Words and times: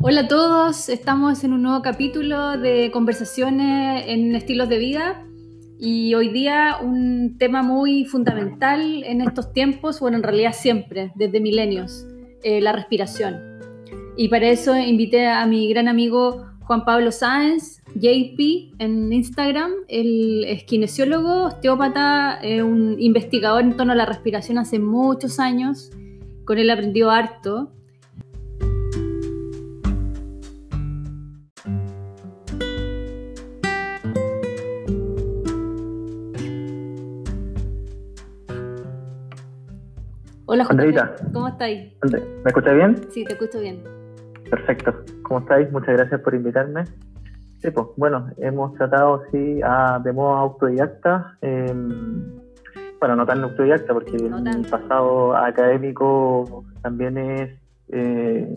Hola 0.00 0.20
a 0.20 0.28
todos, 0.28 0.88
estamos 0.88 1.42
en 1.42 1.52
un 1.52 1.62
nuevo 1.62 1.82
capítulo 1.82 2.56
de 2.56 2.92
conversaciones 2.92 4.04
en 4.06 4.32
estilos 4.36 4.68
de 4.68 4.78
vida 4.78 5.26
y 5.76 6.14
hoy 6.14 6.28
día 6.28 6.76
un 6.80 7.36
tema 7.36 7.64
muy 7.64 8.04
fundamental 8.04 9.02
en 9.02 9.22
estos 9.22 9.52
tiempos, 9.52 9.98
bueno, 9.98 10.18
en 10.18 10.22
realidad 10.22 10.52
siempre, 10.54 11.10
desde 11.16 11.40
milenios, 11.40 12.06
eh, 12.44 12.60
la 12.60 12.70
respiración. 12.70 13.40
Y 14.16 14.28
para 14.28 14.46
eso 14.46 14.76
invité 14.76 15.26
a 15.26 15.44
mi 15.46 15.68
gran 15.68 15.88
amigo 15.88 16.46
Juan 16.60 16.84
Pablo 16.84 17.10
Sáenz, 17.10 17.82
JP, 17.96 18.74
en 18.78 19.12
Instagram. 19.12 19.72
Él 19.88 20.44
es 20.46 20.62
kinesiólogo, 20.62 21.46
osteópata, 21.46 22.38
un 22.62 22.94
investigador 23.00 23.64
en 23.64 23.76
torno 23.76 23.94
a 23.94 23.96
la 23.96 24.06
respiración 24.06 24.58
hace 24.58 24.78
muchos 24.78 25.40
años. 25.40 25.90
Con 26.44 26.58
él 26.58 26.70
aprendió 26.70 27.10
harto 27.10 27.72
Hola, 40.50 40.66
Andreita. 40.70 41.14
¿Cómo 41.34 41.46
estáis? 41.46 41.92
¿Me 42.10 42.18
escuchas 42.46 42.74
bien? 42.74 42.96
Sí, 43.10 43.22
te 43.22 43.34
escucho 43.34 43.60
bien. 43.60 43.84
Perfecto. 44.48 44.94
¿Cómo 45.22 45.40
estáis? 45.40 45.70
Muchas 45.70 45.94
gracias 45.94 46.22
por 46.22 46.34
invitarme. 46.34 46.84
Sí, 47.58 47.70
pues 47.70 47.88
bueno, 47.98 48.30
hemos 48.38 48.72
tratado 48.72 49.24
sí 49.30 49.60
de 50.04 50.12
modo 50.14 50.36
autodidacta, 50.36 51.36
em, 51.42 52.24
bueno, 52.98 53.16
no 53.16 53.26
tan 53.26 53.42
autodidacta 53.44 53.92
porque 53.92 54.16
el 54.16 54.66
pasado 54.70 55.36
académico 55.36 56.64
también 56.80 57.18
es 57.18 57.50
eh, 57.88 58.54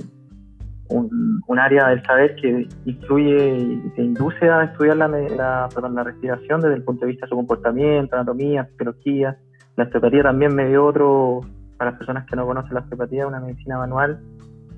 un, 0.87 1.59
área 1.59 1.89
del 1.89 2.01
saber 2.03 2.35
que 2.35 2.69
influye 2.85 3.57
y 3.57 3.89
te 3.97 4.01
induce 4.01 4.49
a 4.49 4.63
estudiar 4.63 4.95
la, 4.95 5.09
la, 5.09 5.67
la 5.93 6.03
respiración 6.03 6.61
desde 6.61 6.75
el 6.75 6.83
punto 6.83 7.05
de 7.05 7.11
vista 7.11 7.25
de 7.25 7.31
su 7.31 7.35
comportamiento, 7.35 8.15
anatomía, 8.15 8.63
fisiología. 8.63 9.37
La 9.75 9.83
osteopatía 9.83 10.23
también 10.23 10.55
me 10.55 10.67
dio 10.67 10.85
otro, 10.85 11.41
para 11.81 11.89
las 11.89 11.97
personas 11.97 12.27
que 12.27 12.35
no 12.35 12.45
conocen 12.45 12.75
la 12.75 12.81
osteopatía, 12.81 13.25
una 13.25 13.39
medicina 13.39 13.79
manual 13.79 14.19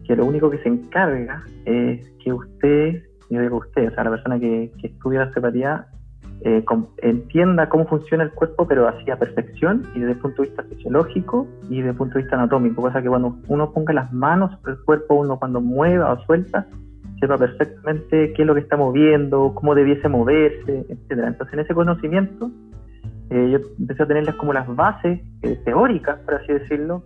que 0.08 0.16
lo 0.16 0.26
único 0.26 0.50
que 0.50 0.58
se 0.60 0.70
encarga 0.70 1.44
es 1.66 2.00
que 2.24 2.32
usted, 2.32 3.04
yo 3.30 3.42
digo 3.42 3.58
usted, 3.58 3.90
o 3.90 3.92
sea, 3.92 4.06
la 4.06 4.12
persona 4.12 4.40
que, 4.40 4.72
estudia 4.82 5.20
la 5.20 5.26
osteopatía, 5.26 5.88
eh, 6.46 6.64
entienda 7.02 7.68
cómo 7.68 7.86
funciona 7.88 8.24
el 8.24 8.32
cuerpo, 8.32 8.66
pero 8.66 8.88
así 8.88 9.12
a 9.12 9.20
perfección 9.20 9.86
y 9.94 10.00
desde 10.00 10.14
el 10.14 10.20
punto 10.20 10.44
de 10.44 10.48
vista 10.48 10.64
fisiológico 10.64 11.46
y 11.70 11.76
desde 11.80 11.90
el 11.90 11.98
punto 11.98 12.14
de 12.14 12.22
vista 12.22 12.38
anatómico, 12.38 12.82
cosa 12.82 13.02
que 13.02 13.10
cuando 13.10 13.38
uno 13.50 13.74
ponga 13.74 13.92
las 13.92 14.14
manos 14.14 14.58
sobre 14.62 14.76
el 14.76 14.80
cuerpo, 14.86 15.16
uno 15.16 15.38
cuando 15.38 15.60
mueva 15.60 16.14
o 16.14 16.24
suelta, 16.26 16.68
sepa 17.20 17.38
perfectamente 17.38 18.32
qué 18.32 18.44
es 18.44 18.48
lo 18.48 18.54
que 18.54 18.62
está 18.62 18.78
moviendo, 18.78 19.54
cómo 19.56 19.76
debiese 19.76 20.08
moverse, 20.08 20.86
etcétera. 20.88 21.28
Entonces, 21.28 21.54
en 21.54 21.60
ese 21.60 21.74
conocimiento, 21.74 22.50
eh, 23.30 23.50
yo 23.52 23.60
empecé 23.80 24.04
a 24.04 24.08
tenerlas 24.08 24.36
como 24.36 24.54
las 24.54 24.68
bases 24.76 25.22
eh, 25.42 25.60
teóricas, 25.66 26.20
por 26.20 26.36
así 26.36 26.54
decirlo, 26.54 27.04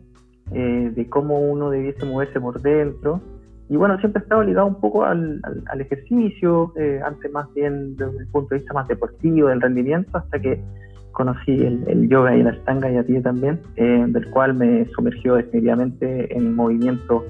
eh, 0.51 0.91
de 0.93 1.09
cómo 1.09 1.39
uno 1.39 1.69
debiese 1.69 2.05
moverse 2.05 2.39
por 2.39 2.61
dentro. 2.61 3.21
Y 3.69 3.75
bueno, 3.75 3.97
siempre 3.99 4.21
he 4.21 4.23
estado 4.23 4.43
ligado 4.43 4.67
un 4.67 4.79
poco 4.79 5.03
al, 5.03 5.41
al, 5.65 5.81
ejercicio, 5.81 6.73
antes 7.05 7.31
más 7.33 7.53
bien 7.53 7.97
desde 7.97 8.19
el 8.19 8.27
punto 8.27 8.55
de 8.55 8.59
vista 8.59 8.73
más 8.73 8.87
deportivo, 8.87 9.49
del 9.49 9.61
rendimiento, 9.61 10.17
hasta 10.17 10.39
que 10.39 10.63
conocí 11.11 11.51
el, 11.51 12.07
yoga 12.07 12.33
y 12.35 12.43
la 12.43 12.53
stanga 12.61 12.89
y 12.89 12.95
a 12.95 13.05
ti 13.05 13.19
también, 13.21 13.59
del 13.75 14.29
cual 14.29 14.53
me 14.53 14.85
sumergió 14.95 15.35
definitivamente 15.35 16.33
en 16.33 16.55
movimientos 16.55 17.23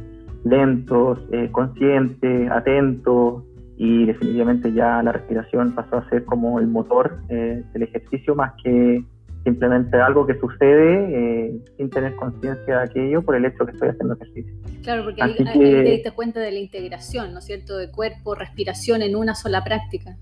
lentos, 0.44 1.20
conscientes, 1.54 2.52
atentos, 2.52 3.44
y 3.78 4.06
definitivamente 4.06 4.74
ya 4.74 5.02
la 5.04 5.12
respiración 5.12 5.74
pasó 5.74 5.98
a 5.98 6.10
ser 6.10 6.26
como 6.26 6.60
el 6.60 6.68
motor 6.68 7.20
eh, 7.30 7.64
del 7.74 7.84
ejercicio 7.84 8.36
más 8.36 8.54
que 8.64 9.04
simplemente 9.44 9.98
algo 9.98 10.26
que 10.26 10.38
sucede 10.40 11.48
eh, 11.48 11.62
sin 11.78 11.90
tener 11.90 12.16
conciencia 12.16 12.80
de 12.80 12.84
aquello 12.84 13.22
por 13.22 13.36
el 13.36 13.46
hecho 13.46 13.66
que 13.66 13.72
estoy 13.72 13.90
haciendo 13.90 14.16
ejercicio. 14.16 14.54
Claro, 14.84 15.04
porque 15.06 15.22
ahí, 15.22 15.36
te 15.36 15.84
diste 15.84 16.12
cuenta 16.12 16.40
de 16.40 16.52
la 16.52 16.60
integración, 16.60 17.32
¿no 17.32 17.40
es 17.40 17.46
cierto?, 17.46 17.78
de 17.78 17.90
cuerpo, 17.92 18.36
respiración 18.36 19.04
en 19.04 19.16
una 19.16 19.36
sola 19.36 19.64
práctica. 19.64 20.18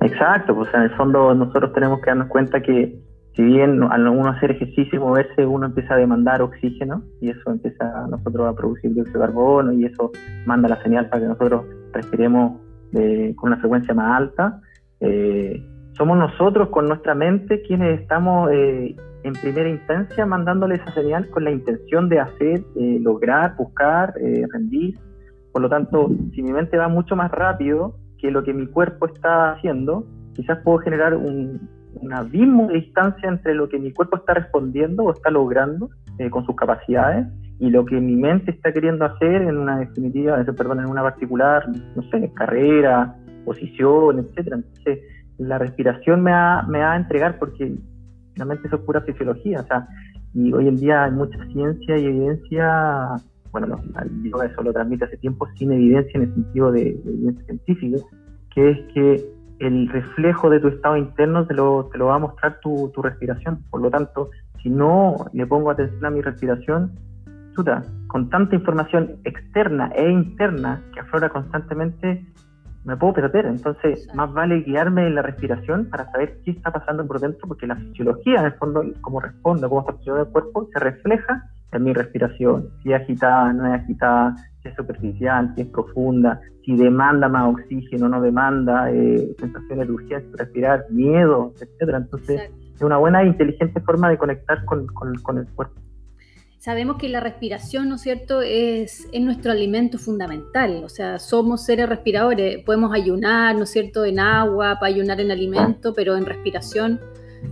Exacto, 0.00 0.54
pues 0.54 0.72
en 0.72 0.82
el 0.82 0.90
fondo 0.90 1.34
nosotros 1.34 1.72
tenemos 1.74 2.00
que 2.00 2.06
darnos 2.06 2.28
cuenta 2.28 2.62
que 2.62 2.98
si 3.34 3.42
bien 3.42 3.82
al 3.82 4.08
uno 4.08 4.30
hacer 4.30 4.52
ejercicio 4.52 4.96
y 4.96 4.98
moverse, 4.98 5.44
uno 5.44 5.66
empieza 5.66 5.94
a 5.94 5.96
demandar 5.98 6.40
oxígeno 6.40 7.02
y 7.20 7.30
eso 7.30 7.50
empieza 7.50 8.04
a 8.04 8.06
nosotros 8.06 8.48
a 8.48 8.54
producir 8.54 8.94
dióxido 8.94 9.20
de 9.20 9.26
carbono 9.26 9.72
y 9.72 9.84
eso 9.84 10.12
manda 10.46 10.68
la 10.68 10.82
señal 10.82 11.10
para 11.10 11.22
que 11.22 11.28
nosotros 11.28 11.66
respiremos 11.92 12.65
con 13.34 13.50
una 13.50 13.58
frecuencia 13.58 13.94
más 13.94 14.20
alta. 14.20 14.60
Eh, 15.00 15.62
somos 15.92 16.18
nosotros 16.18 16.68
con 16.68 16.86
nuestra 16.86 17.14
mente 17.14 17.62
quienes 17.62 18.00
estamos 18.00 18.50
eh, 18.52 18.94
en 19.22 19.32
primera 19.34 19.68
instancia 19.68 20.26
mandándole 20.26 20.76
esa 20.76 20.92
señal 20.92 21.28
con 21.30 21.44
la 21.44 21.50
intención 21.50 22.08
de 22.08 22.20
hacer, 22.20 22.60
eh, 22.76 22.98
lograr, 23.00 23.56
buscar, 23.56 24.14
rendir. 24.52 24.98
Por 25.52 25.62
lo 25.62 25.68
tanto, 25.68 26.10
si 26.34 26.42
mi 26.42 26.52
mente 26.52 26.76
va 26.76 26.88
mucho 26.88 27.16
más 27.16 27.30
rápido 27.30 27.96
que 28.18 28.30
lo 28.30 28.44
que 28.44 28.52
mi 28.52 28.66
cuerpo 28.66 29.06
está 29.06 29.52
haciendo, 29.52 30.06
quizás 30.34 30.58
puedo 30.62 30.78
generar 30.78 31.14
un, 31.14 31.68
un 31.94 32.12
abismo 32.12 32.68
de 32.68 32.74
distancia 32.74 33.28
entre 33.28 33.54
lo 33.54 33.68
que 33.68 33.78
mi 33.78 33.92
cuerpo 33.92 34.16
está 34.16 34.34
respondiendo 34.34 35.04
o 35.04 35.12
está 35.12 35.30
logrando 35.30 35.88
con 36.30 36.46
sus 36.46 36.56
capacidades 36.56 37.26
y 37.58 37.70
lo 37.70 37.84
que 37.86 38.00
mi 38.00 38.16
mente 38.16 38.50
está 38.50 38.72
queriendo 38.72 39.04
hacer 39.04 39.42
en 39.42 39.56
una 39.56 39.78
definitiva, 39.78 40.42
perdón, 40.44 40.80
en 40.80 40.86
una 40.86 41.02
particular, 41.02 41.66
no 41.94 42.02
sé, 42.10 42.30
carrera, 42.34 43.16
posición, 43.44 44.18
etcétera. 44.18 44.56
Entonces, 44.56 45.00
la 45.38 45.58
respiración 45.58 46.22
me 46.22 46.32
va, 46.32 46.62
me 46.64 46.80
va 46.80 46.92
a 46.92 46.96
entregar 46.96 47.38
porque 47.38 47.74
la 48.36 48.44
mente 48.44 48.68
es 48.70 48.80
pura 48.80 49.00
fisiología, 49.00 49.60
o 49.60 49.66
sea, 49.66 49.88
y 50.34 50.52
hoy 50.52 50.68
en 50.68 50.76
día 50.76 51.04
hay 51.04 51.12
mucha 51.12 51.42
ciencia 51.46 51.96
y 51.96 52.04
evidencia, 52.04 53.16
bueno, 53.52 53.80
el 54.02 54.30
yoga 54.30 54.46
eso 54.46 54.62
lo 54.62 54.72
transmite 54.72 55.06
hace 55.06 55.16
tiempo 55.16 55.48
sin 55.56 55.72
evidencia 55.72 56.12
en 56.18 56.24
el 56.24 56.34
sentido 56.34 56.72
de, 56.72 56.90
evidencia 56.90 57.44
científica, 57.46 57.98
que 58.54 58.70
es 58.70 58.78
que 58.92 59.24
el 59.60 59.88
reflejo 59.88 60.50
de 60.50 60.60
tu 60.60 60.68
estado 60.68 60.98
interno 60.98 61.46
te 61.46 61.54
lo, 61.54 61.88
te 61.90 61.96
lo 61.96 62.06
va 62.06 62.16
a 62.16 62.18
mostrar 62.18 62.60
tu, 62.60 62.90
tu 62.94 63.00
respiración. 63.00 63.62
Por 63.70 63.80
lo 63.80 63.90
tanto, 63.90 64.28
si 64.62 64.68
no 64.68 65.16
le 65.32 65.46
pongo 65.46 65.70
atención 65.70 66.04
a 66.04 66.10
mi 66.10 66.20
respiración, 66.20 66.92
con 68.08 68.28
tanta 68.28 68.54
información 68.54 69.16
externa 69.24 69.90
e 69.94 70.10
interna 70.10 70.82
que 70.92 71.00
aflora 71.00 71.28
constantemente, 71.28 72.24
me 72.84 72.96
puedo 72.96 73.14
perder. 73.14 73.46
Entonces, 73.46 74.08
más 74.14 74.32
vale 74.32 74.60
guiarme 74.60 75.06
en 75.06 75.16
la 75.16 75.22
respiración 75.22 75.86
para 75.90 76.10
saber 76.12 76.38
qué 76.44 76.52
está 76.52 76.70
pasando 76.70 77.06
por 77.06 77.20
dentro, 77.20 77.48
porque 77.48 77.66
la 77.66 77.76
fisiología, 77.76 78.40
en 78.40 78.46
el 78.46 78.52
fondo, 78.54 78.84
cómo 79.00 79.20
responde, 79.20 79.68
cómo 79.68 79.80
está 79.80 79.92
funcionando 79.92 80.26
el 80.26 80.32
cuerpo, 80.32 80.68
se 80.72 80.78
refleja 80.78 81.50
en 81.72 81.82
mi 81.82 81.92
respiración. 81.92 82.68
Si 82.82 82.92
es 82.92 83.00
agitada, 83.00 83.52
no 83.52 83.66
es 83.66 83.82
agitada, 83.82 84.36
si 84.62 84.68
es 84.68 84.74
superficial, 84.76 85.52
si 85.54 85.62
es 85.62 85.68
profunda, 85.68 86.40
si 86.64 86.76
demanda 86.76 87.28
más 87.28 87.48
oxígeno, 87.54 88.08
no 88.08 88.20
demanda, 88.20 88.90
eh, 88.92 89.34
sensaciones 89.38 89.88
de 89.88 89.92
urgencia, 89.92 90.30
respirar, 90.38 90.84
miedo, 90.90 91.52
etcétera. 91.60 91.98
Entonces, 91.98 92.50
es 92.74 92.82
una 92.82 92.98
buena 92.98 93.22
e 93.22 93.26
inteligente 93.26 93.80
forma 93.80 94.08
de 94.10 94.18
conectar 94.18 94.64
con, 94.64 94.86
con 94.86 95.38
el 95.38 95.50
cuerpo 95.52 95.85
sabemos 96.58 96.96
que 96.96 97.08
la 97.08 97.20
respiración, 97.20 97.88
¿no 97.88 97.96
es 97.96 98.02
cierto?, 98.02 98.42
es, 98.42 99.08
nuestro 99.20 99.52
alimento 99.52 99.98
fundamental. 99.98 100.82
O 100.84 100.88
sea, 100.88 101.18
somos 101.18 101.64
seres 101.64 101.88
respiradores. 101.88 102.62
Podemos 102.64 102.92
ayunar, 102.92 103.54
¿no 103.54 103.64
es 103.64 103.70
cierto?, 103.70 104.04
en 104.04 104.18
agua, 104.18 104.78
para 104.80 104.92
ayunar 104.92 105.20
en 105.20 105.30
alimento, 105.30 105.94
pero 105.94 106.16
en 106.16 106.26
respiración 106.26 107.00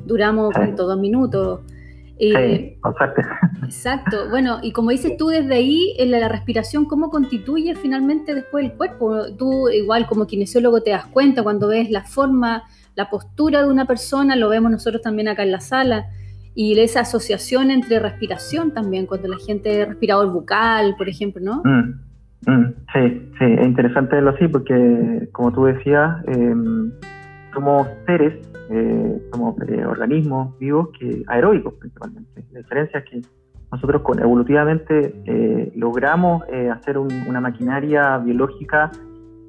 duramos 0.07 0.55
dos 0.77 0.99
minutos. 0.99 1.61
Eh, 2.19 2.79
exacto. 3.65 4.29
Bueno, 4.31 4.59
y 4.63 4.73
como 4.73 4.91
dices 4.91 5.17
tú, 5.17 5.29
desde 5.29 5.55
ahí, 5.55 5.95
en 5.99 6.11
la 6.11 6.29
respiración, 6.29 6.85
¿cómo 6.85 7.11
constituye 7.11 7.75
finalmente 7.75 8.35
después 8.35 8.65
el 8.65 8.73
cuerpo? 8.73 9.33
Tú, 9.37 9.69
igual 9.69 10.07
como 10.07 10.27
kinesiólogo, 10.27 10.83
te 10.83 10.91
das 10.91 11.07
cuenta 11.07 11.43
cuando 11.43 11.69
ves 11.69 11.91
la 11.91 12.05
forma, 12.05 12.65
la 12.95 13.11
postura 13.11 13.63
de 13.63 13.69
una 13.69 13.87
persona, 13.87 14.37
lo 14.37 14.49
vemos 14.49 14.71
nosotros 14.71 15.03
también 15.03 15.29
acá 15.29 15.43
en 15.43 15.53
la 15.53 15.61
sala 15.61 16.09
y 16.55 16.79
esa 16.79 17.01
asociación 17.01 17.71
entre 17.71 17.99
respiración 17.99 18.73
también, 18.73 19.07
cuando 19.07 19.29
la 19.29 19.39
gente 19.39 19.85
respirador 19.85 20.33
bucal, 20.33 20.95
por 20.97 21.09
ejemplo, 21.09 21.43
¿no? 21.43 21.63
Mm, 21.65 22.51
mm, 22.51 22.75
sí, 22.93 23.31
sí, 23.39 23.45
es 23.45 23.67
interesante 23.67 24.15
verlo 24.15 24.31
así 24.31 24.47
porque, 24.49 25.29
como 25.33 25.53
tú 25.53 25.65
decías, 25.65 26.17
em, 26.29 26.93
somos 27.53 27.89
seres, 28.07 28.35
eh, 28.71 29.23
somos 29.33 29.57
eh, 29.69 29.85
organismos 29.85 30.57
vivos 30.59 30.89
que 30.99 31.23
aeróbicos 31.27 31.75
principalmente. 31.75 32.45
La 32.53 32.61
diferencia 32.61 33.01
es 33.01 33.05
que 33.11 33.23
nosotros 33.73 34.03
con, 34.03 34.21
evolutivamente 34.21 35.15
eh, 35.27 35.73
logramos 35.75 36.45
hacer 36.73 36.99
una 36.99 37.41
maquinaria 37.41 38.19
biológica 38.19 38.93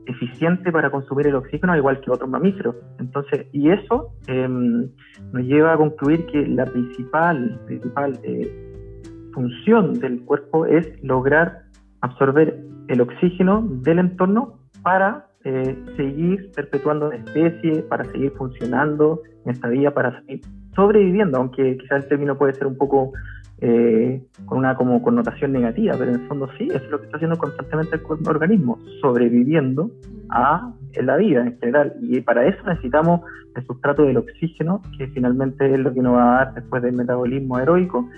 eficiente 0.05 0.71
para 0.71 0.89
consumir 0.89 1.27
el 1.27 1.35
oxígeno, 1.35 1.75
igual 1.75 2.01
que 2.01 2.11
otros 2.11 2.29
mamíferos. 2.29 2.75
Entonces, 2.99 3.47
y 3.51 3.69
eso 3.69 4.11
em, 4.27 4.89
nos 5.31 5.43
lleva 5.43 5.73
a 5.73 5.77
concluir 5.77 6.25
que 6.27 6.47
la 6.47 6.65
principal, 6.65 7.59
principal 7.65 8.19
eh, 8.23 9.29
función 9.33 9.93
del 9.99 10.21
cuerpo 10.23 10.65
es 10.65 10.87
lograr 11.03 11.63
absorber 12.01 12.59
el 12.87 13.01
oxígeno 13.01 13.67
del 13.81 13.99
entorno 13.99 14.59
para 14.83 15.27
eh, 15.43 15.77
seguir 15.95 16.51
perpetuando 16.55 17.09
la 17.09 17.17
especie, 17.17 17.83
para 17.83 18.05
seguir 18.05 18.31
funcionando 18.31 19.21
en 19.45 19.51
esta 19.51 19.67
vida, 19.67 19.91
para 19.91 20.19
seguir 20.21 20.41
sobreviviendo, 20.75 21.37
aunque 21.37 21.77
quizás 21.77 22.03
el 22.03 22.09
término 22.09 22.37
puede 22.37 22.53
ser 22.53 22.67
un 22.67 22.77
poco 22.77 23.13
eh, 23.61 24.21
con 24.45 24.57
una 24.57 24.75
como 24.75 25.01
connotación 25.01 25.53
negativa, 25.53 25.95
pero 25.97 26.11
en 26.11 26.21
el 26.21 26.27
fondo 26.27 26.49
sí, 26.57 26.67
es 26.73 26.83
lo 26.89 26.99
que 26.99 27.05
está 27.05 27.17
haciendo 27.17 27.37
constantemente 27.37 27.95
el 27.95 28.27
organismo, 28.27 28.79
sobreviviendo 29.01 29.91
a 30.29 30.73
la 31.01 31.17
vida 31.17 31.41
en 31.41 31.57
general. 31.59 31.93
Y 32.01 32.21
para 32.21 32.45
eso 32.45 32.61
necesitamos 32.65 33.21
el 33.55 33.65
sustrato 33.65 34.03
del 34.03 34.17
oxígeno, 34.17 34.81
que 34.97 35.07
finalmente 35.07 35.73
es 35.73 35.79
lo 35.79 35.93
que 35.93 36.01
nos 36.01 36.15
va 36.15 36.23
a 36.23 36.45
dar 36.45 36.53
después 36.55 36.83
del 36.83 36.93
metabolismo 36.93 37.59
heroico, 37.59 38.09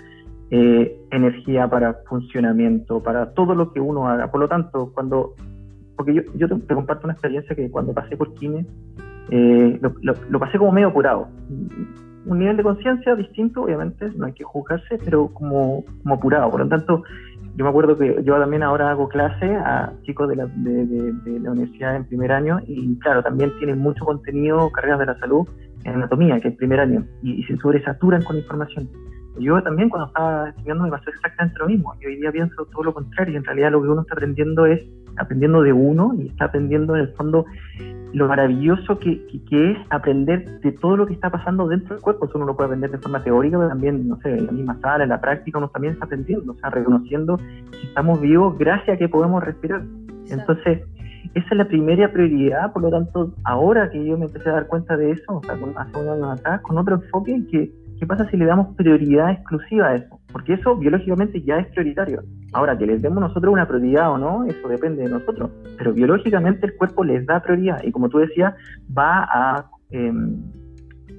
eh, 0.50 0.98
energía 1.10 1.68
para 1.68 1.94
funcionamiento, 2.08 3.02
para 3.02 3.34
todo 3.34 3.54
lo 3.54 3.72
que 3.72 3.80
uno 3.80 4.08
haga. 4.08 4.30
Por 4.30 4.40
lo 4.40 4.48
tanto, 4.48 4.92
cuando, 4.94 5.34
porque 5.96 6.14
yo, 6.14 6.22
yo 6.34 6.48
te, 6.48 6.74
comparto 6.74 7.06
una 7.06 7.12
experiencia 7.12 7.54
que 7.54 7.70
cuando 7.70 7.92
pasé 7.92 8.16
por 8.16 8.34
Kine, 8.34 8.66
eh, 9.30 9.78
lo, 9.80 10.40
pasé 10.40 10.58
como 10.58 10.72
medio 10.72 10.88
apurado. 10.88 11.28
Un 12.26 12.38
nivel 12.38 12.56
de 12.56 12.62
conciencia 12.62 13.14
distinto, 13.14 13.62
obviamente, 13.62 14.10
no 14.16 14.26
hay 14.26 14.32
que 14.32 14.44
juzgarse, 14.44 14.98
pero 15.04 15.28
como, 15.28 15.84
como 16.02 16.14
apurado. 16.14 16.50
Por 16.50 16.60
lo 16.60 16.68
tanto, 16.68 17.02
yo 17.58 17.64
me 17.64 17.70
acuerdo 17.70 17.98
que 17.98 18.22
yo 18.22 18.38
también 18.38 18.62
ahora 18.62 18.90
hago 18.90 19.08
clase 19.08 19.46
a 19.56 19.92
chicos 20.02 20.28
de 20.28 20.36
la, 20.36 20.46
de, 20.46 21.40
la 21.40 21.50
universidad 21.50 21.96
en 21.96 22.04
primer 22.04 22.30
año 22.30 22.60
y 22.64 22.96
claro, 23.00 23.20
también 23.20 23.52
tienen 23.58 23.80
mucho 23.80 24.04
contenido, 24.04 24.70
carreras 24.70 25.00
de 25.00 25.06
la 25.06 25.18
salud 25.18 25.48
en 25.84 25.94
anatomía, 25.94 26.40
que 26.40 26.48
es 26.48 26.56
primer 26.56 26.78
año, 26.78 27.04
y, 27.20 27.42
se 27.44 27.56
sobresaturan 27.56 28.22
con 28.22 28.36
información. 28.36 28.88
Yo 29.40 29.60
también 29.62 29.88
cuando 29.88 30.06
estaba 30.06 30.50
estudiando 30.50 30.84
me 30.84 30.90
pasó 30.90 31.10
exactamente 31.10 31.58
lo 31.58 31.66
mismo. 31.66 31.94
Y 32.00 32.06
hoy 32.06 32.16
día 32.16 32.30
pienso 32.30 32.64
todo 32.66 32.84
lo 32.84 32.94
contrario. 32.94 33.36
En 33.36 33.44
realidad 33.44 33.72
lo 33.72 33.82
que 33.82 33.88
uno 33.88 34.02
está 34.02 34.14
aprendiendo 34.14 34.66
es 34.66 34.80
aprendiendo 35.18 35.62
de 35.62 35.72
uno 35.72 36.14
y 36.18 36.28
está 36.28 36.46
aprendiendo 36.46 36.94
en 36.96 37.02
el 37.02 37.08
fondo 37.14 37.44
lo 38.12 38.26
maravilloso 38.26 38.98
que, 38.98 39.26
que, 39.48 39.72
es 39.72 39.78
aprender 39.90 40.60
de 40.60 40.72
todo 40.72 40.96
lo 40.96 41.06
que 41.06 41.12
está 41.12 41.30
pasando 41.30 41.68
dentro 41.68 41.94
del 41.94 42.02
cuerpo. 42.02 42.26
Eso 42.26 42.38
uno 42.38 42.46
lo 42.46 42.56
puede 42.56 42.68
aprender 42.68 42.90
de 42.90 42.98
forma 42.98 43.22
teórica, 43.22 43.58
pero 43.58 43.68
también, 43.68 44.08
no 44.08 44.16
sé, 44.20 44.30
en 44.30 44.46
la 44.46 44.52
misma 44.52 44.78
sala, 44.80 45.04
en 45.04 45.10
la 45.10 45.20
práctica, 45.20 45.58
uno 45.58 45.68
también 45.68 45.94
está 45.94 46.06
aprendiendo, 46.06 46.52
o 46.52 46.56
sea, 46.56 46.70
reconociendo 46.70 47.36
que 47.36 47.86
estamos 47.86 48.20
vivos 48.20 48.56
gracias 48.58 48.96
a 48.96 48.98
que 48.98 49.08
podemos 49.08 49.44
respirar. 49.44 49.82
Entonces, 50.30 50.82
esa 51.34 51.46
es 51.50 51.56
la 51.56 51.68
primera 51.68 52.10
prioridad, 52.10 52.72
por 52.72 52.82
lo 52.82 52.90
tanto, 52.90 53.34
ahora 53.44 53.90
que 53.90 54.02
yo 54.04 54.16
me 54.16 54.26
empecé 54.26 54.48
a 54.48 54.54
dar 54.54 54.66
cuenta 54.66 54.96
de 54.96 55.10
eso, 55.12 55.36
o 55.36 55.42
sea, 55.42 55.54
hace 55.54 55.98
un 55.98 56.08
año 56.08 56.30
atrás, 56.30 56.62
con 56.62 56.78
otro 56.78 56.96
enfoque, 56.96 57.44
que, 57.50 57.70
¿qué 57.98 58.06
pasa 58.06 58.28
si 58.30 58.36
le 58.36 58.46
damos 58.46 58.74
prioridad 58.76 59.32
exclusiva 59.32 59.88
a 59.88 59.94
eso? 59.96 60.17
Porque 60.32 60.54
eso 60.54 60.76
biológicamente 60.76 61.40
ya 61.42 61.58
es 61.58 61.66
prioritario. 61.68 62.22
Ahora, 62.52 62.76
que 62.76 62.86
les 62.86 63.00
demos 63.00 63.20
nosotros 63.20 63.52
una 63.52 63.66
prioridad 63.66 64.12
o 64.12 64.18
no, 64.18 64.44
eso 64.44 64.68
depende 64.68 65.02
de 65.02 65.10
nosotros. 65.10 65.50
Pero 65.76 65.92
biológicamente 65.92 66.66
el 66.66 66.76
cuerpo 66.76 67.04
les 67.04 67.24
da 67.26 67.42
prioridad 67.42 67.82
y 67.82 67.92
como 67.92 68.08
tú 68.08 68.18
decías, 68.18 68.54
va 68.96 69.24
a 69.24 69.70
em, 69.90 70.42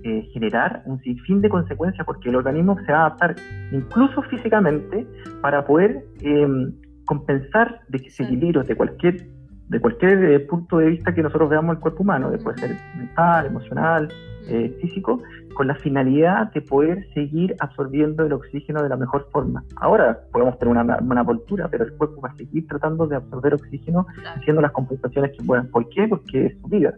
eh, 0.03 0.29
generar 0.33 0.83
un 0.85 0.99
sinfín 1.01 1.41
de 1.41 1.49
consecuencias 1.49 2.05
porque 2.05 2.29
el 2.29 2.35
organismo 2.35 2.77
se 2.85 2.91
va 2.91 2.99
a 2.99 3.05
adaptar 3.07 3.35
incluso 3.71 4.21
físicamente 4.23 5.05
para 5.41 5.65
poder 5.65 6.05
em, 6.21 6.71
compensar 7.05 7.81
desequilibrios 7.89 8.67
de 8.67 8.75
cualquier 8.75 9.27
de 9.67 9.79
cualquier 9.79 10.23
eh, 10.23 10.39
punto 10.39 10.77
de 10.77 10.89
vista 10.89 11.13
que 11.13 11.21
nosotros 11.21 11.49
veamos 11.49 11.75
el 11.75 11.81
cuerpo 11.81 12.03
humano, 12.03 12.31
puede 12.43 12.57
ser 12.57 12.75
mental, 12.97 13.45
emocional, 13.45 14.09
eh, 14.49 14.77
físico, 14.81 15.21
con 15.53 15.67
la 15.67 15.75
finalidad 15.75 16.51
de 16.53 16.61
poder 16.61 17.05
seguir 17.13 17.55
absorbiendo 17.59 18.25
el 18.25 18.33
oxígeno 18.33 18.81
de 18.83 18.89
la 18.89 18.97
mejor 18.97 19.27
forma. 19.31 19.63
Ahora 19.77 20.19
podemos 20.31 20.57
tener 20.59 20.71
una, 20.71 20.97
una 20.97 21.23
voltura, 21.23 21.67
pero 21.69 21.85
el 21.85 21.93
cuerpo 21.93 22.21
va 22.21 22.29
a 22.29 22.35
seguir 22.35 22.67
tratando 22.67 23.07
de 23.07 23.15
absorber 23.17 23.53
oxígeno 23.53 24.05
haciendo 24.35 24.61
las 24.61 24.71
compensaciones 24.71 25.31
que 25.37 25.43
puedan. 25.43 25.69
¿Por 25.69 25.87
qué? 25.89 26.07
Porque 26.07 26.47
es 26.47 26.57
su 26.61 26.67
vida, 26.67 26.93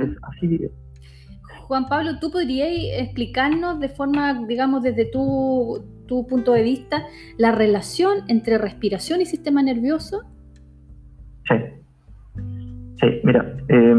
es 0.00 0.10
así 0.22 0.46
vive. 0.46 0.70
Juan 1.62 1.88
Pablo, 1.88 2.18
¿tú 2.20 2.30
podrías 2.30 2.68
explicarnos 3.02 3.80
de 3.80 3.88
forma, 3.88 4.46
digamos, 4.46 4.82
desde 4.82 5.04
tu, 5.06 5.84
tu 6.06 6.26
punto 6.26 6.52
de 6.52 6.62
vista, 6.62 7.04
la 7.38 7.52
relación 7.52 8.18
entre 8.28 8.56
respiración 8.58 9.20
y 9.20 9.26
sistema 9.26 9.62
nervioso? 9.62 10.22
Sí. 11.48 11.56
Sí, 13.00 13.06
mira, 13.24 13.56
eh, 13.68 13.94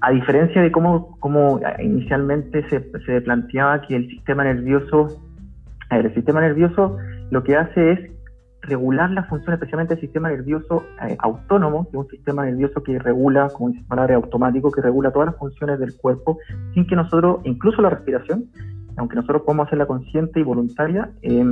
a 0.00 0.10
diferencia 0.10 0.62
de 0.62 0.70
cómo, 0.70 1.16
cómo 1.18 1.60
inicialmente 1.80 2.68
se, 2.68 2.90
se, 3.04 3.20
planteaba 3.20 3.82
que 3.82 3.96
el 3.96 4.08
sistema 4.08 4.44
nervioso, 4.44 5.20
el 5.90 6.14
sistema 6.14 6.40
nervioso 6.40 6.96
lo 7.30 7.42
que 7.42 7.56
hace 7.56 7.92
es 7.92 8.10
regular 8.62 9.10
la 9.10 9.24
función, 9.24 9.54
especialmente 9.54 9.94
el 9.94 10.00
sistema 10.00 10.28
nervioso 10.28 10.84
eh, 11.06 11.16
autónomo, 11.20 11.84
que 11.84 11.96
es 11.96 12.04
un 12.04 12.08
sistema 12.08 12.44
nervioso 12.44 12.82
que 12.82 12.98
regula, 12.98 13.48
como 13.48 13.70
dice 13.70 13.84
palabra, 13.88 14.16
automático, 14.16 14.70
que 14.70 14.82
regula 14.82 15.10
todas 15.10 15.26
las 15.26 15.36
funciones 15.36 15.78
del 15.78 15.96
cuerpo, 15.96 16.38
sin 16.74 16.86
que 16.86 16.96
nosotros, 16.96 17.40
incluso 17.44 17.82
la 17.82 17.90
respiración, 17.90 18.46
aunque 18.98 19.16
nosotros 19.16 19.42
podemos 19.42 19.66
hacerla 19.66 19.86
consciente 19.86 20.40
y 20.40 20.42
voluntaria, 20.42 21.10
eh, 21.22 21.44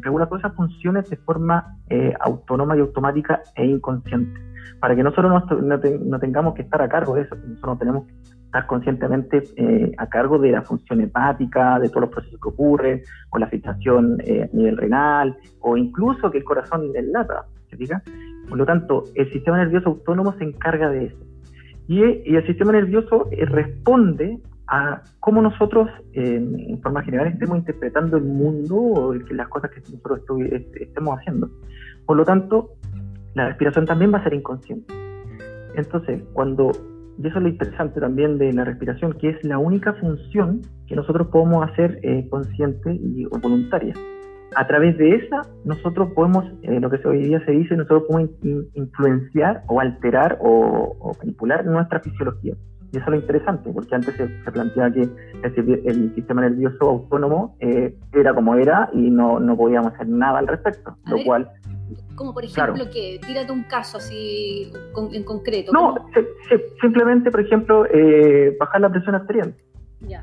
regula 0.00 0.26
todas 0.26 0.44
esas 0.44 0.56
funciones 0.56 1.08
de 1.10 1.16
forma 1.16 1.76
eh, 1.90 2.14
autónoma 2.20 2.76
y 2.76 2.80
automática 2.80 3.42
e 3.56 3.66
inconsciente 3.66 4.54
para 4.80 4.94
que 4.94 5.02
nosotros 5.02 5.32
no, 5.62 6.20
tengamos 6.20 6.54
que 6.54 6.62
estar 6.62 6.82
a 6.82 6.88
cargo 6.88 7.14
de 7.14 7.22
eso, 7.22 7.36
nosotros 7.36 7.78
tenemos 7.78 8.06
que 8.06 8.12
estar 8.44 8.66
conscientemente 8.66 9.42
eh, 9.56 9.92
a 9.96 10.08
cargo 10.08 10.38
de 10.38 10.52
la 10.52 10.62
función 10.62 11.00
hepática, 11.00 11.78
de 11.78 11.88
todos 11.88 12.02
los 12.02 12.10
procesos 12.10 12.40
que 12.40 12.48
ocurren, 12.48 13.02
o 13.30 13.38
la 13.38 13.48
filtración 13.48 14.18
eh, 14.24 14.42
a 14.42 14.56
nivel 14.56 14.76
renal, 14.76 15.36
o 15.60 15.76
incluso 15.76 16.30
que 16.30 16.38
el 16.38 16.44
corazón 16.44 16.90
lata, 17.12 17.46
¿se 17.70 17.76
fija? 17.76 18.02
Por 18.48 18.58
lo 18.58 18.66
tanto, 18.66 19.04
el 19.14 19.32
sistema 19.32 19.58
nervioso 19.58 19.88
autónomo 19.88 20.32
se 20.34 20.44
encarga 20.44 20.90
de 20.90 21.06
eso. 21.06 21.18
Y, 21.88 22.02
el 22.02 22.46
sistema 22.46 22.72
nervioso 22.72 23.28
responde 23.48 24.38
a 24.68 25.02
cómo 25.20 25.42
nosotros, 25.42 25.88
en 26.12 26.80
forma 26.82 27.02
general, 27.02 27.28
estemos 27.28 27.58
interpretando 27.58 28.16
el 28.16 28.24
mundo 28.24 28.76
o 28.76 29.14
las 29.14 29.48
cosas 29.48 29.70
que 29.70 29.80
nosotros 29.80 30.20
estemos 30.74 31.18
haciendo. 31.18 31.50
Por 32.06 32.16
lo 32.16 32.24
tanto, 32.24 32.70
la 33.34 33.48
respiración 33.48 33.86
también 33.86 34.12
va 34.12 34.18
a 34.18 34.24
ser 34.24 34.34
inconsciente. 34.34 34.92
Entonces, 35.76 36.22
cuando, 36.32 36.70
y 37.18 37.26
eso 37.26 37.38
es 37.38 37.42
lo 37.42 37.48
interesante 37.48 38.00
también 38.00 38.38
de 38.38 38.52
la 38.52 38.64
respiración, 38.64 39.12
que 39.14 39.30
es 39.30 39.44
la 39.44 39.58
única 39.58 39.92
función 39.94 40.62
que 40.86 40.96
nosotros 40.96 41.28
podemos 41.28 41.68
hacer 41.68 41.98
eh, 42.02 42.26
consciente 42.30 42.94
y 42.94 43.26
o 43.26 43.38
voluntaria. 43.40 43.94
A 44.56 44.66
través 44.68 44.96
de 44.98 45.16
esa, 45.16 45.42
nosotros 45.64 46.12
podemos, 46.14 46.44
eh, 46.62 46.78
lo 46.78 46.88
que 46.88 47.06
hoy 47.08 47.24
día 47.24 47.44
se 47.44 47.50
dice, 47.50 47.76
nosotros 47.76 48.04
podemos 48.08 48.30
influenciar 48.74 49.62
o 49.66 49.80
alterar 49.80 50.38
o, 50.40 51.16
manipular 51.18 51.64
nuestra 51.64 52.00
fisiología. 52.00 52.54
Y 52.94 52.98
eso 52.98 53.06
es 53.06 53.10
lo 53.10 53.16
interesante, 53.16 53.70
porque 53.72 53.94
antes 53.94 54.14
se, 54.14 54.28
planteaba 54.52 54.92
que 54.92 55.08
el, 55.42 56.14
sistema 56.14 56.42
nervioso 56.42 56.88
autónomo 56.88 57.56
eh, 57.58 57.96
era 58.12 58.32
como 58.32 58.54
era 58.54 58.88
y 58.92 59.10
no, 59.10 59.40
no 59.40 59.56
podíamos 59.56 59.92
hacer 59.94 60.08
nada 60.08 60.38
al 60.38 60.46
respecto, 60.46 60.96
lo 61.06 61.16
cual 61.24 61.50
como 62.14 62.32
por 62.32 62.44
ejemplo 62.44 62.84
que, 62.92 63.20
tírate 63.26 63.52
un 63.52 63.64
caso 63.64 63.98
así 63.98 64.70
en 65.12 65.24
concreto. 65.24 65.72
No, 65.72 65.94
simplemente, 66.80 67.30
por 67.30 67.40
ejemplo, 67.40 67.86
eh, 67.86 68.56
bajar 68.58 68.80
la 68.80 68.90
presión 68.90 69.14
arterial. 69.14 69.54
Ya. 70.00 70.22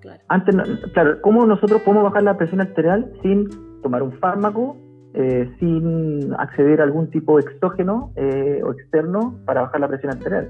Claro. 0.00 0.20
Antes, 0.28 0.54
claro, 0.92 1.20
¿cómo 1.22 1.46
nosotros 1.46 1.80
podemos 1.82 2.04
bajar 2.04 2.22
la 2.24 2.36
presión 2.36 2.60
arterial 2.60 3.12
sin 3.22 3.48
tomar 3.82 4.02
un 4.02 4.12
fármaco, 4.18 4.76
eh, 5.14 5.50
sin 5.58 6.32
acceder 6.38 6.80
a 6.80 6.84
algún 6.84 7.10
tipo 7.10 7.36
de 7.36 7.50
exógeno 7.50 8.12
eh, 8.16 8.60
o 8.64 8.72
externo 8.72 9.38
para 9.44 9.62
bajar 9.62 9.80
la 9.80 9.88
presión 9.88 10.12
arterial? 10.12 10.48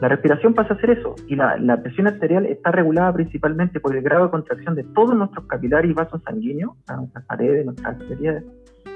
La 0.00 0.08
respiración 0.08 0.54
pasa 0.54 0.74
a 0.74 0.80
ser 0.80 0.90
eso, 0.90 1.14
y 1.26 1.34
la, 1.34 1.56
la, 1.58 1.82
presión 1.82 2.06
arterial 2.06 2.46
está 2.46 2.70
regulada 2.70 3.12
principalmente 3.12 3.80
por 3.80 3.96
el 3.96 4.02
grado 4.02 4.26
de 4.26 4.30
contracción 4.30 4.74
de 4.74 4.84
todos 4.84 5.16
nuestros 5.16 5.46
capilares 5.46 5.90
y 5.90 5.94
vasos 5.94 6.22
sanguíneos, 6.24 6.70
o 6.70 6.86
sea, 6.86 6.96
nuestras 6.96 7.24
paredes, 7.24 7.64
nuestras 7.64 8.00
arterias 8.00 8.44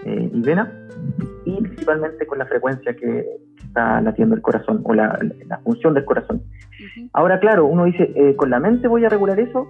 eh, 0.04 0.30
y 0.32 0.40
venas, 0.42 0.68
y 1.44 1.60
principalmente 1.60 2.26
con 2.26 2.38
la 2.38 2.46
frecuencia 2.46 2.94
que 2.94 3.26
está 3.56 4.00
latiendo 4.00 4.36
el 4.36 4.42
corazón 4.42 4.80
o 4.84 4.94
la, 4.94 5.18
la 5.48 5.58
función 5.58 5.94
del 5.94 6.04
corazón. 6.04 6.42
Ahora, 7.12 7.40
claro, 7.40 7.66
uno 7.66 7.84
dice, 7.84 8.12
eh, 8.14 8.36
¿con 8.36 8.50
la 8.50 8.60
mente 8.60 8.86
voy 8.86 9.04
a 9.04 9.08
regular 9.08 9.40
eso? 9.40 9.68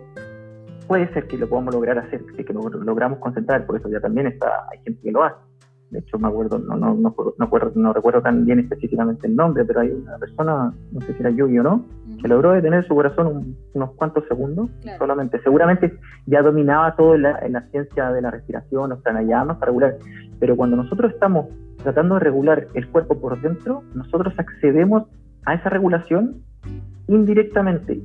Puede 0.86 1.10
ser 1.14 1.26
que 1.26 1.38
lo 1.38 1.48
podamos 1.48 1.74
lograr 1.74 1.98
hacer, 1.98 2.22
que 2.36 2.52
lo 2.52 2.68
logramos 2.68 3.18
concentrar, 3.20 3.64
por 3.64 3.76
eso 3.78 3.88
ya 3.88 4.00
también 4.00 4.26
está, 4.26 4.66
hay 4.70 4.78
gente 4.84 5.00
que 5.02 5.12
lo 5.12 5.22
hace 5.22 5.51
de 5.92 5.98
hecho 5.98 6.18
me 6.18 6.26
acuerdo, 6.26 6.58
no, 6.58 6.74
no, 6.74 6.94
no, 6.94 7.14
no, 7.36 7.92
recuerdo 7.92 8.22
tan 8.22 8.46
bien 8.46 8.60
específicamente 8.60 9.26
el 9.26 9.36
nombre, 9.36 9.62
pero 9.66 9.80
hay 9.80 9.90
una 9.90 10.16
persona, 10.16 10.72
no 10.90 11.00
sé 11.02 11.12
si 11.12 11.20
era 11.20 11.28
Yugi 11.28 11.58
o 11.58 11.62
no, 11.62 11.84
que 12.20 12.28
logró 12.28 12.52
detener 12.52 12.86
su 12.88 12.94
corazón 12.94 13.54
unos 13.74 13.90
cuantos 13.92 14.26
segundos 14.26 14.70
solamente. 14.96 15.38
Seguramente 15.42 15.98
ya 16.24 16.40
dominaba 16.40 16.96
todo 16.96 17.14
en 17.14 17.22
la, 17.22 17.68
ciencia 17.70 18.10
de 18.10 18.22
la 18.22 18.30
respiración, 18.30 18.88
los 18.88 19.02
pranayamas 19.02 19.58
para 19.58 19.66
regular, 19.66 19.98
pero 20.40 20.56
cuando 20.56 20.76
nosotros 20.76 21.12
estamos 21.12 21.46
tratando 21.82 22.14
de 22.14 22.20
regular 22.20 22.66
el 22.72 22.88
cuerpo 22.88 23.20
por 23.20 23.38
dentro, 23.42 23.82
nosotros 23.94 24.32
accedemos 24.38 25.04
a 25.44 25.54
esa 25.54 25.68
regulación 25.68 26.42
indirectamente 27.08 28.00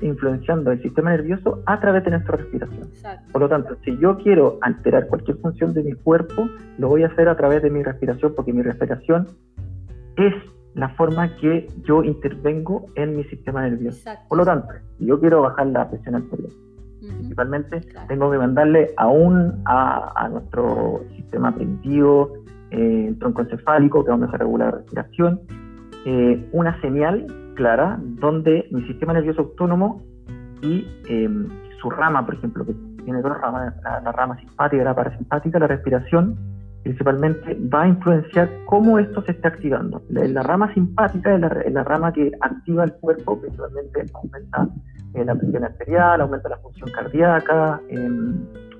influenciando 0.00 0.70
el 0.70 0.82
sistema 0.82 1.10
nervioso 1.10 1.62
a 1.66 1.80
través 1.80 2.04
de 2.04 2.10
nuestra 2.12 2.36
respiración. 2.36 2.88
Por 3.32 3.42
lo 3.42 3.48
tanto, 3.48 3.76
si 3.84 3.96
yo 3.98 4.18
quiero 4.18 4.58
alterar 4.60 5.08
cualquier 5.08 5.38
función 5.38 5.72
de 5.74 5.82
mi 5.82 5.92
cuerpo, 5.92 6.48
lo 6.78 6.88
voy 6.88 7.02
a 7.04 7.08
hacer 7.08 7.28
a 7.28 7.36
través 7.36 7.62
de 7.62 7.70
mi 7.70 7.82
respiración, 7.82 8.34
porque 8.34 8.52
mi 8.52 8.62
respiración 8.62 9.28
es 10.16 10.34
la 10.74 10.90
forma 10.90 11.36
que 11.36 11.66
yo 11.84 12.04
intervengo 12.04 12.86
en 12.94 13.16
mi 13.16 13.24
sistema 13.24 13.62
nervioso. 13.62 14.10
Por 14.28 14.38
lo 14.38 14.44
tanto, 14.44 14.68
si 14.98 15.06
yo 15.06 15.18
quiero 15.18 15.42
bajar 15.42 15.66
la 15.68 15.88
presión 15.90 16.14
arterial, 16.14 16.52
principalmente 17.00 17.80
tengo 18.08 18.30
que 18.30 18.38
mandarle 18.38 18.92
aún 18.96 19.62
a, 19.64 20.12
a 20.14 20.28
nuestro 20.28 21.04
sistema 21.16 21.54
primitivo, 21.54 22.32
eh, 22.70 23.14
troncoencefálico, 23.18 24.04
que 24.04 24.10
es 24.10 24.18
donde 24.18 24.30
se 24.30 24.36
regula 24.36 24.66
la 24.66 24.70
respiración, 24.72 25.40
eh, 26.04 26.48
una 26.52 26.80
señal 26.80 27.26
clara 27.58 27.98
donde 28.00 28.68
mi 28.70 28.82
sistema 28.86 29.12
nervioso 29.12 29.40
autónomo 29.42 30.00
y 30.62 30.86
em, 31.08 31.48
su 31.80 31.90
rama, 31.90 32.24
por 32.24 32.36
ejemplo, 32.36 32.64
que 32.64 32.72
tiene 33.04 33.20
dos 33.20 33.36
ramas, 33.40 33.74
la, 33.82 34.12
rama 34.12 34.38
simpática 34.38 34.80
y 34.80 34.84
la 34.84 34.94
parasimpática, 34.94 35.58
la 35.58 35.66
respiración, 35.66 36.36
principalmente 36.84 37.58
va 37.72 37.82
a 37.82 37.88
influenciar 37.88 38.48
cómo 38.66 38.98
esto 39.00 39.22
se 39.22 39.32
está 39.32 39.48
activando. 39.48 40.02
La, 40.08 40.42
rama 40.42 40.72
simpática 40.72 41.34
es 41.34 41.40
la, 41.72 41.84
rama 41.84 42.12
que 42.12 42.30
activa 42.40 42.84
el 42.84 42.92
cuerpo, 42.92 43.40
principalmente 43.40 44.04
aumenta 44.14 44.68
eh, 45.14 45.24
la 45.24 45.34
presión 45.34 45.64
arterial, 45.64 46.20
aumenta 46.20 46.48
la 46.48 46.58
función 46.58 46.90
cardíaca, 46.90 47.80
em, 47.88 48.36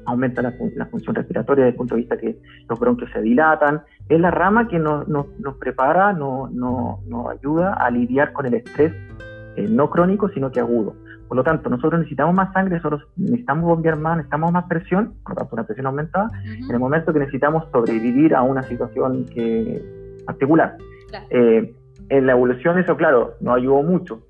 aumenta 0.08 0.42
la, 0.42 0.52
función 0.86 1.14
respiratoria 1.14 1.64
desde 1.64 1.72
el 1.72 1.76
punto 1.76 1.94
de 1.94 2.00
vista 2.00 2.16
que 2.16 2.38
los 2.68 2.78
bronquios 2.80 3.10
se 3.12 3.20
dilatan. 3.20 3.82
Es 4.08 4.18
la 4.20 4.30
rama 4.30 4.68
que 4.68 4.78
nos, 4.78 5.06
prepara, 5.58 6.12
nos, 6.12 6.50
ayuda 7.30 7.74
a 7.74 7.90
lidiar 7.90 8.32
con 8.32 8.46
el 8.46 8.54
estrés 8.54 8.92
eh, 9.56 9.66
no 9.68 9.90
crónico, 9.90 10.28
sino 10.30 10.50
que 10.50 10.60
agudo. 10.60 10.94
Por 11.28 11.36
lo 11.36 11.44
tanto, 11.44 11.68
nosotros 11.68 12.00
necesitamos 12.00 12.34
más 12.34 12.52
sangre, 12.54 12.76
nosotros 12.76 13.06
necesitamos 13.16 13.64
bombear 13.64 13.98
más, 13.98 14.16
necesitamos 14.16 14.50
más 14.50 14.64
presión, 14.64 15.12
por 15.22 15.32
lo 15.32 15.36
tanto, 15.36 15.54
una 15.56 15.64
presión 15.64 15.86
aumentada, 15.86 16.30
en 16.44 16.70
el 16.70 16.78
momento 16.78 17.12
que 17.12 17.18
necesitamos 17.18 17.64
sobrevivir 17.70 18.34
a 18.34 18.42
una 18.42 18.62
situación 18.62 19.26
que, 19.26 19.82
particular. 20.24 20.78
Eh, 21.28 21.74
en 22.08 22.26
la 22.26 22.32
evolución 22.32 22.78
eso, 22.78 22.96
claro, 22.96 23.34
nos 23.40 23.56
ayudó 23.56 23.82
mucho, 23.82 24.22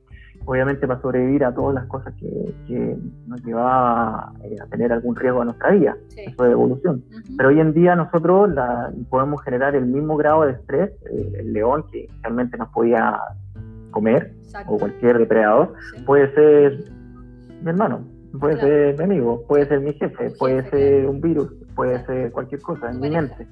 obviamente 0.49 0.88
para 0.88 0.99
sobrevivir 1.02 1.45
a 1.45 1.52
todas 1.52 1.75
las 1.75 1.85
cosas 1.88 2.14
que, 2.14 2.97
nos 3.26 3.45
llevaba 3.45 4.33
eh, 4.43 4.57
a 4.62 4.67
tener 4.67 4.90
algún 4.93 5.14
riesgo 5.14 5.43
a 5.43 5.45
nuestra 5.45 5.73
vida, 5.73 5.97
eso 6.17 6.43
de 6.43 6.52
evolución. 6.52 7.05
Pero 7.37 7.50
hoy 7.50 7.61
en 7.61 7.75
día 7.75 7.95
nosotros 7.95 8.50
podemos 9.11 9.43
generar 9.43 9.76
el 9.76 9.85
mismo 9.85 10.17
grado 10.17 10.47
de 10.47 10.52
estrés, 10.52 10.90
eh, 11.12 11.33
el 11.40 11.52
león 11.52 11.85
que 11.93 12.09
realmente 12.23 12.57
nos 12.57 12.71
podía 12.71 13.21
comer, 13.90 14.33
o 14.67 14.78
cualquier 14.78 15.19
depredador, 15.19 15.75
puede 16.07 16.33
ser 16.35 16.78
mi 17.62 17.69
hermano, 17.69 18.00
puede 18.40 18.59
ser 18.59 18.97
mi 18.97 19.05
amigo, 19.05 19.45
puede 19.47 19.67
ser 19.69 19.81
mi 19.81 19.93
jefe, 19.93 20.31
puede 20.38 20.69
ser 20.71 21.07
un 21.07 21.21
virus, 21.21 21.52
puede 21.75 22.02
ser 22.07 22.33
cualquier 22.33 22.62
cosa 22.62 22.90
en 22.90 23.00
mi 23.00 23.11
mente. 23.11 23.47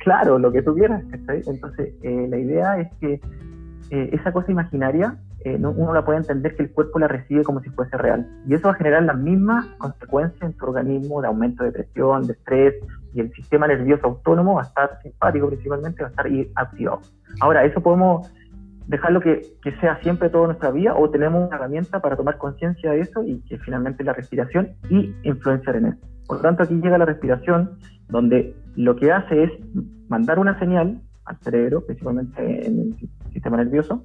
claro, 0.00 0.38
lo 0.38 0.52
que 0.52 0.60
tú 0.60 0.74
quieras. 0.74 1.02
Entonces, 1.46 1.94
eh, 2.02 2.26
la 2.28 2.36
idea 2.36 2.78
es 2.78 2.92
que 3.00 3.20
esa 3.90 4.32
cosa 4.32 4.50
imaginaria 4.50 5.18
eh, 5.44 5.56
uno 5.56 5.92
la 5.92 6.04
puede 6.04 6.18
entender 6.18 6.54
que 6.56 6.64
el 6.64 6.72
cuerpo 6.72 6.98
la 6.98 7.08
recibe 7.08 7.42
como 7.42 7.60
si 7.60 7.70
fuese 7.70 7.96
real. 7.96 8.26
Y 8.46 8.54
eso 8.54 8.68
va 8.68 8.74
a 8.74 8.76
generar 8.76 9.02
las 9.02 9.16
mismas 9.16 9.66
consecuencias 9.78 10.42
en 10.42 10.56
tu 10.56 10.66
organismo 10.66 11.20
de 11.20 11.28
aumento 11.28 11.64
de 11.64 11.72
presión, 11.72 12.26
de 12.26 12.32
estrés, 12.34 12.74
y 13.14 13.20
el 13.20 13.32
sistema 13.32 13.66
nervioso 13.66 14.06
autónomo 14.06 14.54
va 14.54 14.62
a 14.62 14.66
estar 14.66 14.98
simpático 15.02 15.48
principalmente, 15.48 16.02
va 16.02 16.08
a 16.08 16.10
estar 16.10 16.26
activado. 16.54 17.00
Ahora, 17.40 17.64
eso 17.64 17.80
podemos 17.80 18.32
dejarlo 18.86 19.20
que, 19.20 19.42
que 19.62 19.72
sea 19.78 20.00
siempre 20.02 20.28
toda 20.28 20.46
nuestra 20.46 20.70
vida 20.70 20.94
o 20.96 21.08
tenemos 21.10 21.46
una 21.46 21.56
herramienta 21.56 22.00
para 22.00 22.16
tomar 22.16 22.38
conciencia 22.38 22.92
de 22.92 23.00
eso 23.00 23.22
y 23.22 23.40
que 23.42 23.58
finalmente 23.58 24.04
la 24.04 24.12
respiración 24.12 24.70
y 24.88 25.14
influenciar 25.22 25.76
en 25.76 25.86
eso. 25.86 25.98
Por 26.26 26.38
lo 26.38 26.42
tanto, 26.42 26.62
aquí 26.62 26.74
llega 26.74 26.98
la 26.98 27.04
respiración, 27.04 27.78
donde 28.08 28.54
lo 28.76 28.96
que 28.96 29.12
hace 29.12 29.44
es 29.44 29.50
mandar 30.08 30.38
una 30.38 30.58
señal 30.58 31.00
al 31.24 31.36
cerebro, 31.38 31.84
principalmente 31.84 32.66
en 32.66 32.80
el 32.80 33.32
sistema 33.32 33.56
nervioso, 33.56 34.04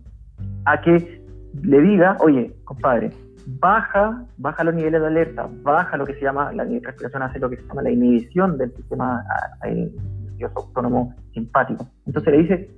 a 0.66 0.82
que 0.82 1.26
le 1.64 1.82
diga, 1.82 2.18
oye, 2.22 2.54
compadre, 2.64 3.12
baja, 3.48 4.26
baja 4.38 4.64
los 4.64 4.76
niveles 4.76 5.02
de 5.02 5.08
alerta, 5.08 5.50
baja 5.64 5.98
lo 5.98 6.06
que 6.06 6.14
se 6.16 6.22
llama, 6.22 6.52
la 6.54 6.66
respiración 6.66 7.24
hace 7.24 7.40
lo 7.40 7.50
que 7.50 7.58
se 7.58 7.64
llama 7.64 7.82
la 7.84 7.92
inhibición 7.92 8.58
del 8.58 8.74
sistema 8.76 9.24
ah, 9.30 9.68
nervioso 9.68 10.60
autónomo 10.60 11.16
simpático. 11.34 11.88
Entonces 12.06 12.34
le 12.34 12.40
dice, 12.40 12.72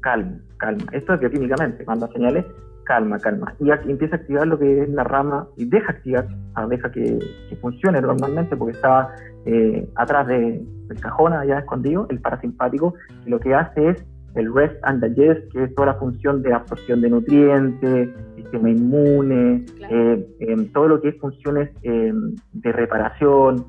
calma, 0.00 0.38
calma. 0.56 0.84
Esto 0.92 1.14
es 1.14 1.20
bioquímicamente, 1.20 1.84
manda 1.84 2.08
señales, 2.08 2.46
calma, 2.84 3.18
calma. 3.18 3.54
Y 3.60 3.70
empieza 3.90 4.16
a 4.16 4.18
activar 4.18 4.46
lo 4.46 4.58
que 4.58 4.82
es 4.82 4.88
la 4.88 5.04
rama, 5.04 5.46
y 5.56 5.66
deja 5.66 5.92
activar, 5.92 6.26
deja 6.68 6.90
que, 6.90 7.18
funcione 7.60 8.00
normalmente 8.00 8.56
porque 8.56 8.72
estaba 8.72 9.14
eh, 9.44 9.88
atrás 9.96 10.26
de, 10.26 10.64
del 10.86 11.00
cajón, 11.00 11.32
allá 11.32 11.58
escondido, 11.58 12.06
el 12.08 12.20
parasimpático, 12.20 12.94
y 13.26 13.30
lo 13.30 13.40
que 13.40 13.54
hace 13.54 13.90
es 13.90 14.04
el 14.38 14.54
rest 14.54 14.76
and 14.84 15.04
digest, 15.04 15.52
que 15.52 15.64
es 15.64 15.74
toda 15.74 15.86
la 15.86 15.94
función 15.94 16.42
de 16.42 16.52
absorción 16.52 17.00
de 17.00 17.10
nutrientes, 17.10 18.08
sistema 18.36 18.70
inmune, 18.70 19.66
eh, 19.90 20.26
em, 20.40 20.72
todo 20.72 20.88
lo 20.88 21.00
que 21.00 21.08
es 21.08 21.18
funciones 21.18 21.70
em, 21.82 22.34
de 22.52 22.72
reparación, 22.72 23.66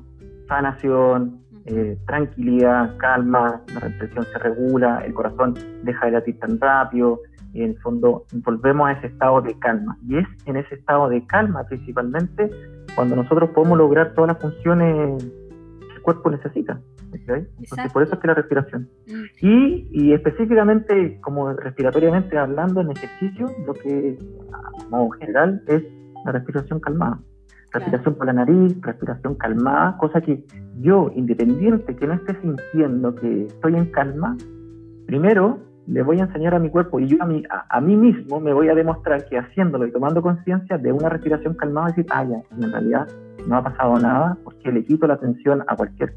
sanación, 0.48 1.40
eh, 1.66 1.98
tranquilidad, 2.06 2.96
calma, 2.96 3.62
la 3.74 3.80
respiración 3.80 4.24
se 4.32 4.38
regula, 4.38 5.02
el 5.04 5.12
corazón 5.12 5.54
deja 5.82 6.06
de 6.06 6.12
latir 6.12 6.38
tan 6.38 6.58
rápido, 6.58 7.20
y 7.52 7.62
en 7.62 7.70
el 7.70 7.78
fondo 7.78 8.24
volvemos 8.44 8.88
a 8.88 8.92
ese 8.92 9.08
estado 9.08 9.40
de 9.42 9.58
calma. 9.58 9.96
Y 10.06 10.18
es 10.18 10.26
en 10.46 10.56
ese 10.56 10.76
estado 10.76 11.08
de 11.08 11.26
calma 11.26 11.64
principalmente 11.64 12.50
cuando 12.94 13.16
nosotros 13.16 13.50
podemos 13.50 13.78
lograr 13.78 14.14
todas 14.14 14.32
las 14.32 14.40
funciones 14.40 15.24
que 15.80 15.94
el 15.94 16.02
cuerpo 16.02 16.30
necesita 16.30 16.80
por 17.92 18.02
eso 18.02 18.14
es 18.14 18.20
que 18.20 18.26
la 18.26 18.34
respiración. 18.34 18.88
Mm. 19.06 19.24
Y, 19.40 19.88
y, 19.90 20.12
específicamente, 20.12 21.20
como 21.20 21.52
respiratoriamente 21.52 22.38
hablando 22.38 22.80
en 22.80 22.90
ejercicio, 22.90 23.46
lo 23.66 23.74
que, 23.74 24.18
como 24.84 25.10
general, 25.10 25.62
es 25.66 25.82
la 26.24 26.32
respiración 26.32 26.80
calmada. 26.80 27.20
Respiración 27.72 28.14
por 28.16 28.26
la 28.26 28.32
nariz, 28.32 28.76
respiración 28.80 29.36
calmada, 29.36 29.96
cosa 29.98 30.20
que 30.20 30.44
yo, 30.80 31.10
independiente 31.14 31.94
que 31.94 32.06
no 32.06 32.14
esté 32.14 32.34
sintiendo 32.40 33.14
que 33.14 33.46
estoy 33.46 33.74
en 33.74 33.86
calma, 33.92 34.36
primero 35.06 35.60
le 35.86 36.02
voy 36.02 36.20
a 36.20 36.24
enseñar 36.24 36.54
a 36.54 36.58
mi 36.58 36.70
cuerpo 36.70 37.00
y 37.00 37.06
yo 37.06 37.16
a 37.20 37.26
mí, 37.26 37.42
a, 37.48 37.80
mí 37.80 37.96
mismo 37.96 38.40
me 38.40 38.52
voy 38.52 38.68
a 38.68 38.74
demostrar 38.74 39.24
que 39.28 39.38
haciéndolo 39.38 39.86
y 39.86 39.92
tomando 39.92 40.22
conciencia 40.22 40.78
de 40.78 40.92
una 40.92 41.08
respiración 41.08 41.54
calmada, 41.54 41.88
decir, 41.88 42.06
ah, 42.10 42.24
ya, 42.24 42.42
en 42.56 42.72
realidad 42.72 43.08
no 43.46 43.56
ha 43.56 43.62
pasado 43.62 43.98
nada 43.98 44.36
porque 44.44 44.70
le 44.70 44.84
quito 44.84 45.06
la 45.06 45.14
atención 45.14 45.62
a 45.66 45.76
cualquier 45.76 46.14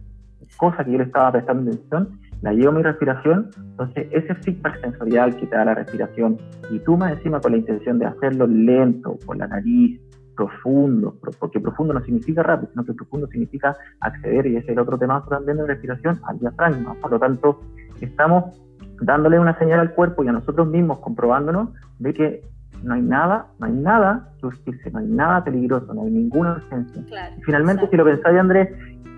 cosa 0.57 0.83
que 0.83 0.91
yo 0.91 0.97
le 0.97 1.05
estaba 1.05 1.31
prestando 1.31 1.71
atención, 1.71 2.19
la 2.41 2.53
llevo 2.53 2.69
a 2.69 2.73
mi 2.73 2.83
respiración, 2.83 3.49
entonces 3.57 4.07
ese 4.11 4.35
feedback 4.35 4.81
sensorial 4.81 5.35
que 5.37 5.47
te 5.47 5.55
da 5.55 5.65
la 5.65 5.75
respiración 5.75 6.37
y 6.69 6.79
tú 6.79 6.97
más 6.97 7.13
encima 7.13 7.39
con 7.39 7.53
la 7.53 7.57
intención 7.57 7.99
de 7.99 8.05
hacerlo 8.05 8.47
lento, 8.47 9.17
por 9.25 9.37
la 9.37 9.47
nariz, 9.47 10.01
profundo, 10.35 11.15
porque 11.39 11.59
profundo 11.59 11.93
no 11.93 12.03
significa 12.03 12.43
rápido, 12.43 12.71
sino 12.71 12.83
que 12.83 12.93
profundo 12.93 13.27
significa 13.27 13.75
acceder, 13.99 14.47
y 14.47 14.57
ese 14.57 14.65
es 14.65 14.69
el 14.73 14.79
otro 14.79 14.97
tema 14.97 15.23
también 15.29 15.57
de 15.57 15.67
respiración, 15.67 16.19
al 16.27 16.39
diafragma. 16.39 16.95
Por 16.95 17.11
lo 17.11 17.19
tanto, 17.19 17.61
estamos 18.01 18.61
dándole 19.01 19.39
una 19.39 19.57
señal 19.57 19.79
al 19.79 19.93
cuerpo 19.93 20.23
y 20.23 20.27
a 20.27 20.31
nosotros 20.31 20.67
mismos 20.67 20.99
comprobándonos 20.99 21.69
de 21.99 22.13
que 22.13 22.41
no 22.83 22.95
hay 22.95 23.01
nada, 23.01 23.47
no 23.59 23.67
hay 23.67 23.73
nada 23.73 24.29
que 24.65 24.91
no 24.91 24.99
hay 24.99 25.07
nada 25.07 25.43
peligroso, 25.43 25.93
no 25.93 26.03
hay 26.03 26.11
ninguna 26.11 26.53
urgencia. 26.53 27.01
y 27.37 27.41
finalmente, 27.43 27.87
si 27.89 27.95
lo 27.95 28.03
pensáis, 28.03 28.37
Andrés, 28.37 28.69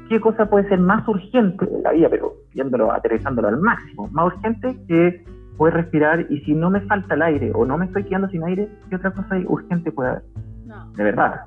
qué 0.10 0.20
cosa 0.20 0.48
puede 0.48 0.68
ser 0.70 0.80
más 0.80 1.08
urgente 1.08 1.66
en 1.66 1.84
la 1.84 1.92
vida, 1.92 2.08
pero 2.10 2.34
viéndolo, 2.54 2.92
aterrizándolo 2.92 3.48
al 3.48 3.60
máximo, 3.60 4.08
más 4.12 4.28
urgente 4.28 4.78
que 4.88 5.24
poder 5.58 5.76
respirar 5.76 6.26
y 6.30 6.40
si 6.42 6.54
no 6.54 6.70
me 6.70 6.82
falta 6.82 7.16
el 7.16 7.22
aire 7.22 7.52
o 7.54 7.66
no 7.66 7.78
me 7.78 7.86
estoy 7.86 8.04
quedando 8.04 8.28
sin 8.30 8.44
aire, 8.44 8.70
¿qué 8.90 8.98
otra 8.98 9.12
cosa 9.12 9.38
urgente 9.48 9.92
puede 9.92 10.10
haber? 10.10 10.24
No. 10.66 10.92
De 10.92 11.04
verdad. 11.04 11.42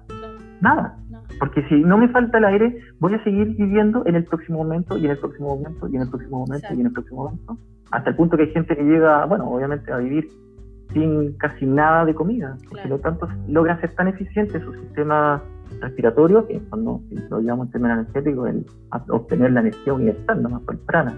Nada. 0.61 0.97
Porque 1.39 1.63
si 1.69 1.83
no 1.83 1.99
me 1.99 2.09
falta 2.09 2.39
el 2.39 2.45
aire, 2.47 2.79
voy 2.99 3.15
a 3.15 3.23
seguir 3.23 3.55
viviendo 3.57 4.03
en 4.07 4.17
el 4.17 4.25
próximo 4.25 4.59
momento 4.59 4.97
y 4.97 5.05
en 5.05 5.13
el 5.13 5.19
próximo 5.19 5.57
momento 5.57 5.87
y 5.89 5.97
en 5.97 6.03
el 6.03 6.09
próximo 6.09 6.39
momento 6.39 6.67
y 6.75 6.81
en 6.81 6.87
el 6.87 6.93
próximo 6.93 7.25
momento. 7.25 7.59
Hasta 7.91 8.11
el 8.11 8.17
punto 8.17 8.37
que 8.37 8.45
hay 8.45 8.51
gente 8.51 8.77
que 8.77 8.83
llega, 8.83 9.25
bueno, 9.27 9.49
obviamente 9.49 9.93
a 9.93 9.99
vivir 9.99 10.29
sin 10.93 11.35
casi 11.35 11.67
nada 11.67 12.05
de 12.05 12.15
comida. 12.15 12.57
Por 12.69 12.87
lo 12.87 12.99
tanto 12.99 13.29
logra 13.47 13.81
ser 13.81 13.95
tan 13.95 14.09
eficiente 14.09 14.61
su 14.61 14.73
sistema 14.75 15.43
respiratorio, 15.81 16.47
que 16.47 16.61
cuando 16.69 17.01
lo 17.31 17.41
llamamos 17.41 17.67
en 17.67 17.73
términos 17.73 17.99
energéticos, 17.99 18.49
el 18.49 18.67
obtener 19.11 19.53
la 19.53 19.61
energía 19.61 19.93
universal, 19.93 20.43
la 20.43 20.49
más 20.49 20.67
temprana. 20.67 21.17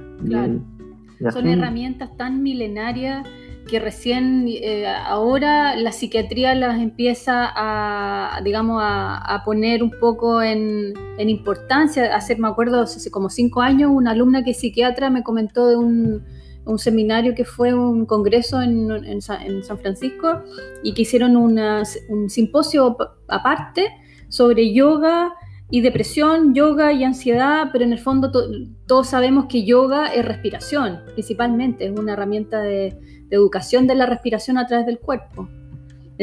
Son 1.32 1.46
herramientas 1.46 2.16
tan 2.16 2.42
milenarias 2.42 3.28
que 3.68 3.78
recién 3.78 4.46
eh, 4.48 4.86
ahora 4.88 5.76
la 5.76 5.92
psiquiatría 5.92 6.54
las 6.54 6.80
empieza 6.80 7.50
a, 7.54 8.40
digamos, 8.42 8.80
a, 8.82 9.42
poner 9.44 9.82
un 9.82 9.90
poco 10.00 10.42
en, 10.42 10.94
en, 11.18 11.28
importancia. 11.28 12.16
Hace, 12.16 12.36
me 12.36 12.48
acuerdo, 12.48 12.82
hace 12.82 13.10
como 13.10 13.28
cinco 13.28 13.60
años, 13.60 13.90
una 13.92 14.12
alumna 14.12 14.42
que 14.42 14.52
es 14.52 14.60
psiquiatra 14.60 15.10
me 15.10 15.22
comentó 15.22 15.68
de 15.68 15.76
un 15.76 16.22
un 16.64 16.78
seminario 16.78 17.34
que 17.34 17.44
fue 17.44 17.74
un 17.74 18.06
congreso 18.06 18.60
en, 18.60 19.20
San 19.20 19.78
Francisco 19.78 20.42
y 20.82 20.94
que 20.94 21.02
hicieron 21.02 21.36
un 21.36 22.30
simposio 22.30 22.96
aparte 23.28 23.88
sobre 24.30 24.72
yoga 24.72 25.34
y 25.70 25.82
depresión, 25.82 26.54
yoga 26.54 26.92
y 26.92 27.04
ansiedad, 27.04 27.68
pero 27.72 27.84
en 27.84 27.92
el 27.92 27.98
fondo 27.98 28.32
todos 28.86 29.06
sabemos 29.06 29.46
que 29.46 29.64
yoga 29.64 30.06
es 30.06 30.24
respiración, 30.24 31.00
principalmente, 31.12 31.86
es 31.86 31.98
una 31.98 32.14
herramienta 32.14 32.60
de, 32.60 32.96
educación 33.30 33.86
de 33.86 33.94
la 33.94 34.06
respiración 34.06 34.58
a 34.58 34.66
través 34.66 34.86
del 34.86 34.98
cuerpo. 34.98 35.48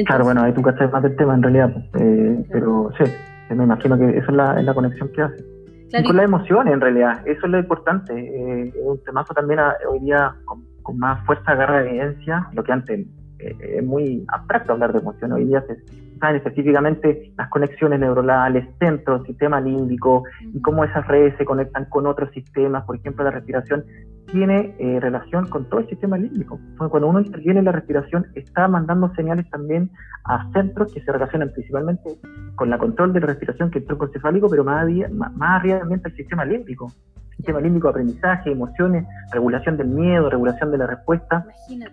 claro, 0.05 0.25
bueno, 0.25 0.43
ahí 0.43 0.53
tú 0.53 0.61
cachas 0.61 0.91
más 0.91 1.03
del 1.03 1.15
tema 1.15 1.35
en 1.35 1.43
realidad, 1.43 1.73
pues, 1.73 2.03
eh, 2.03 2.45
pero 2.51 2.89
sí, 2.97 3.55
me 3.55 3.63
imagino 3.63 3.97
que 3.97 4.09
esa 4.09 4.27
es 4.27 4.33
la, 4.33 4.59
es 4.59 4.65
la 4.65 4.73
conexión 4.73 5.09
que 5.13 5.21
hace. 5.21 5.45
Y 5.93 6.03
con 6.03 6.17
las 6.17 6.25
emociones, 6.25 6.73
en 6.73 6.81
realidad, 6.81 7.21
eso 7.25 7.45
es 7.45 7.49
lo 7.49 7.59
importante. 7.59 8.13
Eh, 8.13 8.73
un 8.83 9.01
temazo 9.05 9.33
también 9.33 9.61
hoy 9.89 9.99
día 9.99 10.35
con, 10.43 10.65
más 10.97 11.25
fuerza 11.25 11.51
agarra 11.51 11.81
evidencia, 11.81 12.47
lo 12.53 12.63
que 12.63 12.71
antes 12.73 13.07
eh, 13.39 13.77
es 13.77 13.83
muy 13.83 14.25
abstracto 14.27 14.73
hablar 14.73 14.91
de 14.93 14.99
emociones, 14.99 15.37
hoy 15.37 15.45
día 15.45 15.61
se 15.67 15.73
saben 16.19 16.37
específicamente 16.37 17.33
las 17.37 17.49
conexiones 17.49 17.99
neuronales, 17.99 18.67
centro, 18.79 19.23
sistema 19.25 19.59
límbico 19.61 20.23
y 20.53 20.61
cómo 20.61 20.83
esas 20.83 21.07
redes 21.07 21.35
se 21.37 21.45
conectan 21.45 21.85
con 21.85 22.07
otros 22.07 22.31
sistemas, 22.31 22.85
por 22.85 22.97
ejemplo 22.97 23.23
la 23.23 23.31
respiración 23.31 23.83
tiene 24.27 24.75
eh, 24.77 24.99
relación 24.99 25.47
con 25.47 25.65
todo 25.69 25.79
el 25.79 25.89
sistema 25.89 26.17
límbico. 26.17 26.59
Cuando 26.77 27.07
uno 27.07 27.21
interviene 27.21 27.59
en 27.59 27.65
la 27.65 27.71
respiración, 27.71 28.27
está 28.35 28.67
mandando 28.67 29.13
señales 29.15 29.49
también 29.49 29.89
a 30.25 30.51
centros 30.51 30.93
que 30.93 31.01
se 31.01 31.11
relacionan 31.11 31.51
principalmente 31.51 32.17
con 32.55 32.69
la 32.69 32.77
control 32.77 33.13
de 33.13 33.21
la 33.21 33.27
respiración, 33.27 33.71
que 33.71 33.79
es 33.79 33.83
el 33.83 33.87
tronco 33.87 34.05
encefálico, 34.07 34.49
pero 34.49 34.63
más, 34.63 34.85
más 35.11 35.59
arriba 35.59 35.79
también 35.79 36.01
el 36.03 36.15
sistema 36.15 36.43
límbico. 36.45 36.91
Sistema 37.37 37.61
límbico, 37.61 37.87
aprendizaje, 37.87 38.51
emociones, 38.51 39.05
regulación 39.31 39.77
del 39.77 39.87
miedo, 39.89 40.29
regulación 40.29 40.71
de 40.71 40.79
la 40.79 40.87
respuesta, 40.87 41.45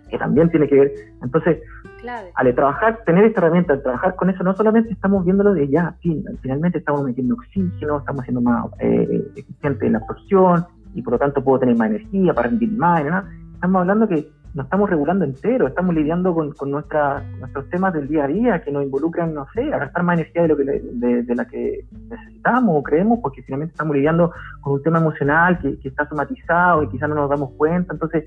que 0.09 0.17
también 0.17 0.49
tiene 0.49 0.67
que 0.67 0.75
ver. 0.75 0.91
Entonces, 1.21 1.59
al 2.35 2.55
trabajar, 2.55 2.99
tener 3.05 3.25
esta 3.25 3.41
herramienta, 3.41 3.73
al 3.73 3.83
trabajar 3.83 4.15
con 4.15 4.29
eso, 4.29 4.43
no 4.43 4.55
solamente 4.55 4.91
estamos 4.91 5.25
viéndolo 5.25 5.53
de 5.53 5.67
ya, 5.67 5.95
finalmente 6.41 6.79
estamos 6.79 7.03
metiendo 7.03 7.35
oxígeno, 7.35 7.99
estamos 7.99 8.23
siendo 8.23 8.41
más 8.41 8.65
eh, 8.79 9.27
eficientes 9.35 9.83
en 9.83 9.93
la 9.93 9.99
absorción, 9.99 10.65
y 10.95 11.01
por 11.01 11.13
lo 11.13 11.19
tanto 11.19 11.43
puedo 11.43 11.59
tener 11.59 11.75
más 11.75 11.89
energía 11.89 12.33
para 12.33 12.47
rendir 12.49 12.71
más. 12.71 13.03
Estamos 13.53 13.81
hablando 13.81 14.07
que 14.07 14.27
nos 14.53 14.65
estamos 14.65 14.89
regulando 14.89 15.25
entero, 15.25 15.67
estamos 15.67 15.93
lidiando 15.93 16.33
con, 16.33 16.53
con 16.53 16.71
nuestros 16.71 17.69
temas 17.69 17.93
del 17.93 18.07
día 18.07 18.23
a 18.23 18.27
día 18.27 18.61
que 18.63 18.71
nos 18.71 18.85
involucran, 18.85 19.33
no 19.33 19.45
sé, 19.53 19.73
a 19.73 19.79
gastar 19.79 20.03
más 20.03 20.17
energía 20.17 20.43
de, 20.43 20.47
lo 20.47 20.55
que, 20.55 20.63
de, 20.63 21.35
la 21.35 21.45
que 21.45 21.85
necesitamos 22.09 22.75
o 22.77 22.81
creemos, 22.81 23.19
porque 23.21 23.43
finalmente 23.43 23.73
estamos 23.73 23.93
lidiando 23.93 24.31
con 24.61 24.73
un 24.73 24.83
tema 24.83 24.99
emocional 24.99 25.59
que, 25.59 25.77
está 25.85 26.07
somatizado 26.07 26.83
y 26.83 26.87
quizás 26.87 27.09
no 27.09 27.15
nos 27.15 27.29
damos 27.29 27.51
cuenta. 27.57 27.93
Entonces, 27.93 28.23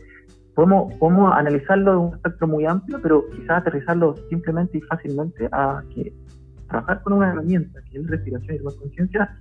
podemos, 0.58 0.92
podemos 0.94 1.32
analizarlo 1.36 1.92
de 1.92 1.98
un 1.98 2.14
espectro 2.16 2.48
muy 2.48 2.66
amplio, 2.66 2.98
pero 3.00 3.24
quizás 3.30 3.58
aterrizarlo 3.58 4.16
simplemente 4.28 4.78
y 4.78 4.80
fácilmente 4.80 5.48
a 5.52 5.84
que 5.94 6.12
trabajar 6.68 7.00
con 7.04 7.12
una 7.12 7.30
herramienta 7.30 7.80
que 7.88 7.98
es 7.98 8.06
respiración 8.08 8.56
y 8.56 8.58
conciencia 8.76 9.38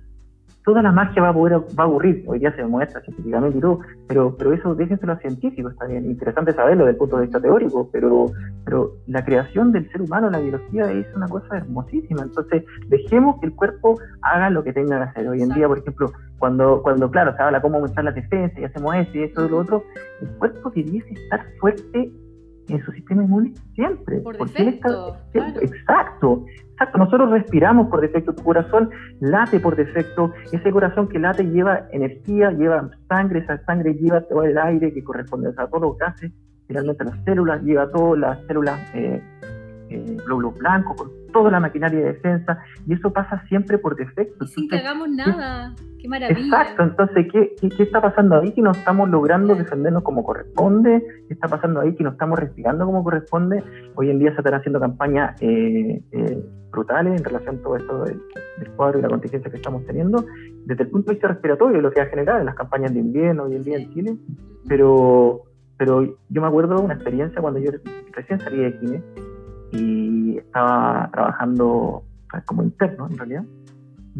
toda 0.64 0.82
la 0.82 0.92
magia 0.92 1.22
va 1.22 1.30
a 1.30 1.32
poder 1.32 1.58
va 1.58 1.84
a 1.84 1.86
aburrir. 1.86 2.24
Hoy 2.26 2.38
día 2.40 2.50
se 2.52 2.62
demuestra 2.62 3.00
científicamente 3.02 3.58
y 3.58 3.60
todo, 3.60 3.80
pero, 4.06 4.36
pero 4.36 4.52
eso 4.52 4.74
déjenselo 4.74 5.12
a 5.12 5.18
científicos, 5.18 5.72
está 5.72 5.86
bien. 5.86 6.04
Interesante 6.04 6.52
saberlo 6.52 6.84
desde 6.84 6.92
el 6.92 6.98
punto 6.98 7.16
de 7.16 7.22
vista 7.22 7.40
teórico, 7.40 7.88
pero, 7.92 8.26
pero 8.64 8.92
la 9.06 9.24
creación 9.24 9.72
del 9.72 9.90
ser 9.90 10.02
humano, 10.02 10.30
la 10.30 10.40
biología, 10.40 10.90
es 10.92 11.06
una 11.16 11.28
cosa 11.28 11.56
hermosísima. 11.56 12.22
Entonces, 12.22 12.64
dejemos 12.88 13.40
que 13.40 13.46
el 13.46 13.54
cuerpo 13.54 13.98
haga 14.22 14.50
lo 14.50 14.62
que 14.62 14.72
tenga 14.72 14.98
que 14.98 15.10
hacer. 15.10 15.28
Hoy 15.28 15.42
en 15.42 15.50
día, 15.50 15.68
por 15.68 15.78
ejemplo, 15.78 16.12
cuando, 16.38 16.82
cuando 16.82 17.10
claro, 17.10 17.34
se 17.36 17.42
habla 17.42 17.60
cómo 17.60 17.76
aumentar 17.76 18.04
la 18.04 18.12
defensa 18.12 18.60
y 18.60 18.64
hacemos 18.64 18.94
eso 18.94 19.10
y 19.14 19.22
eso 19.22 19.46
y 19.46 19.48
lo 19.48 19.58
otro, 19.58 19.84
el 20.20 20.28
cuerpo 20.38 20.70
debiese 20.70 21.12
estar 21.12 21.44
fuerte 21.60 22.12
en 22.68 22.84
su 22.84 22.92
sistema 22.92 23.24
inmune 23.24 23.54
siempre. 23.74 24.20
Por 24.20 24.36
porque 24.36 24.68
está, 24.68 24.88
Exacto, 25.34 26.44
exacto. 26.72 26.98
Nosotros 26.98 27.30
respiramos 27.30 27.88
por 27.88 28.00
defecto, 28.00 28.34
tu 28.34 28.42
corazón 28.42 28.90
late 29.20 29.60
por 29.60 29.76
defecto, 29.76 30.32
ese 30.52 30.70
corazón 30.70 31.08
que 31.08 31.18
late 31.18 31.44
lleva 31.44 31.88
energía, 31.92 32.50
lleva 32.52 32.90
sangre, 33.08 33.40
esa 33.40 33.58
sangre 33.64 33.94
lleva 33.94 34.20
todo 34.22 34.44
el 34.44 34.56
aire 34.58 34.92
que 34.92 35.02
corresponde 35.02 35.50
a 35.56 35.66
todo 35.66 35.80
lo 35.80 35.96
que 35.96 36.04
hace, 36.04 36.32
finalmente 36.66 37.04
las 37.04 37.24
células, 37.24 37.62
lleva 37.62 37.90
todas 37.90 38.18
las 38.18 38.46
células 38.46 38.78
eh, 38.94 39.20
eh, 39.90 40.16
glóbulos 40.24 40.58
blancos, 40.58 40.96
con 40.96 41.10
toda 41.32 41.50
la 41.50 41.60
maquinaria 41.60 41.98
de 41.98 42.12
defensa, 42.12 42.58
y 42.86 42.94
eso 42.94 43.12
pasa 43.12 43.42
siempre 43.48 43.78
por 43.78 43.96
defecto. 43.96 44.44
Y 44.44 44.48
sin 44.48 44.68
que 44.68 44.76
hagamos 44.76 45.08
nada. 45.10 45.74
Qué 46.00 46.08
maravilla. 46.08 46.40
Exacto, 46.40 46.82
entonces, 46.84 47.26
¿qué, 47.32 47.54
¿qué, 47.76 47.82
está 47.82 48.00
pasando 48.00 48.40
ahí 48.40 48.52
que 48.52 48.62
no 48.62 48.70
estamos 48.70 49.08
logrando 49.08 49.54
defendernos 49.54 50.02
como 50.02 50.22
corresponde? 50.24 51.04
¿Qué 51.26 51.34
está 51.34 51.48
pasando 51.48 51.80
ahí 51.80 51.94
que 51.94 52.04
no 52.04 52.10
estamos 52.10 52.38
respirando 52.38 52.86
como 52.86 53.02
corresponde? 53.02 53.64
Hoy 53.96 54.10
en 54.10 54.18
día 54.18 54.30
se 54.32 54.38
están 54.38 54.54
haciendo 54.54 54.78
campañas 54.78 55.40
eh, 55.42 56.02
eh, 56.12 56.44
brutales 56.70 57.18
en 57.18 57.24
relación 57.24 57.56
a 57.56 57.62
todo 57.62 57.76
esto 57.76 58.04
del, 58.04 58.20
cuadro 58.76 58.98
y 58.98 59.02
la 59.02 59.08
contingencia 59.08 59.50
que 59.50 59.56
estamos 59.56 59.84
teniendo, 59.86 60.24
desde 60.66 60.84
el 60.84 60.90
punto 60.90 61.10
de 61.10 61.14
vista 61.14 61.28
respiratorio, 61.28 61.80
lo 61.80 61.90
que 61.90 62.00
ha 62.00 62.06
generado 62.06 62.38
en 62.40 62.46
las 62.46 62.54
campañas 62.54 62.92
de 62.92 63.00
invierno 63.00 63.44
hoy 63.44 63.56
en 63.56 63.62
día 63.62 63.78
en 63.78 63.92
Chile, 63.92 64.16
pero, 64.68 65.44
pero 65.76 66.02
yo 66.28 66.40
me 66.40 66.46
acuerdo 66.46 66.76
de 66.76 66.82
una 66.82 66.94
experiencia 66.94 67.40
cuando 67.40 67.60
yo 67.60 67.70
recién 68.12 68.38
salí 68.40 68.58
de 68.58 68.78
Kine 68.78 69.02
y 69.72 70.38
estaba 70.38 71.08
trabajando 71.12 72.02
como 72.46 72.62
interno 72.62 73.08
en 73.10 73.18
realidad 73.18 73.44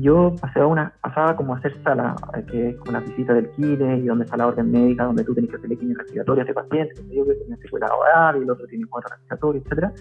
yo 0.01 0.35
pasaba, 0.41 0.67
una, 0.67 0.93
pasaba 1.03 1.35
como 1.35 1.55
a 1.55 1.59
hacer 1.59 1.83
sala, 1.83 2.15
eh, 2.37 2.45
que 2.49 2.69
es 2.71 2.77
como 2.77 2.91
una 2.91 3.01
visita 3.01 3.35
del 3.35 3.51
kine 3.51 3.99
y 3.99 4.07
donde 4.07 4.25
está 4.25 4.37
la 4.37 4.47
orden 4.47 4.71
médica, 4.71 5.05
donde 5.05 5.25
tú 5.25 5.35
tienes 5.35 5.51
que 5.51 5.57
hacerle 5.57 5.77
quimio 5.77 5.97
respiratoria 5.99 6.43
a 6.43 6.45
ese 6.45 6.55
paciente, 6.55 6.95
que 6.95 7.17
yo 7.17 7.27
que 7.27 7.35
tenía 7.35 7.57
secuela 7.57 7.89
oral 7.93 8.37
y 8.39 8.45
el 8.45 8.51
otro 8.51 8.67
tiene 8.67 8.87
cuatro 8.89 9.11
respiratorios, 9.11 9.65
etcétera. 9.65 9.93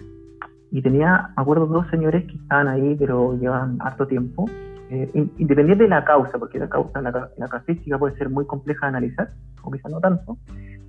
Y 0.70 0.82
tenía, 0.82 1.30
me 1.36 1.42
acuerdo, 1.42 1.66
dos 1.66 1.88
señores 1.90 2.24
que 2.26 2.36
estaban 2.36 2.68
ahí, 2.68 2.94
pero 2.96 3.36
llevan 3.38 3.78
harto 3.80 4.06
tiempo, 4.06 4.44
eh, 4.90 5.10
independiente 5.36 5.84
de 5.84 5.90
la 5.90 6.04
causa, 6.04 6.38
porque 6.38 6.58
la 6.58 6.68
causa, 6.68 7.00
la, 7.02 7.30
la 7.36 7.48
casuística 7.48 7.98
puede 7.98 8.16
ser 8.16 8.30
muy 8.30 8.46
compleja 8.46 8.86
de 8.86 8.88
analizar, 8.90 9.30
o 9.62 9.70
quizás 9.70 9.90
no 9.92 10.00
tanto, 10.00 10.38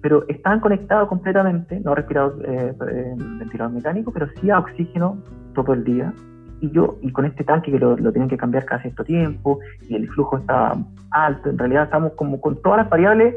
pero 0.02 0.26
estaban 0.28 0.60
conectados 0.60 1.10
completamente, 1.10 1.80
no 1.82 1.96
respirados, 1.96 2.36
eh, 2.46 2.74
eh, 2.92 3.14
ventilador 3.18 3.74
mecánico, 3.74 4.12
pero 4.12 4.28
sí 4.40 4.50
a 4.50 4.60
oxígeno 4.60 5.22
todo 5.54 5.74
el 5.74 5.84
día, 5.84 6.14
y 6.62 6.72
yo, 6.72 6.98
y 7.02 7.12
con 7.12 7.26
este 7.26 7.44
tanque 7.44 7.72
que 7.72 7.80
lo, 7.80 7.98
lo 7.98 8.12
tienen 8.12 8.30
que 8.30 8.38
cambiar 8.38 8.66
cada 8.66 8.82
cierto 8.82 9.04
tiempo, 9.04 9.60
y 9.88 9.96
el 9.96 10.08
flujo 10.10 10.38
está 10.38 10.74
alto, 11.12 11.50
en 11.50 11.58
realidad 11.58 11.86
estamos 11.86 12.14
como 12.14 12.40
con 12.40 12.62
todas 12.62 12.80
las 12.80 12.90
variables 12.90 13.36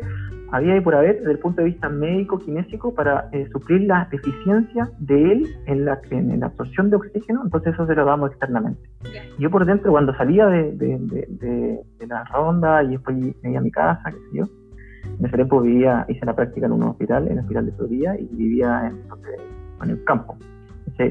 había 0.52 0.76
y 0.76 0.80
por 0.80 0.94
haber 0.94 1.18
desde 1.18 1.32
el 1.32 1.38
punto 1.38 1.62
de 1.62 1.68
vista 1.68 1.88
médico 1.88 2.38
kinésico 2.38 2.94
para 2.94 3.28
eh, 3.32 3.48
suplir 3.50 3.82
la 3.82 4.06
deficiencia 4.10 4.90
de 4.98 5.32
él 5.32 5.46
en 5.66 5.84
la, 5.84 6.00
en 6.10 6.38
la 6.38 6.46
absorción 6.46 6.90
de 6.90 6.96
oxígeno, 6.96 7.42
entonces 7.44 7.74
eso 7.74 7.86
se 7.86 7.94
lo 7.94 8.04
damos 8.04 8.30
externamente. 8.30 8.80
Yo 9.38 9.50
por 9.50 9.64
dentro, 9.64 9.90
cuando 9.90 10.14
salía 10.14 10.46
de, 10.46 10.72
de, 10.72 10.98
de, 11.98 12.06
la 12.06 12.24
ronda 12.24 12.82
y 12.84 12.90
después 12.90 13.16
me 13.16 13.50
iba 13.50 13.58
a 13.58 13.62
mi 13.62 13.70
casa, 13.70 14.02
qué 14.10 14.16
sé 14.16 14.38
yo, 14.38 14.44
en 15.18 15.26
ese 15.26 15.36
tiempo 15.36 15.60
vivía, 15.60 16.04
hice 16.08 16.24
la 16.26 16.36
práctica 16.36 16.66
en 16.66 16.72
un 16.72 16.82
hospital, 16.84 17.26
en 17.26 17.32
el 17.32 17.38
hospital 17.40 17.66
de 17.66 17.72
Florida, 17.72 18.16
y 18.18 18.26
vivía 18.36 18.88
en, 18.88 19.00
en 19.82 19.90
el 19.90 20.04
campo 20.04 20.36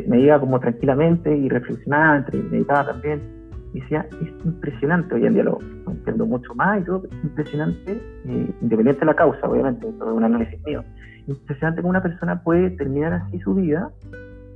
me 0.07 0.19
iba 0.19 0.39
como 0.39 0.59
tranquilamente 0.59 1.35
y 1.35 1.49
reflexionaba, 1.49 2.17
entre, 2.17 2.41
meditaba 2.41 2.85
también. 2.85 3.40
Y 3.73 3.79
decía, 3.79 4.05
es 4.21 4.45
impresionante, 4.45 5.15
hoy 5.15 5.25
en 5.25 5.33
día 5.33 5.43
lo, 5.43 5.59
entiendo 5.87 6.25
mucho 6.25 6.53
más 6.55 6.81
y 6.81 6.85
todo, 6.85 7.03
es 7.05 7.23
impresionante, 7.23 8.01
eh, 8.25 8.53
independiente 8.61 8.99
de 8.99 9.05
la 9.05 9.15
causa, 9.15 9.47
obviamente, 9.47 9.87
eso 9.87 10.09
es 10.09 10.17
un 10.17 10.23
análisis 10.23 10.61
mío, 10.65 10.83
impresionante 11.27 11.81
cómo 11.81 11.91
una 11.91 12.03
persona 12.03 12.43
puede 12.43 12.71
terminar 12.71 13.13
así 13.13 13.39
su 13.39 13.53
vida, 13.53 13.91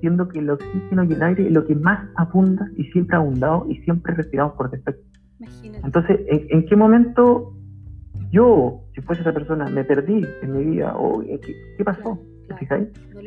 siendo 0.02 0.28
que 0.28 0.40
el 0.40 0.50
oxígeno 0.50 1.04
y 1.04 1.14
el 1.14 1.24
aire 1.24 1.48
es 1.48 1.52
lo 1.52 1.66
que 1.66 1.76
más 1.76 2.08
abunda 2.16 2.70
y 2.76 2.84
siempre 2.92 3.16
ha 3.16 3.20
abundado 3.20 3.66
y 3.70 3.78
siempre 3.78 4.14
respiramos 4.14 4.54
por 4.54 4.70
defecto. 4.70 5.02
Entonces, 5.84 6.20
¿en, 6.28 6.66
qué 6.66 6.76
momento 6.76 7.54
yo, 8.32 8.82
si 8.94 9.02
fuese 9.02 9.22
esa 9.22 9.34
persona, 9.34 9.66
me 9.66 9.84
perdí 9.84 10.26
en 10.42 10.52
mi 10.52 10.64
vida? 10.64 10.96
o 10.98 11.22
¿Qué, 11.22 11.84
pasó? 11.84 12.20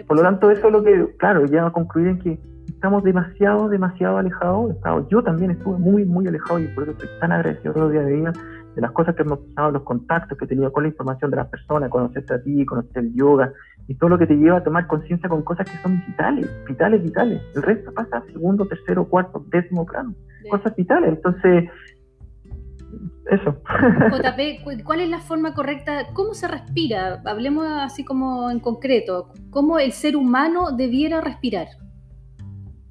Por 0.06 0.16
lo 0.16 0.22
tanto, 0.22 0.50
eso 0.50 0.66
es 0.66 0.72
lo 0.72 0.82
que, 0.82 1.14
claro, 1.18 1.44
ya 1.46 1.66
a 1.66 1.72
concluir 1.72 2.08
en 2.08 2.18
que 2.18 2.38
estamos 2.68 3.02
demasiado, 3.02 3.68
demasiado 3.68 4.18
alejados. 4.18 4.76
Yo 5.10 5.22
también 5.22 5.50
estuve 5.50 5.78
muy, 5.78 6.04
muy 6.04 6.26
alejado 6.26 6.60
y 6.60 6.68
por 6.68 6.84
eso 6.84 6.92
estoy 6.92 7.08
tan 7.20 7.32
agradecido 7.32 7.72
todos 7.72 7.86
los 7.86 7.92
días 7.92 8.06
de 8.06 8.12
día 8.12 8.32
de 8.74 8.82
las 8.82 8.92
cosas 8.92 9.16
que 9.16 9.22
hemos 9.22 9.40
pasado, 9.40 9.72
los 9.72 9.82
contactos 9.82 10.38
que 10.38 10.44
he 10.44 10.48
tenido 10.48 10.70
con 10.70 10.84
la 10.84 10.90
información 10.90 11.30
de 11.30 11.38
las 11.38 11.48
personas, 11.48 11.90
conocerte 11.90 12.34
a 12.34 12.42
ti, 12.42 12.64
conocer 12.64 13.04
el 13.04 13.14
yoga 13.14 13.52
y 13.88 13.94
todo 13.96 14.10
lo 14.10 14.18
que 14.18 14.26
te 14.26 14.36
lleva 14.36 14.58
a 14.58 14.62
tomar 14.62 14.86
conciencia 14.86 15.28
con 15.28 15.42
cosas 15.42 15.68
que 15.68 15.76
son 15.78 16.00
vitales, 16.06 16.48
vitales, 16.68 17.02
vitales. 17.02 17.42
El 17.56 17.62
resto 17.62 17.92
pasa 17.92 18.18
a 18.18 18.26
segundo, 18.26 18.66
tercero, 18.66 19.06
cuarto, 19.06 19.44
décimo 19.48 19.84
plano. 19.84 20.14
Cosas 20.50 20.76
vitales. 20.76 21.10
Entonces, 21.10 21.68
eso. 23.30 23.56
JP, 24.10 24.84
¿cuál 24.84 25.00
es 25.00 25.08
la 25.08 25.18
forma 25.18 25.54
correcta? 25.54 26.06
¿Cómo 26.14 26.34
se 26.34 26.48
respira? 26.48 27.20
Hablemos 27.24 27.66
así 27.66 28.04
como 28.04 28.50
en 28.50 28.60
concreto. 28.60 29.28
¿Cómo 29.50 29.78
el 29.78 29.92
ser 29.92 30.16
humano 30.16 30.70
debiera 30.72 31.20
respirar? 31.20 31.68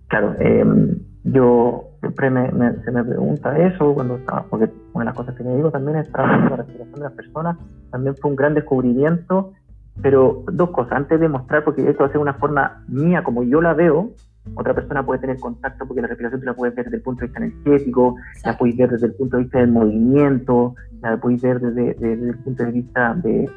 Claro, 0.07 0.35
em, 0.39 0.99
yo 1.23 1.89
siempre 1.99 2.29
me, 2.29 2.49
se 2.83 2.91
me 2.91 3.03
pregunta 3.03 3.57
eso 3.57 3.93
cuando 3.93 4.15
estaba, 4.15 4.43
porque 4.43 4.71
una 4.93 5.03
de 5.03 5.05
las 5.05 5.15
cosas 5.15 5.35
que 5.35 5.43
me 5.43 5.55
digo 5.55 5.71
también 5.71 5.97
es 5.97 6.09
la 6.13 6.55
respiración 6.55 6.93
de 6.93 7.01
las 7.01 7.13
personas. 7.13 7.57
También 7.91 8.15
fue 8.15 8.31
un 8.31 8.35
gran 8.35 8.53
descubrimiento 8.53 9.53
Pero 10.01 10.43
dos 10.51 10.69
cosas, 10.69 10.93
antes 10.93 11.19
de 11.19 11.27
mostrar, 11.27 11.63
porque 11.63 11.89
esto 11.89 12.03
va 12.03 12.09
a 12.09 12.11
ser 12.11 12.21
una 12.21 12.35
forma 12.35 12.83
mía 12.87 13.23
como 13.23 13.43
yo 13.43 13.61
la 13.61 13.73
veo, 13.73 14.11
otra 14.55 14.73
persona 14.73 15.05
puede 15.05 15.19
tener 15.19 15.39
contacto 15.39 15.85
porque 15.85 16.01
la 16.01 16.07
respiración 16.07 16.41
tú 16.41 16.45
la 16.45 16.53
puedes 16.53 16.75
ver 16.75 16.85
desde 16.85 16.97
el 16.97 17.03
punto 17.03 17.21
de 17.21 17.27
vista 17.27 17.43
energético, 17.43 18.15
la 18.43 18.57
puedes 18.57 18.77
ver 18.77 18.89
desde 18.89 19.07
el 19.07 19.13
punto 19.13 19.37
de 19.37 19.43
vista 19.43 19.59
del 19.59 19.71
movimiento, 19.71 20.75
la 21.01 21.17
puedes 21.17 21.41
ver 21.41 21.59
desde, 21.59 22.13
el 22.13 22.37
punto 22.39 22.63
de 22.63 22.71
vista 22.71 23.13
del 23.15 23.49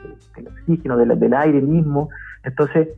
oxígeno, 0.46 0.96
del 0.96 1.35
aire 1.35 1.61
mismo. 1.61 2.09
Entonces, 2.42 2.88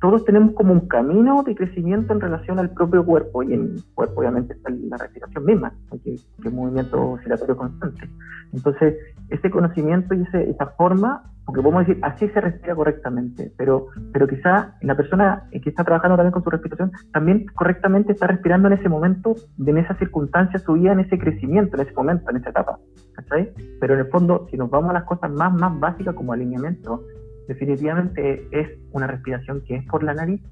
todos 0.00 0.24
tenemos 0.24 0.52
como 0.54 0.72
un 0.72 0.88
camino 0.88 1.42
de 1.42 1.54
crecimiento 1.54 2.12
en 2.12 2.20
relación 2.20 2.58
al 2.58 2.70
propio 2.70 3.04
cuerpo 3.04 3.42
y 3.42 3.54
en 3.54 3.60
el 3.62 3.84
cuerpo 3.94 4.20
obviamente 4.20 4.52
está 4.52 4.70
la 4.70 4.98
respiración 4.98 5.44
misma, 5.44 5.72
que, 6.04 6.14
es 6.14 6.52
movimiento 6.52 7.12
oscilatorio 7.12 7.56
constante. 7.56 8.08
Entonces, 8.52 8.96
ese 9.30 9.50
conocimiento 9.50 10.14
y 10.14 10.22
esa 10.22 10.66
forma, 10.76 11.24
porque 11.44 11.62
podemos 11.62 11.86
decir, 11.86 12.02
así 12.04 12.28
se 12.28 12.40
respira 12.40 12.74
correctamente, 12.74 13.52
pero, 13.56 13.86
pero 14.12 14.28
quizá 14.28 14.74
la 14.82 14.96
persona 14.96 15.44
que 15.50 15.68
está 15.68 15.82
trabajando 15.82 16.16
también 16.16 16.32
con 16.32 16.44
su 16.44 16.50
respiración 16.50 16.92
también 17.12 17.46
correctamente 17.54 18.12
está 18.12 18.26
respirando 18.26 18.68
en 18.68 18.74
ese 18.74 18.88
momento, 18.88 19.34
en 19.58 19.78
esa 19.78 19.94
circunstancia, 19.96 20.58
su 20.58 20.74
vida, 20.74 20.92
en 20.92 21.00
ese 21.00 21.18
crecimiento, 21.18 21.76
en 21.76 21.86
ese 21.86 21.94
momento, 21.94 22.30
en 22.30 22.36
esa 22.36 22.50
etapa. 22.50 22.78
¿cachai? 23.16 23.52
Pero 23.80 23.94
en 23.94 24.00
el 24.00 24.06
fondo, 24.06 24.46
si 24.50 24.56
nos 24.56 24.70
vamos 24.70 24.90
a 24.90 24.94
las 24.94 25.04
cosas 25.04 25.30
más, 25.32 25.52
más 25.54 25.78
básicas 25.80 26.14
como 26.14 26.32
alineamiento, 26.32 27.02
definitivamente 27.48 28.48
es 28.50 28.68
una 28.92 29.06
respiración 29.06 29.62
que 29.66 29.76
es 29.76 29.86
por 29.86 30.02
la 30.02 30.14
nariz, 30.14 30.42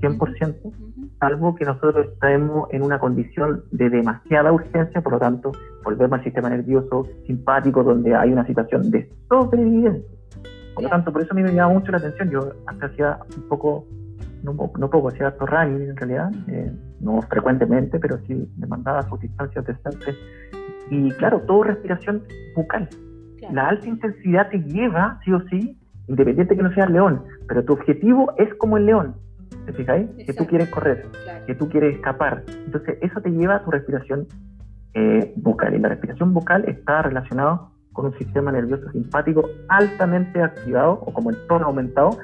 100%, 0.00 0.72
salvo 1.18 1.54
que 1.54 1.64
nosotros 1.64 2.06
estemos 2.12 2.68
en 2.72 2.82
una 2.82 2.98
condición 2.98 3.64
de 3.70 3.90
demasiada 3.90 4.52
urgencia, 4.52 5.00
por 5.00 5.14
lo 5.14 5.18
tanto, 5.18 5.52
volvemos 5.84 6.18
al 6.18 6.24
sistema 6.24 6.50
nervioso 6.50 7.06
simpático 7.26 7.82
donde 7.82 8.14
hay 8.14 8.32
una 8.32 8.46
situación 8.46 8.90
de 8.90 9.10
sobrevivencia. 9.28 10.18
Por 10.74 10.84
lo 10.84 10.90
tanto, 10.90 11.12
por 11.12 11.22
eso 11.22 11.32
a 11.32 11.34
mí 11.34 11.42
me 11.42 11.52
llama 11.52 11.74
mucho 11.74 11.92
la 11.92 11.98
atención. 11.98 12.30
Yo 12.30 12.52
hasta 12.66 12.86
hacía 12.86 13.18
un 13.36 13.48
poco, 13.48 13.86
no, 14.42 14.54
no 14.54 14.90
poco, 14.90 15.08
hacía 15.08 15.28
harto 15.28 15.46
en 15.46 15.96
realidad, 15.96 16.32
eh, 16.48 16.72
no 17.00 17.20
frecuentemente, 17.22 17.98
pero 17.98 18.18
sí 18.26 18.48
me 18.56 18.66
mandaba 18.66 19.02
sus 19.08 19.20
distancias. 19.20 19.64
Y 20.90 21.10
claro, 21.12 21.40
todo 21.42 21.64
respiración 21.64 22.22
bucal. 22.56 22.88
La 23.50 23.68
alta 23.68 23.86
intensidad 23.86 24.48
te 24.50 24.58
lleva, 24.58 25.20
sí 25.24 25.32
o 25.32 25.40
sí, 25.48 25.76
independiente 26.08 26.56
que 26.56 26.62
no 26.62 26.72
seas 26.74 26.90
león, 26.90 27.22
pero 27.48 27.64
tu 27.64 27.74
objetivo 27.74 28.32
es 28.36 28.52
como 28.54 28.76
el 28.76 28.86
león, 28.86 29.14
¿te 29.66 29.72
fijáis? 29.72 30.08
Que 30.26 30.32
tú 30.32 30.46
quieres 30.46 30.68
correr, 30.68 31.06
que 31.46 31.54
tú 31.54 31.68
quieres 31.68 31.96
escapar. 31.96 32.44
Entonces, 32.66 32.98
eso 33.00 33.20
te 33.20 33.30
lleva 33.30 33.56
a 33.56 33.64
tu 33.64 33.70
respiración 33.70 34.26
eh, 34.94 35.32
bucal. 35.36 35.74
Y 35.74 35.78
la 35.78 35.88
respiración 35.88 36.34
bucal 36.34 36.64
está 36.68 37.02
relacionada 37.02 37.68
con 37.92 38.06
un 38.06 38.18
sistema 38.18 38.52
nervioso 38.52 38.90
simpático 38.90 39.48
altamente 39.68 40.42
activado 40.42 40.92
o 40.92 41.12
como 41.12 41.30
el 41.30 41.36
tono 41.46 41.66
aumentado, 41.66 42.18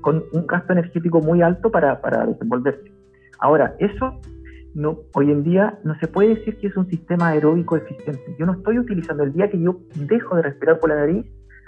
con 0.00 0.22
un 0.32 0.46
gasto 0.46 0.72
energético 0.72 1.20
muy 1.20 1.42
alto 1.42 1.70
para, 1.70 2.00
para 2.00 2.26
desenvolverse. 2.26 2.92
Ahora, 3.38 3.74
eso 3.78 4.20
no, 4.74 4.98
hoy 5.14 5.30
en 5.30 5.44
día 5.44 5.78
no 5.84 5.98
se 5.98 6.08
puede 6.08 6.34
decir 6.34 6.58
que 6.58 6.66
es 6.66 6.76
un 6.76 6.88
sistema 6.88 7.28
aeróbico 7.28 7.76
eficiente. 7.76 8.34
Yo 8.38 8.44
no 8.44 8.52
estoy 8.52 8.78
utilizando 8.78 9.22
el 9.22 9.32
día 9.32 9.48
que 9.48 9.60
yo 9.60 9.80
dejo 9.94 10.36
de 10.36 10.42
respirar 10.42 10.80
por 10.80 10.90
la 10.90 10.96
nariz, 10.96 11.24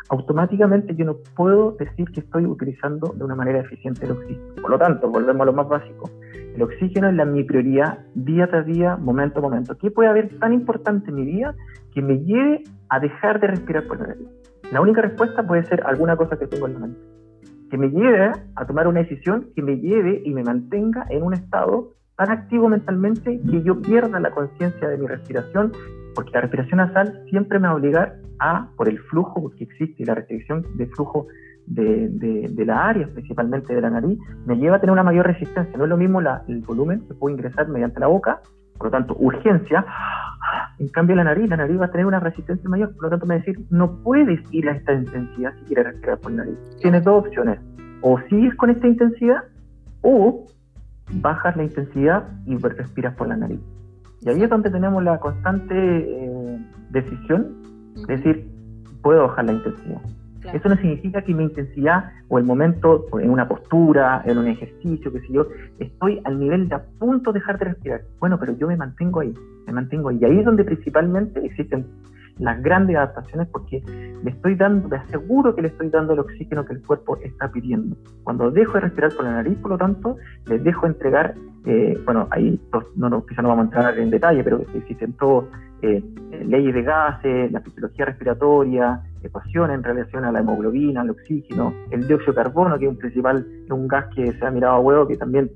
automáticamente 0.08 0.94
yo 0.94 1.04
no 1.04 1.16
puedo 1.34 1.72
decir 1.72 2.10
que 2.10 2.20
estoy 2.20 2.46
utilizando 2.46 3.12
de 3.16 3.24
una 3.24 3.34
manera 3.34 3.60
eficiente 3.60 4.04
el 4.04 4.12
oxígeno. 4.12 4.54
Por 4.60 4.70
lo 4.70 4.78
tanto, 4.78 5.08
volvemos 5.10 5.42
a 5.42 5.44
lo 5.46 5.52
más 5.52 5.68
básico. 5.68 6.10
El 6.54 6.62
oxígeno 6.62 7.08
es 7.08 7.14
la, 7.14 7.24
mi 7.24 7.44
prioridad 7.44 7.98
día 8.14 8.46
tras 8.46 8.66
día, 8.66 8.96
momento 8.96 9.40
a 9.40 9.42
momento. 9.42 9.76
¿Qué 9.76 9.90
puede 9.90 10.08
haber 10.08 10.38
tan 10.38 10.52
importante 10.52 11.10
en 11.10 11.16
mi 11.16 11.24
vida 11.24 11.54
que 11.92 12.02
me 12.02 12.18
lleve 12.20 12.62
a 12.88 13.00
dejar 13.00 13.40
de 13.40 13.48
respirar 13.48 13.86
por 13.86 14.00
la 14.00 14.08
nariz? 14.08 14.28
La 14.72 14.80
única 14.80 15.02
respuesta 15.02 15.46
puede 15.46 15.64
ser 15.64 15.82
alguna 15.84 16.16
cosa 16.16 16.38
que 16.38 16.46
tengo 16.46 16.66
en 16.66 16.74
la 16.74 16.78
mente. 16.80 17.00
Que 17.70 17.78
me 17.78 17.90
lleve 17.90 18.32
a 18.54 18.66
tomar 18.66 18.86
una 18.86 19.00
decisión 19.00 19.48
que 19.54 19.62
me 19.62 19.76
lleve 19.76 20.22
y 20.24 20.32
me 20.32 20.44
mantenga 20.44 21.06
en 21.10 21.22
un 21.22 21.34
estado 21.34 21.92
tan 22.16 22.30
activo 22.30 22.68
mentalmente 22.68 23.40
que 23.50 23.62
yo 23.62 23.80
pierda 23.80 24.18
la 24.20 24.30
conciencia 24.30 24.88
de 24.88 24.96
mi 24.96 25.06
respiración 25.06 25.72
porque 26.16 26.32
la 26.32 26.40
respiración 26.40 26.78
nasal 26.78 27.22
siempre 27.30 27.60
me 27.60 27.68
va 27.68 27.74
a 27.74 27.76
obligar 27.76 28.16
a, 28.40 28.70
por 28.76 28.88
el 28.88 28.98
flujo 28.98 29.52
que 29.56 29.64
existe 29.64 30.02
y 30.02 30.06
la 30.06 30.14
restricción 30.14 30.64
de 30.74 30.86
flujo 30.86 31.26
de, 31.66 32.08
de, 32.08 32.64
la 32.64 32.88
área, 32.88 33.08
principalmente 33.08 33.74
de 33.74 33.80
la 33.80 33.90
nariz, 33.90 34.18
me 34.46 34.56
lleva 34.56 34.76
a 34.76 34.80
tener 34.80 34.92
una 34.92 35.02
mayor 35.02 35.26
resistencia. 35.26 35.76
No 35.76 35.84
es 35.84 35.90
lo 35.90 35.96
mismo 35.96 36.20
el 36.20 36.60
volumen 36.62 37.06
que 37.06 37.14
puedo 37.14 37.34
ingresar 37.34 37.68
mediante 37.68 38.00
la 38.00 38.06
boca, 38.06 38.40
por 38.78 38.86
lo 38.86 38.90
tanto, 38.90 39.16
urgencia. 39.18 39.84
En 40.78 40.88
cambio, 40.88 41.16
la 41.16 41.24
nariz, 41.24 41.48
la 41.50 41.56
nariz 41.56 41.80
va 41.80 41.86
a 41.86 41.90
tener 41.90 42.06
una 42.06 42.20
resistencia 42.20 42.68
mayor, 42.68 42.94
por 42.94 43.04
lo 43.04 43.10
tanto, 43.10 43.26
me 43.26 43.36
decir, 43.36 43.58
no 43.70 44.02
puedes 44.02 44.40
ir 44.52 44.68
a 44.68 44.72
esta 44.72 44.92
intensidad 44.94 45.54
si 45.58 45.64
quieres 45.66 45.86
respirar 45.86 46.18
por 46.18 46.32
la 46.32 46.44
nariz. 46.44 46.58
Tienes 46.80 47.04
dos 47.04 47.24
opciones, 47.26 47.60
o 48.00 48.20
sigues 48.28 48.54
con 48.54 48.70
esta 48.70 48.86
intensidad, 48.86 49.44
o 50.02 50.46
bajas 51.14 51.56
la 51.56 51.64
intensidad 51.64 52.28
y 52.46 52.56
respiras 52.56 53.14
por 53.14 53.28
la 53.28 53.36
nariz. 53.36 53.60
Y 54.26 54.28
ahí 54.28 54.42
es 54.42 54.50
donde 54.50 54.70
tenemos 54.70 55.04
la 55.04 55.20
constante 55.20 55.72
eh, 55.76 56.58
decisión 56.90 57.62
de 58.08 58.16
decir, 58.16 58.50
puedo 59.00 59.28
bajar 59.28 59.44
la 59.44 59.52
intensidad. 59.52 60.00
Eso 60.52 60.68
no 60.68 60.76
significa 60.76 61.22
que 61.22 61.32
mi 61.32 61.44
intensidad 61.44 62.10
o 62.28 62.38
el 62.38 62.44
momento 62.44 63.06
en 63.20 63.30
una 63.30 63.46
postura, 63.46 64.22
en 64.26 64.38
un 64.38 64.48
ejercicio, 64.48 65.12
qué 65.12 65.20
sé 65.20 65.32
yo, 65.32 65.46
estoy 65.78 66.20
al 66.24 66.40
nivel 66.40 66.68
de 66.68 66.74
a 66.74 66.82
punto 66.98 67.32
de 67.32 67.38
dejar 67.38 67.58
de 67.58 67.66
respirar. 67.66 68.02
Bueno, 68.18 68.36
pero 68.38 68.56
yo 68.56 68.66
me 68.66 68.76
mantengo 68.76 69.20
ahí, 69.20 69.32
me 69.64 69.72
mantengo 69.72 70.08
ahí. 70.08 70.18
Y 70.20 70.24
ahí 70.24 70.38
es 70.40 70.44
donde 70.44 70.64
principalmente 70.64 71.44
existen 71.44 71.86
las 72.38 72.62
grandes 72.62 72.96
adaptaciones 72.96 73.48
porque 73.48 73.82
le 74.22 74.30
estoy 74.30 74.54
dando, 74.54 74.88
me 74.88 74.96
aseguro 74.96 75.54
que 75.54 75.62
le 75.62 75.68
estoy 75.68 75.88
dando 75.88 76.12
el 76.12 76.20
oxígeno 76.20 76.64
que 76.64 76.74
el 76.74 76.82
cuerpo 76.82 77.16
está 77.18 77.50
pidiendo. 77.50 77.96
Cuando 78.24 78.50
dejo 78.50 78.74
de 78.74 78.80
respirar 78.80 79.12
por 79.14 79.24
la 79.24 79.32
nariz, 79.32 79.56
por 79.58 79.70
lo 79.70 79.78
tanto, 79.78 80.16
les 80.46 80.62
dejo 80.62 80.86
entregar, 80.86 81.34
eh, 81.64 81.98
bueno, 82.04 82.28
ahí 82.30 82.60
no, 82.96 83.08
no, 83.08 83.24
quizá 83.24 83.42
no 83.42 83.48
vamos 83.48 83.64
a 83.64 83.66
entrar 83.66 83.98
en 83.98 84.10
detalle, 84.10 84.44
pero 84.44 84.64
existen 84.74 85.14
todos 85.14 85.46
eh, 85.82 86.02
leyes 86.44 86.74
de 86.74 86.82
gases, 86.82 87.52
la 87.52 87.60
fisiología 87.60 88.04
respiratoria, 88.04 89.00
ecuaciones 89.22 89.76
en 89.76 89.82
relación 89.82 90.24
a 90.24 90.32
la 90.32 90.40
hemoglobina, 90.40 91.00
al 91.00 91.10
oxígeno, 91.10 91.72
el 91.90 92.06
dióxido 92.06 92.32
de 92.32 92.42
carbono, 92.42 92.78
que 92.78 92.84
es 92.84 92.90
un 92.90 92.98
principal, 92.98 93.46
un 93.70 93.88
gas 93.88 94.06
que 94.14 94.32
se 94.32 94.46
ha 94.46 94.50
mirado 94.50 94.74
a 94.74 94.80
huevo, 94.80 95.06
que 95.06 95.16
también 95.16 95.50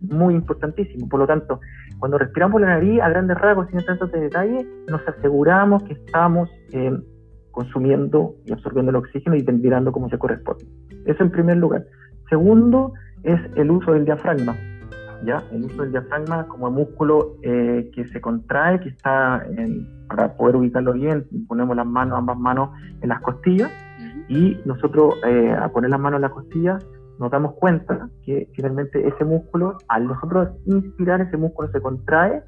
muy 0.00 0.34
importantísimo. 0.34 1.08
Por 1.08 1.20
lo 1.20 1.26
tanto, 1.26 1.60
cuando 1.98 2.18
respiramos 2.18 2.52
por 2.52 2.60
la 2.62 2.68
nariz, 2.68 3.00
a 3.00 3.08
grandes 3.08 3.38
rasgos, 3.38 3.68
sin 3.70 3.84
tantos 3.84 4.10
detalles, 4.12 4.66
nos 4.88 5.06
aseguramos 5.06 5.82
que 5.84 5.94
estamos 5.94 6.50
eh, 6.72 6.98
consumiendo 7.50 8.34
y 8.46 8.52
absorbiendo 8.52 8.90
el 8.90 8.96
oxígeno 8.96 9.36
y 9.36 9.42
ventilando 9.42 9.92
como 9.92 10.08
se 10.08 10.18
corresponde. 10.18 10.64
Eso 11.06 11.22
en 11.22 11.30
primer 11.30 11.56
lugar. 11.56 11.84
Segundo 12.28 12.92
es 13.22 13.40
el 13.56 13.70
uso 13.70 13.92
del 13.92 14.04
diafragma. 14.04 14.56
¿ya? 15.24 15.42
El 15.52 15.64
uso 15.64 15.82
del 15.82 15.92
diafragma 15.92 16.46
como 16.46 16.70
músculo 16.70 17.36
eh, 17.42 17.90
que 17.94 18.06
se 18.08 18.20
contrae, 18.20 18.80
que 18.80 18.88
está 18.90 19.44
para 20.08 20.34
poder 20.36 20.56
ubicarlo 20.56 20.92
bien, 20.92 21.26
ponemos 21.46 21.76
las 21.76 21.86
manos, 21.86 22.18
ambas 22.18 22.38
manos 22.38 22.70
en 23.00 23.10
las 23.10 23.20
costillas 23.20 23.70
y 24.28 24.58
nosotros 24.64 25.14
eh, 25.26 25.52
a 25.52 25.68
poner 25.68 25.90
las 25.90 26.00
manos 26.00 26.18
en 26.18 26.22
las 26.22 26.32
costillas 26.32 26.84
nos 27.20 27.30
damos 27.30 27.52
cuenta 27.54 28.08
que 28.24 28.48
finalmente 28.54 29.06
ese 29.06 29.24
músculo, 29.26 29.76
al 29.88 30.06
nosotros 30.06 30.48
inspirar, 30.64 31.20
ese 31.20 31.36
músculo 31.36 31.70
se 31.70 31.80
contrae. 31.80 32.42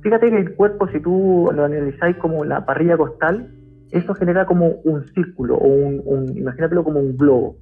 Fíjate 0.00 0.30
que 0.30 0.38
el 0.38 0.54
cuerpo, 0.54 0.88
si 0.88 0.98
tú 0.98 1.50
lo 1.54 1.66
analizáis 1.66 2.16
como 2.16 2.42
la 2.42 2.64
parrilla 2.64 2.96
costal, 2.96 3.52
eso 3.90 4.14
genera 4.14 4.46
como 4.46 4.68
un 4.84 5.06
círculo 5.08 5.56
o 5.56 5.66
un, 5.66 6.02
un 6.06 6.38
imagínatelo 6.38 6.84
como 6.84 7.00
un 7.00 7.18
globo. 7.18 7.56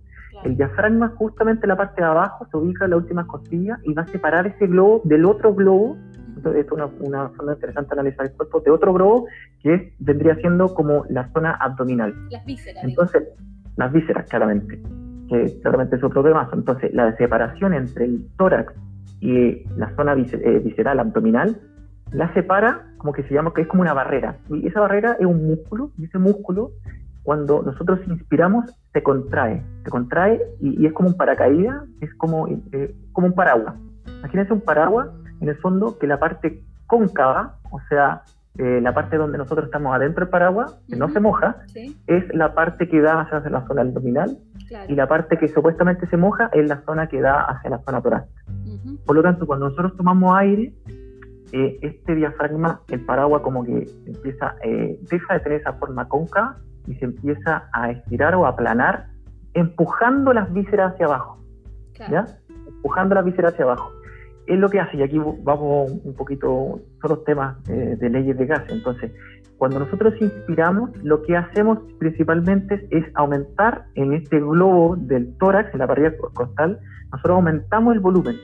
El 0.45 0.57
diafragma, 0.57 1.09
justamente 1.17 1.67
la 1.67 1.77
parte 1.77 2.01
de 2.01 2.07
abajo, 2.07 2.47
se 2.49 2.57
ubica 2.57 2.85
en 2.85 2.93
la 2.93 2.99
última 2.99 3.27
costilla 3.27 3.81
y 3.83 3.93
va 3.93 4.03
a 4.03 4.07
separar 4.07 4.47
ese 4.47 4.69
globo 4.69 5.03
del 5.05 5.25
otro 5.25 5.53
globo. 5.53 5.97
Entonces, 6.37 6.61
esto 6.61 6.77
es 6.77 6.93
una, 7.01 7.29
forma 7.31 7.55
interesante 7.55 7.95
analizar 7.95 8.27
el 8.27 8.33
cuerpo 8.35 8.61
de 8.61 8.71
otro 8.71 8.93
globo 8.93 9.27
que 9.61 9.95
vendría 9.99 10.37
siendo 10.37 10.73
como 10.75 11.05
la 11.09 11.29
zona 11.33 11.55
abdominal. 11.55 12.15
Las 12.31 12.45
vísceras. 12.45 12.85
Entonces, 12.85 13.25
las 13.77 13.93
vísceras, 13.93 14.29
claramente 14.29 14.81
que 15.29 15.59
claramente 15.61 15.97
es 15.97 16.05
otro 16.05 16.23
tema. 16.23 16.49
Entonces, 16.53 16.93
la 16.95 17.17
separación 17.17 17.75
entre 17.75 18.05
el 18.05 18.27
tórax 18.37 18.73
y 19.21 19.65
la 19.77 19.95
zona 19.97 20.15
eh, 20.15 20.61
visceral 20.65 21.01
abdominal 21.01 21.57
la 22.13 22.33
separa 22.35 22.87
como 22.99 23.13
que 23.13 23.23
se 23.25 23.35
llama, 23.35 23.53
que 23.55 23.63
es 23.63 23.69
como 23.69 23.83
una 23.83 23.93
barrera. 23.93 24.37
Y 24.49 24.67
esa 24.67 24.81
barrera 24.81 25.17
es 25.19 25.27
un 25.27 25.47
músculo, 25.47 25.91
y 25.99 26.05
ese 26.05 26.19
músculo, 26.19 26.71
cuando 27.23 27.63
nosotros 27.63 28.01
inspiramos, 28.07 28.65
se 28.93 29.03
contrae, 29.03 29.63
se 29.85 29.91
contrae 29.91 30.41
y, 30.61 30.87
es 30.87 30.93
como 30.93 31.11
un 31.11 31.17
paracaídas, 31.17 31.83
es 32.01 32.13
como, 32.15 32.49
eh, 32.49 32.95
como 33.13 33.29
un 33.29 33.35
paraguas. 33.35 33.75
Imagínense 34.21 34.53
un 34.53 34.61
paraguas, 34.61 35.09
en 35.41 35.49
el 35.49 35.57
fondo, 35.57 35.99
que 35.99 36.07
la 36.07 36.19
parte 36.19 36.63
cóncava, 36.87 37.57
o 37.71 37.81
sea, 37.89 38.23
eh, 38.59 38.81
la 38.81 38.95
parte 38.95 39.17
donde 39.17 39.37
nosotros 39.39 39.67
estamos 39.67 39.95
adentro 39.95 40.25
del 40.25 40.31
paraguas, 40.31 40.81
que 40.89 40.97
no 40.97 41.11
se 41.11 41.21
moja, 41.21 41.57
es 42.07 42.35
la 42.35 42.55
parte 42.55 42.89
que 42.89 43.01
da 43.01 43.21
hacia 43.21 43.51
la 43.51 43.67
zona 43.67 43.83
abdominal 43.83 44.39
y 44.89 44.95
la 44.95 45.07
parte 45.07 45.39
que 45.39 45.49
supuestamente 45.49 46.07
se 46.09 46.17
moja 46.17 46.49
es 46.53 46.69
la 46.69 46.83
zona 46.83 47.09
que 47.09 47.21
da 47.21 47.43
hacia 47.43 47.71
la 47.71 47.79
zona 47.83 48.03
torácica. 48.03 48.43
Por 49.05 49.17
lo 49.17 49.23
tanto, 49.23 49.47
cuando 49.47 49.69
nosotros 49.69 49.97
tomamos 49.97 50.37
aire, 50.37 50.73
eh, 51.53 51.79
este 51.83 52.15
diafragma, 52.15 52.81
el 52.89 53.05
paraguas 53.05 53.43
como 53.43 53.65
que 53.65 53.87
empieza, 54.07 54.57
eh, 54.63 54.99
deja 55.11 55.35
de 55.35 55.41
tener 55.41 55.61
esa 55.61 55.75
forma 55.75 56.09
cóncava 56.09 56.57
y 56.87 56.95
se 56.97 57.05
empieza 57.05 57.69
a 57.73 57.91
estirar 57.91 58.35
o 58.35 58.47
a 58.47 58.51
aplanar 58.51 59.07
empujando 59.55 60.33
las 60.33 60.53
vísceras 60.53 60.95
hacia 60.95 61.07
abajo. 61.07 61.39
¿Ya? 62.11 62.27
Empujando 62.67 63.15
las 63.15 63.25
vísceras 63.25 63.53
hacia 63.53 63.65
abajo. 63.65 63.91
Es 64.47 64.59
lo 64.59 64.69
que 64.69 64.81
hace, 64.81 64.97
y 64.97 65.03
aquí 65.03 65.19
vamos 65.43 65.91
un 66.05 66.15
poquito, 66.15 66.81
son 67.01 67.11
los 67.11 67.25
temas 67.25 67.57
eh, 67.69 67.97
de 67.99 68.11
leyes 68.11 68.39
de 68.39 68.47
gas. 68.47 68.63
Entonces, 68.69 69.13
cuando 69.59 69.79
nosotros 69.81 70.15
inspiramos, 70.21 70.91
lo 71.03 71.23
que 71.23 71.37
hacemos 71.37 71.79
principalmente 71.99 72.87
es 72.91 73.05
aumentar 73.15 73.87
en 73.95 74.13
este 74.13 74.39
globo 74.39 74.97
del 74.97 75.37
tórax, 75.39 75.73
en 75.73 75.81
la 75.81 75.87
parrilla 75.87 76.17
costal, 76.35 76.79
nosotros 77.11 77.37
aumentamos 77.37 77.95
el 77.95 78.01
volumen. 78.01 78.37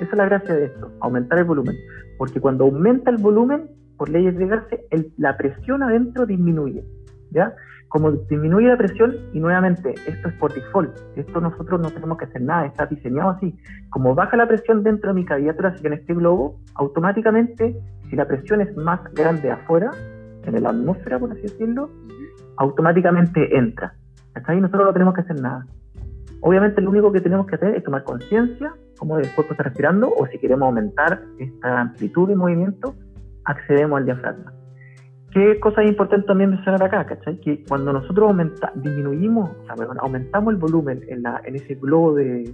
Esa 0.00 0.10
es 0.10 0.16
la 0.16 0.26
gracia 0.26 0.54
de 0.54 0.66
esto, 0.66 0.92
aumentar 1.00 1.38
el 1.38 1.44
volumen. 1.44 1.74
Porque 2.18 2.40
cuando 2.40 2.64
aumenta 2.64 3.10
el 3.10 3.16
volumen, 3.16 3.70
por 3.96 4.08
leyes 4.08 4.36
de 4.36 4.46
gases, 4.46 4.80
la 5.16 5.36
presión 5.36 5.82
adentro 5.82 6.26
disminuye. 6.26 6.84
¿ya? 7.30 7.54
Como 7.88 8.12
disminuye 8.12 8.68
la 8.68 8.76
presión, 8.76 9.16
y 9.32 9.40
nuevamente, 9.40 9.94
esto 10.06 10.28
es 10.28 10.34
por 10.34 10.52
default, 10.52 10.94
esto 11.16 11.40
nosotros 11.40 11.80
no 11.80 11.90
tenemos 11.90 12.18
que 12.18 12.26
hacer 12.26 12.42
nada, 12.42 12.66
está 12.66 12.86
diseñado 12.86 13.30
así. 13.30 13.56
Como 13.90 14.14
baja 14.14 14.36
la 14.36 14.46
presión 14.46 14.82
dentro 14.82 15.10
de 15.10 15.14
mi 15.14 15.24
cavidad 15.24 15.56
torácica 15.56 15.88
en 15.88 15.94
este 15.94 16.14
globo, 16.14 16.60
automáticamente, 16.74 17.76
si 18.10 18.16
la 18.16 18.26
presión 18.26 18.60
es 18.60 18.76
más 18.76 19.00
grande 19.14 19.50
afuera, 19.50 19.90
en 20.44 20.62
la 20.62 20.70
atmósfera, 20.70 21.18
por 21.18 21.32
así 21.32 21.42
decirlo, 21.42 21.90
automáticamente 22.56 23.56
entra. 23.56 23.94
Hasta 24.34 24.52
ahí 24.52 24.60
nosotros 24.60 24.86
no 24.86 24.92
tenemos 24.92 25.14
que 25.14 25.20
hacer 25.20 25.40
nada. 25.40 25.66
Obviamente 26.40 26.80
lo 26.80 26.90
único 26.90 27.12
que 27.12 27.20
tenemos 27.20 27.46
que 27.46 27.56
hacer 27.56 27.74
es 27.74 27.82
tomar 27.82 28.04
conciencia 28.04 28.72
cómo 28.98 29.18
el 29.18 29.32
cuerpo 29.34 29.52
está 29.52 29.62
respirando 29.64 30.12
o 30.12 30.26
si 30.26 30.38
queremos 30.38 30.66
aumentar 30.66 31.22
esta 31.38 31.80
amplitud 31.80 32.28
de 32.28 32.36
movimiento, 32.36 32.94
accedemos 33.44 33.98
al 33.98 34.04
diafragma. 34.04 34.52
¿Qué 35.38 35.60
cosa 35.60 35.84
importante 35.84 36.26
también 36.26 36.50
mencionar 36.50 36.82
acá? 36.82 37.06
¿cachai? 37.06 37.38
Que 37.38 37.62
cuando 37.68 37.92
nosotros 37.92 38.28
aumenta, 38.28 38.72
disminuimos, 38.74 39.48
o 39.48 39.64
sea, 39.66 39.76
aumentamos 40.00 40.52
el 40.52 40.58
volumen 40.58 41.04
en, 41.06 41.22
la, 41.22 41.40
en 41.44 41.54
ese 41.54 41.76
globo 41.76 42.14
de, 42.14 42.52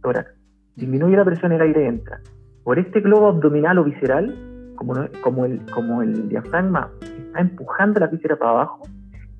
tórax, 0.00 0.30
disminuye 0.76 1.14
la 1.14 1.26
presión, 1.26 1.52
el 1.52 1.60
aire 1.60 1.86
entra. 1.86 2.20
Por 2.64 2.78
este 2.78 3.00
globo 3.00 3.28
abdominal 3.28 3.76
o 3.76 3.84
visceral, 3.84 4.34
como, 4.76 4.94
como, 5.20 5.44
el, 5.44 5.60
como 5.70 6.00
el 6.00 6.30
diafragma 6.30 6.90
está 7.02 7.40
empujando 7.40 8.00
la 8.00 8.06
víscera 8.06 8.36
para 8.36 8.52
abajo, 8.52 8.88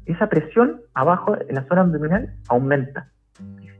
esa 0.04 0.28
presión 0.28 0.82
abajo 0.92 1.34
en 1.48 1.54
la 1.54 1.66
zona 1.68 1.80
abdominal 1.80 2.34
aumenta. 2.50 3.10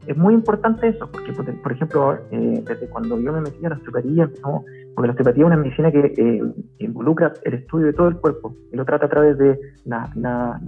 Es 0.07 0.17
muy 0.17 0.35
importante 0.35 0.89
eso, 0.89 1.11
porque, 1.11 1.33
por 1.33 1.73
ejemplo, 1.73 2.19
eh, 2.31 2.63
desde 2.67 2.89
cuando 2.89 3.21
yo 3.21 3.33
me 3.33 3.41
metí 3.41 3.65
a 3.67 3.71
la 3.71 3.77
osteopatía, 3.77 4.31
porque 4.95 5.07
la 5.07 5.13
osteopatía 5.13 5.43
es 5.43 5.47
una 5.47 5.57
medicina 5.57 5.91
que 5.91 6.15
eh, 6.17 6.43
involucra 6.79 7.33
el 7.43 7.55
estudio 7.55 7.87
de 7.87 7.93
todo 7.93 8.09
el 8.09 8.17
cuerpo 8.17 8.55
y 8.73 8.77
lo 8.77 8.85
trata 8.85 9.07
a 9.07 9.09
través 9.09 9.37
de 9.39 9.59
las 9.85 10.15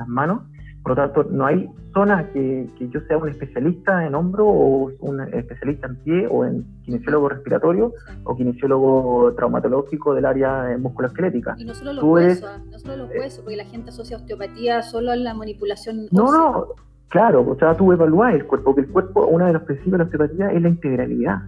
manos. 0.09 0.43
Por 0.83 0.97
lo 0.97 0.97
tanto, 0.97 1.25
no 1.25 1.45
hay 1.45 1.69
zona 1.93 2.31
que, 2.33 2.69
yo 2.79 3.01
sea 3.03 3.19
un 3.19 3.29
especialista 3.29 4.07
en 4.07 4.15
hombro 4.15 4.47
o 4.47 4.91
un 5.01 5.21
especialista 5.21 5.87
en 5.89 5.97
pie 5.97 6.27
o 6.31 6.45
en 6.45 6.65
kinesiólogo 6.83 7.29
respiratorio 7.29 7.93
o 8.25 8.37
kinesiólogo 8.37 9.35
traumatológico 9.35 10.15
del 10.15 10.25
área 10.25 10.77
musculoesquelética. 10.79 11.57
Y 11.59 11.65
no 11.65 11.75
solo 11.75 11.93
los 11.93 12.05
huesos, 12.05 12.51
no 12.71 12.79
solo 12.79 12.97
los 12.97 13.11
huesos, 13.11 13.41
porque 13.41 13.57
la 13.57 13.65
gente 13.65 13.91
asocia 13.91 14.17
osteopatía 14.17 14.83
solo 14.83 15.11
a 15.11 15.17
la 15.17 15.35
manipulación. 15.35 16.07
No, 16.11 16.33
no, 16.33 16.69
Claro, 17.09 17.47
o 17.49 17.57
sea, 17.57 17.75
tú 17.75 17.91
evaluás 17.93 18.35
el 18.35 18.45
cuerpo, 18.45 18.75
que 18.75 18.83
el 18.83 18.89
cuerpo, 18.89 19.27
uno 19.27 19.47
de 19.47 19.55
los 19.55 19.63
principios 19.63 19.93
de 19.93 19.99
la 19.99 20.05
osteopatía 20.05 20.53
es 20.53 20.63
la 20.63 20.69
integralidad. 20.69 21.43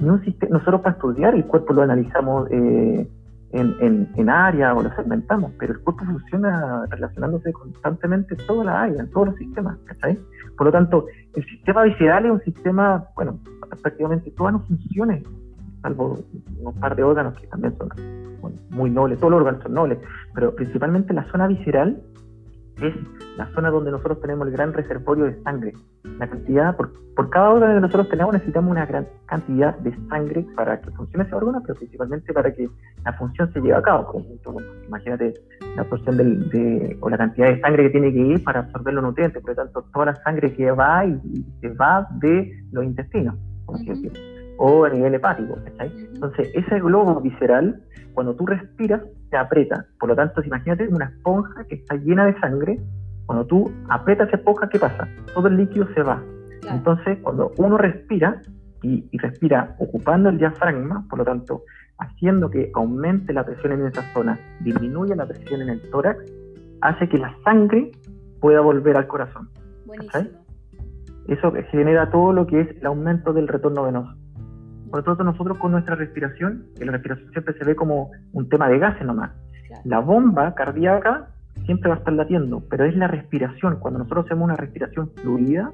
nosotros 0.00 0.80
para 0.80 0.94
estudiar 0.94 1.34
el 1.34 1.44
cuerpo 1.44 1.74
lo 1.74 1.82
analizamos 1.82 2.50
eh, 2.50 3.06
en, 3.52 3.74
en, 3.80 4.08
en 4.16 4.30
áreas 4.30 4.74
o 4.76 4.82
lo 4.82 4.90
segmentamos, 4.94 5.52
pero 5.58 5.74
el 5.74 5.80
cuerpo 5.80 6.04
funciona 6.06 6.86
relacionándose 6.88 7.52
constantemente 7.52 8.34
en 8.34 8.46
todas 8.46 8.66
las 8.66 8.76
áreas, 8.76 9.00
en 9.00 9.10
todos 9.10 9.28
los 9.28 9.36
sistemas, 9.36 9.76
¿cachai? 9.84 10.18
Por 10.56 10.66
lo 10.66 10.72
tanto, 10.72 11.06
el 11.34 11.44
sistema 11.44 11.82
visceral 11.82 12.24
es 12.24 12.32
un 12.32 12.40
sistema, 12.40 13.04
bueno, 13.14 13.38
prácticamente 13.82 14.30
todas 14.30 14.54
las 14.54 14.66
funciones, 14.66 15.22
salvo 15.82 16.18
un 16.60 16.80
par 16.80 16.96
de 16.96 17.02
órganos 17.02 17.38
que 17.38 17.46
también 17.46 17.76
son 17.76 17.90
muy 18.70 18.90
nobles, 18.90 19.18
todos 19.18 19.32
los 19.32 19.40
órganos 19.40 19.62
son 19.62 19.74
nobles, 19.74 19.98
pero 20.34 20.54
principalmente 20.54 21.12
la 21.12 21.24
zona 21.30 21.46
visceral 21.46 22.00
es 22.80 22.94
la 23.36 23.46
zona 23.52 23.70
donde 23.70 23.90
nosotros 23.90 24.20
tenemos 24.20 24.46
el 24.46 24.52
gran 24.52 24.72
reservorio 24.72 25.24
de 25.24 25.42
sangre. 25.42 25.72
La 26.18 26.28
cantidad, 26.28 26.76
por, 26.76 26.92
cada 27.30 27.50
órgano 27.50 27.74
que 27.74 27.80
nosotros 27.80 28.08
tenemos 28.08 28.34
necesitamos 28.34 28.70
una 28.70 28.86
gran 28.86 29.06
cantidad 29.26 29.76
de 29.78 29.94
sangre 30.08 30.46
para 30.54 30.80
que 30.80 30.90
funcione 30.90 31.24
ese 31.24 31.34
órgano, 31.34 31.60
pero 31.62 31.74
principalmente 31.74 32.32
para 32.32 32.52
que 32.52 32.68
la 33.04 33.12
función 33.14 33.52
se 33.52 33.60
lleve 33.60 33.74
a 33.74 33.82
cabo. 33.82 34.12
Por 34.12 34.22
ejemplo, 34.22 34.56
imagínate 34.86 35.34
la 35.76 35.84
porción 35.84 36.16
de, 36.16 36.96
o 37.00 37.10
la 37.10 37.18
cantidad 37.18 37.48
de 37.48 37.60
sangre 37.60 37.84
que 37.84 37.90
tiene 37.90 38.12
que 38.12 38.20
ir 38.20 38.44
para 38.44 38.60
absorber 38.60 38.94
los 38.94 39.04
nutrientes, 39.04 39.42
por 39.42 39.50
lo 39.50 39.56
tanto, 39.56 39.82
toda 39.92 40.06
la 40.06 40.16
sangre 40.16 40.52
que 40.54 40.70
va 40.70 41.04
y, 41.04 41.44
se 41.60 41.68
va 41.70 42.06
de 42.20 42.64
los 42.72 42.84
intestinos, 42.84 43.34
o 44.58 44.84
a 44.84 44.90
nivel 44.90 45.14
hepático. 45.14 45.58
Entonces, 45.78 46.50
ese 46.54 46.80
globo 46.80 47.20
visceral, 47.20 47.82
cuando 48.14 48.34
tú 48.34 48.46
respiras, 48.46 49.02
se 49.30 49.36
aprieta. 49.36 49.86
Por 49.98 50.10
lo 50.10 50.16
tanto, 50.16 50.42
imagínate 50.42 50.88
una 50.88 51.06
esponja 51.06 51.64
que 51.64 51.76
está 51.76 51.96
llena 51.96 52.26
de 52.26 52.38
sangre 52.40 52.80
cuando 53.26 53.44
tú 53.44 53.70
aprietas 53.88 54.28
esa 54.28 54.36
esponja, 54.38 54.68
¿qué 54.68 54.78
pasa? 54.78 55.08
Todo 55.34 55.48
el 55.48 55.56
líquido 55.56 55.86
se 55.94 56.02
va. 56.02 56.22
Entonces, 56.70 57.18
cuando 57.22 57.52
uno 57.58 57.76
respira, 57.76 58.40
y, 58.82 59.04
respira 59.18 59.74
ocupando 59.78 60.28
el 60.28 60.38
diafragma, 60.38 61.04
por 61.10 61.18
lo 61.18 61.24
tanto, 61.24 61.62
haciendo 61.98 62.50
que 62.50 62.70
aumente 62.74 63.32
la 63.32 63.44
presión 63.44 63.72
en 63.72 63.86
esa 63.86 64.02
zona, 64.12 64.38
disminuye 64.60 65.16
la 65.16 65.26
presión 65.26 65.62
en 65.62 65.70
el 65.70 65.90
tórax, 65.90 66.24
hace 66.82 67.08
que 67.08 67.18
la 67.18 67.36
sangre 67.44 67.90
pueda 68.40 68.60
volver 68.60 68.96
al 68.96 69.06
corazón. 69.08 69.48
Buenísimo. 69.86 70.46
Eso 71.26 71.52
genera 71.72 72.10
todo 72.10 72.32
lo 72.32 72.46
que 72.46 72.60
es 72.60 72.76
el 72.76 72.86
aumento 72.86 73.32
del 73.32 73.48
retorno 73.48 73.82
venoso. 73.82 74.14
Por 74.90 75.00
lo 75.00 75.04
tanto, 75.04 75.24
nosotros 75.24 75.58
con 75.58 75.72
nuestra 75.72 75.94
respiración, 75.94 76.66
que 76.78 76.84
la 76.84 76.92
respiración 76.92 77.30
siempre 77.32 77.54
se 77.58 77.64
ve 77.64 77.74
como 77.74 78.10
un 78.32 78.48
tema 78.48 78.68
de 78.68 78.78
gases 78.78 79.06
nomás, 79.06 79.32
la 79.84 80.00
bomba 80.00 80.54
cardíaca 80.54 81.28
siempre 81.64 81.88
va 81.88 81.96
a 81.96 81.98
estar 81.98 82.12
latiendo, 82.12 82.62
pero 82.70 82.84
es 82.84 82.96
la 82.96 83.08
respiración. 83.08 83.76
Cuando 83.80 83.98
nosotros 83.98 84.26
hacemos 84.26 84.44
una 84.44 84.56
respiración 84.56 85.10
fluida, 85.16 85.72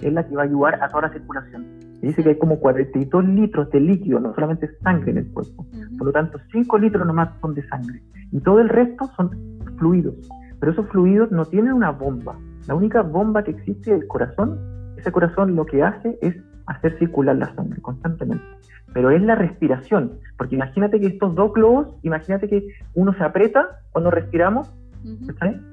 es 0.00 0.12
la 0.12 0.26
que 0.26 0.34
va 0.34 0.42
a 0.42 0.44
ayudar 0.44 0.82
a 0.82 0.88
toda 0.88 1.02
la 1.02 1.12
circulación. 1.12 1.64
Y 2.02 2.08
dice 2.08 2.22
que 2.22 2.30
hay 2.30 2.38
como 2.38 2.58
42 2.58 3.24
litros 3.24 3.70
de 3.70 3.80
líquido, 3.80 4.18
no 4.18 4.34
solamente 4.34 4.68
sangre 4.82 5.12
en 5.12 5.18
el 5.18 5.32
cuerpo. 5.32 5.64
Por 5.96 6.08
lo 6.08 6.12
tanto, 6.12 6.38
5 6.50 6.78
litros 6.78 7.06
nomás 7.06 7.30
son 7.40 7.54
de 7.54 7.66
sangre. 7.68 8.02
Y 8.32 8.40
todo 8.40 8.60
el 8.60 8.68
resto 8.68 9.08
son 9.16 9.30
fluidos. 9.78 10.14
Pero 10.58 10.72
esos 10.72 10.88
fluidos 10.88 11.30
no 11.30 11.44
tienen 11.44 11.72
una 11.72 11.90
bomba. 11.90 12.36
La 12.66 12.74
única 12.74 13.02
bomba 13.02 13.44
que 13.44 13.52
existe 13.52 13.94
es 13.94 14.02
el 14.02 14.08
corazón. 14.08 14.58
Ese 14.96 15.12
corazón 15.12 15.54
lo 15.54 15.64
que 15.64 15.82
hace 15.82 16.18
es 16.20 16.34
hacer 16.66 16.98
circular 16.98 17.36
la 17.36 17.54
sangre 17.54 17.80
constantemente. 17.80 18.44
Pero 18.92 19.10
es 19.10 19.22
la 19.22 19.34
respiración. 19.34 20.12
Porque 20.36 20.54
imagínate 20.54 21.00
que 21.00 21.06
estos 21.06 21.34
dos 21.34 21.52
globos, 21.52 21.96
imagínate 22.02 22.48
que 22.48 22.68
uno 22.94 23.14
se 23.14 23.24
aprieta 23.24 23.80
cuando 23.92 24.10
respiramos 24.10 24.70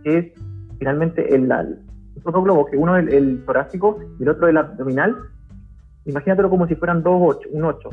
que 0.04 0.18
es 0.18 0.26
finalmente 0.78 1.36
el, 1.36 1.52
otro 2.24 2.42
globo, 2.42 2.66
que 2.66 2.78
uno 2.78 2.98
es 2.98 3.08
el, 3.14 3.44
torácico 3.46 4.00
y 4.20 4.24
el 4.24 4.30
otro 4.30 4.48
el 4.48 4.58
abdominal. 4.58 5.16
Imagínatelo 6.06 6.50
como 6.50 6.68
si 6.68 6.76
fueran 6.76 7.04
dos 7.04 7.20
ocho, 7.22 7.50
un 7.52 7.66
8. 7.66 7.90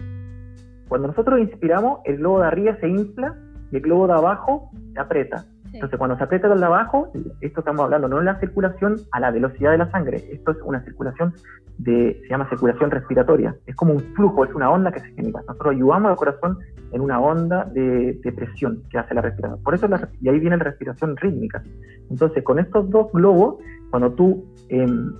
Cuando 0.88 1.08
nosotros 1.08 1.40
inspiramos, 1.40 2.00
el 2.04 2.18
globo 2.18 2.40
de 2.40 2.46
arriba 2.46 2.76
se 2.80 2.88
infla 2.88 3.34
y 3.72 3.76
el 3.76 3.82
globo 3.82 4.06
de 4.06 4.14
abajo 4.14 4.70
se 4.94 5.00
aprieta. 5.00 5.44
Entonces, 5.76 5.98
cuando 5.98 6.16
se 6.16 6.24
aprieta 6.24 6.52
el 6.52 6.58
de 6.58 6.66
abajo, 6.66 7.12
esto 7.40 7.60
estamos 7.60 7.84
hablando 7.84 8.08
no 8.08 8.18
es 8.18 8.24
la 8.24 8.40
circulación 8.40 8.96
a 9.12 9.20
la 9.20 9.30
velocidad 9.30 9.72
de 9.72 9.78
la 9.78 9.90
sangre, 9.90 10.24
esto 10.32 10.52
es 10.52 10.58
una 10.64 10.82
circulación 10.84 11.34
de, 11.78 12.18
se 12.22 12.28
llama 12.28 12.48
circulación 12.48 12.90
respiratoria. 12.90 13.54
Es 13.66 13.76
como 13.76 13.92
un 13.92 14.00
flujo, 14.14 14.44
es 14.44 14.54
una 14.54 14.70
onda 14.70 14.90
que 14.90 15.00
se 15.00 15.08
genera. 15.08 15.42
Nosotros 15.46 15.74
ayudamos 15.74 16.10
al 16.10 16.16
corazón 16.16 16.58
en 16.92 17.00
una 17.02 17.20
onda 17.20 17.64
de, 17.64 18.18
presión 18.34 18.82
que 18.90 18.98
hace 18.98 19.14
la 19.14 19.20
respiración. 19.20 19.62
Por 19.62 19.74
eso, 19.74 19.86
y 20.20 20.28
ahí 20.28 20.38
viene 20.38 20.56
la 20.56 20.64
respiración 20.64 21.16
rítmica. 21.16 21.62
Entonces, 22.10 22.42
con 22.42 22.58
estos 22.58 22.88
dos 22.90 23.12
globos, 23.12 23.56
cuando 23.90 24.12
tú 24.12 24.46
em, 24.70 25.12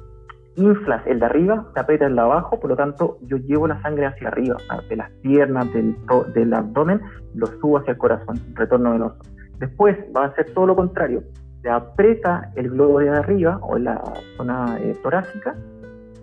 inflas 0.56 1.06
el 1.06 1.20
de 1.20 1.26
arriba, 1.26 1.66
te 1.74 1.80
aprieta 1.80 2.06
el 2.06 2.14
de 2.14 2.20
abajo, 2.22 2.58
por 2.58 2.70
lo 2.70 2.76
tanto, 2.76 3.18
yo 3.26 3.36
llevo 3.36 3.68
la 3.68 3.80
sangre 3.82 4.06
hacia 4.06 4.28
arriba, 4.28 4.56
de 4.88 4.96
las 4.96 5.10
piernas, 5.22 5.70
del, 5.72 5.96
del 6.34 6.54
abdomen, 6.54 7.00
lo 7.34 7.46
subo 7.60 7.78
hacia 7.78 7.92
el 7.92 7.98
corazón, 7.98 8.40
retorno 8.54 8.92
venoso. 8.92 9.18
Después 9.58 9.96
va 10.14 10.26
a 10.26 10.34
ser 10.34 10.52
todo 10.52 10.66
lo 10.66 10.76
contrario, 10.76 11.22
se 11.62 11.70
aprieta 11.70 12.50
el 12.54 12.70
globo 12.70 13.00
de 13.00 13.08
arriba 13.10 13.58
o 13.62 13.78
la 13.78 14.00
zona 14.36 14.78
eh, 14.80 14.94
torácica 15.02 15.56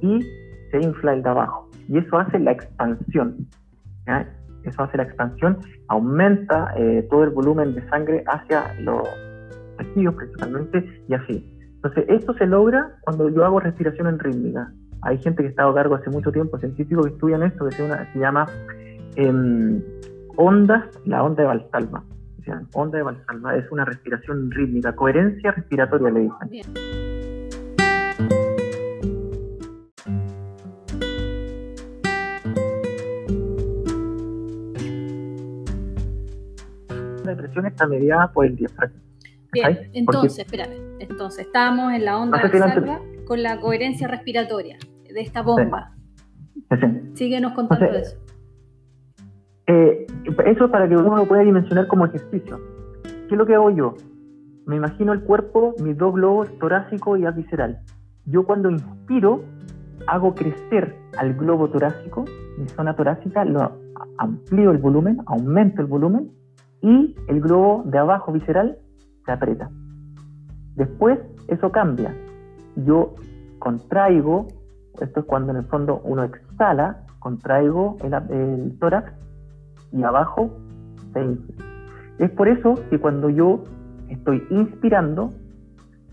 y 0.01 0.21
se 0.71 0.79
infla 0.81 1.13
el 1.13 1.23
de 1.23 1.29
abajo. 1.29 1.69
Y 1.87 1.97
eso 1.97 2.17
hace 2.17 2.39
la 2.39 2.51
expansión. 2.51 3.47
Eso 4.63 4.83
hace 4.83 4.97
la 4.97 5.03
expansión, 5.03 5.57
aumenta 5.89 6.73
eh, 6.77 7.05
todo 7.09 7.25
el 7.25 7.31
volumen 7.31 7.75
de 7.75 7.87
sangre 7.89 8.23
hacia 8.27 8.73
los 8.79 9.07
tejidos 9.77 10.15
principalmente 10.15 11.03
y 11.09 11.13
así. 11.13 11.53
Entonces, 11.75 12.05
esto 12.07 12.33
se 12.35 12.45
logra 12.45 12.95
cuando 13.01 13.27
yo 13.27 13.43
hago 13.43 13.59
respiración 13.59 14.07
en 14.07 14.19
rítmica. 14.19 14.71
Hay 15.01 15.17
gente 15.17 15.43
que 15.43 15.49
está 15.49 15.67
a 15.67 15.73
cargo 15.73 15.95
hace 15.95 16.09
mucho 16.09 16.31
tiempo, 16.31 16.57
científicos 16.57 17.07
que 17.07 17.13
estudian 17.13 17.43
esto, 17.43 17.65
que 17.65 17.75
se, 17.75 18.19
llama 18.19 18.45
em, 19.17 19.81
ondas, 20.37 20.85
la 21.05 21.23
onda 21.23 21.43
de 21.43 21.47
Valsalva 21.49 22.03
onda 22.73 22.97
de 22.97 23.03
Valsalva, 23.03 23.55
es 23.55 23.71
una 23.71 23.85
respiración 23.85 24.51
rítmica, 24.51 24.95
coherencia 24.95 25.51
respiratoria 25.51 26.09
le 26.09 26.19
dicen. 26.21 26.73
La 37.23 37.35
presión 37.35 37.65
está 37.65 37.87
mediada 37.87 38.31
por 38.31 38.45
el 38.45 38.55
diafragma. 38.55 38.99
Bien, 39.53 39.89
entonces, 39.93 40.39
espérame, 40.39 40.97
entonces 40.99 41.45
estamos 41.45 41.93
en 41.93 42.05
la 42.05 42.17
onda 42.17 42.41
no 42.41 42.49
sé 42.49 43.25
con 43.25 43.43
la 43.43 43.59
coherencia 43.59 44.07
respiratoria 44.07 44.77
de 45.13 45.21
esta 45.21 45.41
bomba. 45.41 45.93
Sí. 46.71 46.77
Síguenos 47.13 47.53
contando 47.53 47.85
eso. 47.85 48.17
Eh, 49.67 50.05
eso 50.45 50.69
para 50.69 50.87
que 50.87 50.95
uno 50.95 51.15
lo 51.15 51.25
pueda 51.25 51.41
dimensionar 51.41 51.87
como 51.87 52.05
ejercicio. 52.05 52.59
¿Qué 53.03 53.35
es 53.35 53.37
lo 53.37 53.45
que 53.45 53.55
hago 53.55 53.69
yo? 53.69 53.95
Me 54.65 54.77
imagino 54.77 55.13
el 55.13 55.21
cuerpo, 55.21 55.75
mis 55.83 55.97
dos 55.97 56.13
globos 56.13 56.49
torácico 56.59 57.17
y 57.17 57.25
visceral. 57.31 57.79
Yo 58.25 58.45
cuando 58.45 58.69
inspiro, 58.69 59.41
hago 60.07 60.33
crecer 60.33 60.95
al 61.17 61.33
globo 61.33 61.69
torácico, 61.69 62.25
mi 62.57 62.67
zona 62.69 62.95
torácica, 62.95 63.43
lo 63.45 63.71
amplío 64.17 64.71
el 64.71 64.77
volumen, 64.77 65.21
aumento 65.25 65.81
el 65.81 65.87
volumen 65.87 66.31
y 66.81 67.15
el 67.27 67.41
globo 67.41 67.83
de 67.85 67.97
abajo 67.97 68.31
visceral 68.31 68.77
se 69.25 69.31
aprieta. 69.31 69.69
Después 70.75 71.19
eso 71.47 71.71
cambia. 71.71 72.15
Yo 72.75 73.13
contraigo, 73.59 74.47
esto 74.99 75.19
es 75.21 75.25
cuando 75.25 75.51
en 75.51 75.57
el 75.57 75.65
fondo 75.65 76.01
uno 76.03 76.23
exhala, 76.23 77.05
contraigo 77.19 77.97
el, 78.03 78.77
tórax 78.79 79.13
y 79.93 80.03
abajo 80.03 80.51
se 81.13 81.23
infla. 81.23 81.65
Es 82.19 82.31
por 82.31 82.47
eso 82.47 82.75
que 82.89 82.99
cuando 82.99 83.29
yo 83.29 83.63
estoy 84.09 84.43
inspirando, 84.49 85.31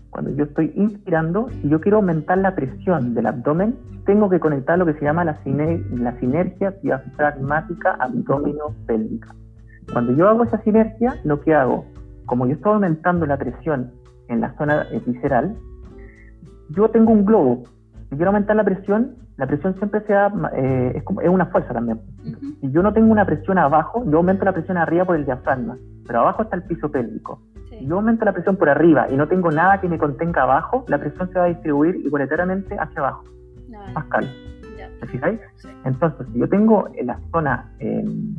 cuando 0.09 0.31
yo 0.31 0.45
estoy 0.45 0.71
inspirando, 0.75 1.49
si 1.61 1.69
yo 1.69 1.79
quiero 1.79 1.97
aumentar 1.97 2.37
la 2.37 2.55
presión 2.55 3.13
del 3.13 3.27
abdomen, 3.27 3.75
tengo 4.05 4.29
que 4.29 4.39
conectar 4.39 4.77
lo 4.77 4.85
que 4.85 4.93
se 4.93 5.05
llama 5.05 5.23
la, 5.23 5.39
la 5.95 6.19
sinergia 6.19 6.71
diafragmática 6.83 7.95
abdomino-pélvica. 7.99 9.33
Cuando 9.93 10.13
yo 10.13 10.27
hago 10.27 10.43
esa 10.43 10.61
sinergia, 10.63 11.15
lo 11.23 11.41
que 11.41 11.53
hago, 11.53 11.85
como 12.25 12.45
yo 12.45 12.53
estoy 12.53 12.73
aumentando 12.73 13.25
la 13.25 13.37
presión 13.37 13.91
en 14.27 14.41
la 14.41 14.55
zona 14.57 14.85
visceral, 15.05 15.55
yo 16.69 16.89
tengo 16.89 17.11
un 17.11 17.25
globo. 17.25 17.63
Si 18.09 18.15
quiero 18.15 18.29
aumentar 18.29 18.55
la 18.55 18.63
presión, 18.63 19.15
la 19.41 19.47
presión 19.47 19.75
siempre 19.77 20.01
sea, 20.01 20.31
eh, 20.53 20.91
es, 20.97 21.03
como, 21.03 21.19
es, 21.19 21.27
una 21.27 21.47
fuerza 21.47 21.73
también. 21.73 21.99
Si 22.61 22.71
yo 22.71 22.83
no 22.83 22.93
tengo 22.93 23.11
una 23.11 23.25
presión 23.25 23.57
abajo, 23.57 24.03
yo 24.05 24.17
aumento 24.17 24.45
la 24.45 24.53
presión 24.53 24.77
arriba 24.77 25.03
por 25.03 25.15
el 25.15 25.25
diafragma, 25.25 25.79
pero 26.05 26.19
abajo 26.19 26.43
está 26.43 26.57
el 26.57 26.63
piso 26.65 26.91
pélvico. 26.91 27.41
Si 27.67 27.87
yo 27.87 27.95
aumento 27.95 28.23
la 28.23 28.33
presión 28.33 28.55
por 28.55 28.69
arriba 28.69 29.07
y 29.09 29.17
no 29.17 29.27
tengo 29.27 29.49
nada 29.49 29.81
que 29.81 29.89
me 29.89 29.97
contenga 29.97 30.43
abajo, 30.43 30.85
la 30.87 30.99
presión 30.99 31.27
se 31.33 31.39
va 31.39 31.45
a 31.45 31.47
distribuir 31.47 31.95
igualitariamente 31.95 32.77
hacia 32.77 32.99
abajo. 32.99 33.23
Pascal. 33.95 34.29
¿Me 35.01 35.07
fijáis? 35.07 35.39
Entonces, 35.85 36.27
si 36.31 36.39
yo 36.39 36.47
tengo 36.47 36.89
en 36.93 37.07
la 37.07 37.19
zona 37.31 37.71
em, 37.79 38.35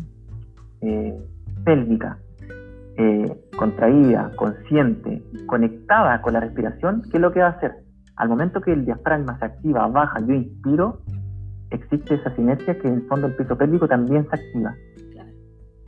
eh, 0.82 1.20
pélvica 1.64 2.16
eh, 2.96 3.36
contraída, 3.56 4.30
consciente, 4.36 5.20
conectada 5.46 6.22
con 6.22 6.34
la 6.34 6.38
respiración, 6.38 7.02
¿qué 7.10 7.16
es 7.16 7.20
lo 7.20 7.32
que 7.32 7.40
va 7.40 7.46
a 7.46 7.50
hacer? 7.50 7.81
Al 8.16 8.28
momento 8.28 8.60
que 8.60 8.72
el 8.72 8.84
diafragma 8.84 9.38
se 9.38 9.44
activa, 9.46 9.86
baja, 9.88 10.20
yo 10.20 10.34
inspiro, 10.34 11.00
existe 11.70 12.14
esa 12.14 12.34
sinergia 12.34 12.78
que 12.78 12.88
en 12.88 12.94
el 12.94 13.02
fondo 13.08 13.26
el 13.26 13.34
piso 13.34 13.56
pélvico 13.56 13.88
también 13.88 14.26
se 14.28 14.36
activa. 14.36 14.74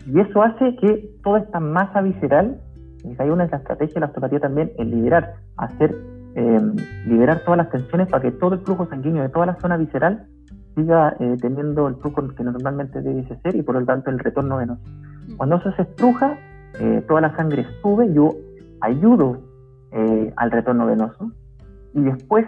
Y 0.07 0.21
eso 0.21 0.43
hace 0.43 0.77
que 0.77 1.11
toda 1.23 1.41
esta 1.41 1.61
masa 1.61 2.03
visceral, 2.03 2.61
y 3.03 3.15
hay 3.19 3.31
una 3.31 3.45
de 3.45 3.51
las 3.51 3.61
estrategias 3.61 3.95
de 3.95 4.01
la 4.01 4.07
osteopatía 4.07 4.41
también, 4.41 4.73
es 4.77 4.87
liberar, 4.87 5.35
hacer, 5.57 5.97
em, 6.35 6.75
liberar 7.07 7.41
todas 7.45 7.59
las 7.59 7.71
tensiones 7.71 8.09
para 8.09 8.23
que 8.23 8.33
todo 8.33 8.55
el 8.55 8.61
flujo 8.61 8.87
sanguíneo 8.87 9.23
de 9.23 9.29
toda 9.31 9.47
la 9.47 9.57
zona 9.61 9.77
visceral 9.77 10.27
siga 10.75 11.17
eh, 11.21 11.37
teniendo 11.41 11.89
el 11.89 11.97
flujo 11.97 12.29
que 12.35 12.43
normalmente 12.43 13.01
debe 13.01 13.25
ser 13.43 13.55
y 13.55 13.63
por 13.63 13.77
lo 13.77 13.85
tanto 13.85 14.11
el 14.11 14.19
retorno 14.19 14.57
venoso. 14.57 14.83
Mm. 15.29 15.37
Cuando 15.37 15.57
eso 15.57 15.73
se 15.73 15.83
estruja, 15.83 16.37
eh, 16.81 17.05
toda 17.07 17.21
la 17.21 17.37
sangre 17.37 17.65
sube, 17.81 18.13
yo 18.13 18.35
ayudo 18.81 19.39
eh, 19.93 20.33
al 20.37 20.51
retorno 20.51 20.87
venoso, 20.87 21.31
y 21.95 22.03
después, 22.03 22.47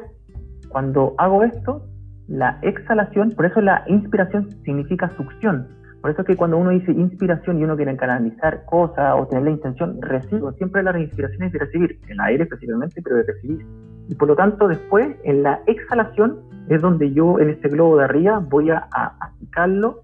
cuando 0.69 1.15
hago 1.19 1.45
esto, 1.45 1.87
la 2.29 2.59
exhalación, 2.63 3.31
por 3.33 3.47
eso 3.47 3.61
la 3.61 3.85
inspiración 3.87 4.51
significa 4.65 5.11
succión. 5.17 5.69
Por 6.03 6.11
eso 6.11 6.23
es 6.23 6.27
que 6.27 6.37
cuando 6.37 6.59
uno 6.59 6.71
dice 6.71 6.93
inspiración 6.93 7.59
y 7.59 7.65
uno 7.65 7.77
quiere 7.77 7.97
canalizar 7.97 8.65
cosas 8.67 9.15
o 9.17 9.27
tener 9.27 9.45
la 9.45 9.51
intención, 9.51 10.01
recibo. 10.03 10.53
Siempre 10.53 10.83
la 10.83 10.99
inspiración 10.99 11.45
es 11.45 11.53
de 11.53 11.59
recibir, 11.59 11.99
el 12.09 12.21
aire 12.21 12.45
específicamente, 12.45 13.01
pero 13.03 13.17
de 13.17 13.23
recibir. 13.23 13.67
Y 14.09 14.15
por 14.15 14.29
lo 14.29 14.37
tanto, 14.37 14.69
después, 14.69 15.17
en 15.25 15.43
la 15.43 15.61
exhalación, 15.67 16.39
es 16.69 16.83
donde 16.83 17.13
yo 17.13 17.39
en 17.39 17.51
este 17.51 17.69
globo 17.69 17.97
de 17.97 18.05
arriba 18.05 18.41
voy 18.41 18.71
a, 18.71 18.89
a, 18.93 19.33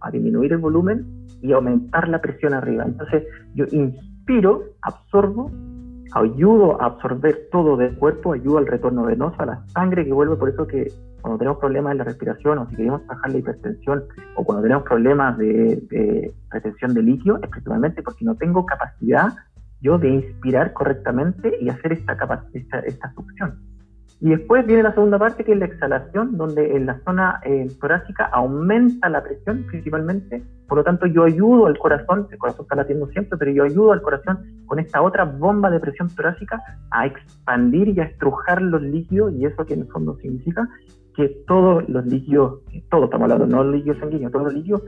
a 0.00 0.10
disminuir 0.10 0.52
el 0.52 0.58
volumen 0.58 1.06
y 1.40 1.52
aumentar 1.52 2.08
la 2.08 2.20
presión 2.20 2.54
arriba. 2.54 2.84
Entonces, 2.84 3.24
yo 3.54 3.64
inspiro, 3.70 4.62
absorbo 4.82 5.50
ayudo 6.14 6.80
a 6.80 6.86
absorber 6.86 7.48
todo 7.50 7.76
del 7.76 7.96
cuerpo, 7.96 8.32
ayudo 8.32 8.58
al 8.58 8.66
retorno 8.66 9.04
venoso, 9.04 9.36
a 9.40 9.46
la 9.46 9.66
sangre 9.68 10.04
que 10.04 10.12
vuelve, 10.12 10.36
por 10.36 10.50
eso 10.50 10.66
que 10.66 10.92
cuando 11.20 11.38
tenemos 11.38 11.58
problemas 11.58 11.92
en 11.92 11.98
la 11.98 12.04
respiración 12.04 12.58
o 12.58 12.68
si 12.68 12.76
queremos 12.76 13.06
bajar 13.06 13.32
la 13.32 13.38
hipertensión 13.38 14.04
o 14.36 14.44
cuando 14.44 14.62
tenemos 14.62 14.84
problemas 14.84 15.38
de, 15.38 16.34
retención 16.50 16.94
de 16.94 17.02
líquido, 17.02 17.38
es 17.42 17.48
principalmente 17.48 18.02
porque 18.02 18.24
no 18.24 18.34
tengo 18.34 18.66
capacidad 18.66 19.32
yo 19.80 19.98
de 19.98 20.08
inspirar 20.10 20.72
correctamente 20.72 21.56
y 21.60 21.68
hacer 21.68 21.92
esta, 21.92 22.16
esta, 22.52 22.78
esta 22.80 23.12
succión. 23.14 23.71
Y 24.24 24.28
después 24.28 24.64
viene 24.64 24.84
la 24.84 24.94
segunda 24.94 25.18
parte, 25.18 25.42
que 25.42 25.50
es 25.50 25.58
la 25.58 25.64
exhalación, 25.64 26.38
donde 26.38 26.76
en 26.76 26.86
la 26.86 27.00
zona 27.00 27.40
eh, 27.44 27.66
torácica 27.80 28.26
aumenta 28.26 29.08
la 29.08 29.20
presión 29.20 29.64
principalmente. 29.68 30.44
Por 30.68 30.78
lo 30.78 30.84
tanto, 30.84 31.06
yo 31.06 31.24
ayudo 31.24 31.66
al 31.66 31.76
corazón, 31.76 32.28
el 32.30 32.38
corazón 32.38 32.62
está 32.62 32.76
latiendo 32.76 33.08
siempre, 33.08 33.36
pero 33.36 33.50
yo 33.50 33.64
ayudo 33.64 33.90
al 33.90 34.00
corazón 34.00 34.38
con 34.66 34.78
esta 34.78 35.02
otra 35.02 35.24
bomba 35.24 35.70
de 35.70 35.80
presión 35.80 36.08
torácica 36.14 36.62
a 36.92 37.04
expandir 37.04 37.88
y 37.88 37.98
a 37.98 38.04
estrujar 38.04 38.62
los 38.62 38.80
líquidos, 38.80 39.32
y 39.34 39.44
eso 39.44 39.66
que 39.66 39.74
en 39.74 39.80
el 39.80 39.88
fondo 39.88 40.16
significa 40.18 40.68
que 41.16 41.28
todos 41.48 41.88
los 41.88 42.06
líquidos, 42.06 42.60
todos 42.90 43.06
estamos 43.06 43.24
hablando, 43.24 43.48
no 43.48 43.64
los 43.64 43.74
líquidos 43.74 43.98
sanguíneos, 43.98 44.30
todos 44.30 44.44
los 44.44 44.54
líquidos 44.54 44.82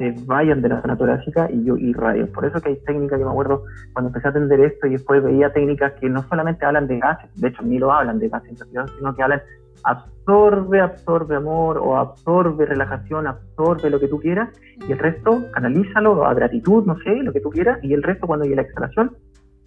se 0.00 0.14
vayan 0.24 0.62
de 0.62 0.70
la 0.70 0.80
zona 0.80 0.96
torácica 0.96 1.50
y 1.52 1.62
yo 1.62 1.76
irradio. 1.76 2.26
Por 2.32 2.46
eso 2.46 2.58
que 2.58 2.70
hay 2.70 2.76
técnicas, 2.86 3.20
yo 3.20 3.26
me 3.26 3.32
acuerdo 3.32 3.64
cuando 3.92 4.08
empecé 4.08 4.28
a 4.28 4.30
atender 4.30 4.58
esto 4.60 4.86
y 4.86 4.92
después 4.92 5.22
veía 5.22 5.52
técnicas 5.52 5.92
que 6.00 6.08
no 6.08 6.22
solamente 6.22 6.64
hablan 6.64 6.86
de 6.86 6.98
gases, 6.98 7.30
de 7.34 7.48
hecho 7.48 7.62
ni 7.62 7.78
lo 7.78 7.92
hablan 7.92 8.18
de 8.18 8.30
gases, 8.30 8.64
sino 8.96 9.14
que 9.14 9.22
hablan 9.22 9.42
absorbe, 9.84 10.80
absorbe 10.80 11.36
amor 11.36 11.76
o 11.76 11.98
absorbe 11.98 12.64
relajación, 12.64 13.26
absorbe 13.26 13.90
lo 13.90 14.00
que 14.00 14.08
tú 14.08 14.18
quieras 14.18 14.48
y 14.88 14.92
el 14.92 14.98
resto 14.98 15.44
canalízalo 15.52 16.24
a 16.24 16.32
gratitud, 16.32 16.86
no 16.86 16.98
sé, 17.00 17.16
lo 17.16 17.32
que 17.34 17.40
tú 17.40 17.50
quieras 17.50 17.78
y 17.82 17.92
el 17.92 18.02
resto 18.02 18.26
cuando 18.26 18.44
llegue 18.44 18.56
la 18.56 18.62
exhalación 18.62 19.16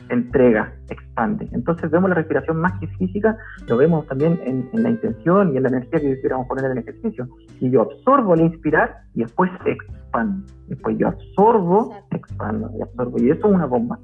entrega, 0.09 0.73
expande. 0.89 1.47
Entonces 1.51 1.89
vemos 1.91 2.09
la 2.09 2.15
respiración 2.15 2.57
más 2.57 2.79
que 2.79 2.87
física, 2.87 3.37
lo 3.67 3.77
vemos 3.77 4.07
también 4.07 4.39
en, 4.43 4.69
la 4.73 4.89
intención 4.89 5.53
y 5.53 5.57
en 5.57 5.63
la 5.63 5.69
energía 5.69 5.99
que 5.99 6.21
queramos 6.21 6.47
poner 6.47 6.65
en 6.65 6.71
el 6.71 6.77
ejercicio. 6.79 7.27
Y 7.59 7.69
yo 7.69 7.81
absorbo 7.81 8.33
al 8.33 8.41
inspirar 8.41 9.03
y 9.13 9.21
después 9.23 9.51
expando. 9.65 10.45
Después 10.67 10.97
yo 10.97 11.07
absorbo, 11.07 11.95
expando 12.11 12.71
y 12.77 12.81
absorbo. 12.81 13.17
Y 13.19 13.31
eso 13.31 13.47
es 13.47 13.53
una 13.53 13.65
bomba. 13.65 13.99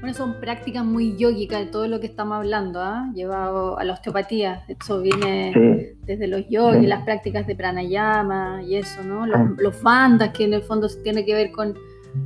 Bueno, 0.00 0.14
son 0.14 0.34
prácticas 0.34 0.84
muy 0.84 1.16
yógicas 1.16 1.58
de 1.58 1.66
todo 1.66 1.88
lo 1.88 1.98
que 1.98 2.06
estamos 2.06 2.36
hablando, 2.36 2.80
¿ah? 2.80 3.10
llevado 3.14 3.78
a 3.80 3.84
la 3.84 3.94
osteopatía. 3.94 4.62
Eso 4.68 5.00
viene 5.00 5.96
desde 6.04 6.28
los 6.28 6.48
yogis, 6.48 6.88
las 6.88 7.02
prácticas 7.02 7.48
de 7.48 7.56
pranayama 7.56 8.62
y 8.62 8.76
eso, 8.76 9.02
¿no? 9.02 9.26
Los, 9.26 9.58
los 9.58 9.82
bandas, 9.82 10.30
que 10.30 10.44
en 10.44 10.54
el 10.54 10.62
fondo 10.62 10.86
tiene 11.02 11.24
que 11.24 11.34
ver 11.34 11.50
con 11.50 11.74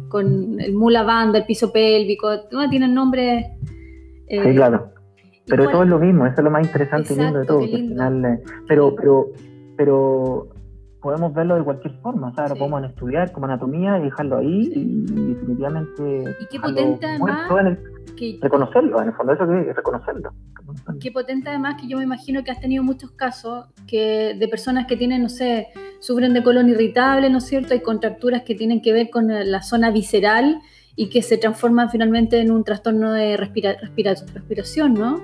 con 0.08 0.60
el 0.60 0.74
mula 0.74 1.02
banda, 1.02 1.38
el 1.38 1.46
piso 1.46 1.72
pélvico, 1.72 2.28
¿no? 2.50 2.68
tienen 2.68 2.94
nombres... 2.94 3.46
Eh, 4.28 4.42
sí, 4.42 4.54
claro. 4.54 4.92
Pero 5.46 5.68
todo 5.70 5.82
es 5.82 5.88
lo 5.88 5.98
mismo, 5.98 6.24
eso 6.26 6.36
es 6.38 6.44
lo 6.44 6.50
más 6.50 6.64
interesante 6.64 7.12
y 7.12 7.16
lindo 7.16 7.40
de 7.40 7.46
todo. 7.46 7.62
Eh, 7.62 8.38
pero, 8.68 8.94
pero, 8.94 9.26
pero 9.76 10.48
podemos 11.02 11.34
verlo 11.34 11.56
de 11.56 11.64
cualquier 11.64 11.94
forma, 12.00 12.28
o 12.28 12.34
sea, 12.34 12.46
lo 12.48 12.54
podemos 12.54 12.84
estudiar 12.84 13.32
como 13.32 13.46
anatomía 13.46 13.98
y 13.98 14.04
dejarlo 14.04 14.38
ahí 14.38 14.72
y 14.72 15.34
definitivamente... 15.34 16.36
Y 16.40 16.46
qué 16.46 16.60
potente 16.60 17.06
además... 17.06 17.50
reconocerlo, 18.40 19.02
en 19.02 19.08
el 19.08 19.14
fondo 19.14 19.32
eso 19.32 19.46
que 19.46 19.70
es 19.70 19.76
reconocerlo. 19.76 20.32
Qué 21.00 21.10
potente 21.10 21.50
además 21.50 21.74
que 21.80 21.88
yo 21.88 21.98
me 21.98 22.04
imagino 22.04 22.44
que 22.44 22.52
has 22.52 22.60
tenido 22.60 22.84
muchos 22.84 23.10
casos 23.10 23.66
que 23.86 24.36
de 24.38 24.48
personas 24.48 24.86
que 24.86 24.96
tienen, 24.96 25.22
no 25.22 25.28
sé, 25.28 25.68
sufren 25.98 26.32
de 26.34 26.42
colon 26.42 26.68
irritable, 26.68 27.28
¿no 27.30 27.38
es 27.38 27.46
cierto? 27.46 27.74
Hay 27.74 27.80
contracturas 27.80 28.42
que 28.42 28.54
tienen 28.54 28.80
que 28.80 28.92
ver 28.92 29.10
con 29.10 29.26
la 29.28 29.62
zona 29.62 29.90
visceral 29.90 30.60
y 30.94 31.10
que 31.10 31.22
se 31.22 31.36
transforman 31.36 31.90
finalmente 31.90 32.40
en 32.40 32.52
un 32.52 32.62
trastorno 32.62 33.12
de 33.12 33.36
respiración, 33.36 34.94
¿no? 34.94 35.16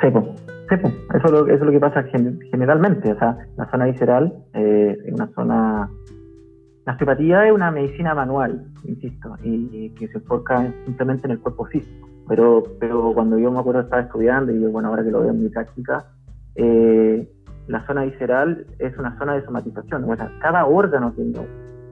Sí, 0.00 0.08
pues, 0.12 0.24
sí, 0.68 0.76
pues. 0.80 0.94
Eso, 1.14 1.46
es 1.46 1.60
lo, 1.60 1.70
que 1.70 1.80
pasa 1.80 2.04
generalmente. 2.50 3.12
O 3.12 3.18
sea, 3.18 3.36
la 3.56 3.70
zona 3.70 3.86
visceral 3.86 4.32
eh, 4.54 4.96
es 5.04 5.12
una 5.12 5.28
zona... 5.34 5.90
La 6.84 6.92
osteopatía 6.92 7.46
es 7.46 7.52
una 7.52 7.70
medicina 7.70 8.12
manual, 8.12 8.66
insisto, 8.84 9.36
y, 9.44 9.90
que 9.90 10.08
se 10.08 10.18
enfoca 10.18 10.72
simplemente 10.84 11.26
en 11.26 11.32
el 11.32 11.38
cuerpo 11.38 11.64
físico. 11.66 12.08
Pero, 12.28 12.64
pero 12.80 13.12
cuando 13.14 13.38
yo 13.38 13.52
me 13.52 13.60
acuerdo 13.60 13.82
estaba 13.82 14.02
estudiando, 14.02 14.50
y 14.50 14.58
bueno, 14.66 14.88
ahora 14.88 15.04
que 15.04 15.12
lo 15.12 15.20
veo 15.20 15.30
en 15.30 15.42
mi 15.44 15.48
práctica, 15.48 16.04
eh, 16.56 17.28
la 17.68 17.86
zona 17.86 18.02
visceral 18.02 18.66
es 18.78 18.96
una 18.98 19.16
zona 19.18 19.34
de 19.34 19.44
somatización. 19.44 20.10
O 20.10 20.16
sea, 20.16 20.30
cada 20.40 20.66
órgano 20.66 21.12
tiene 21.12 21.38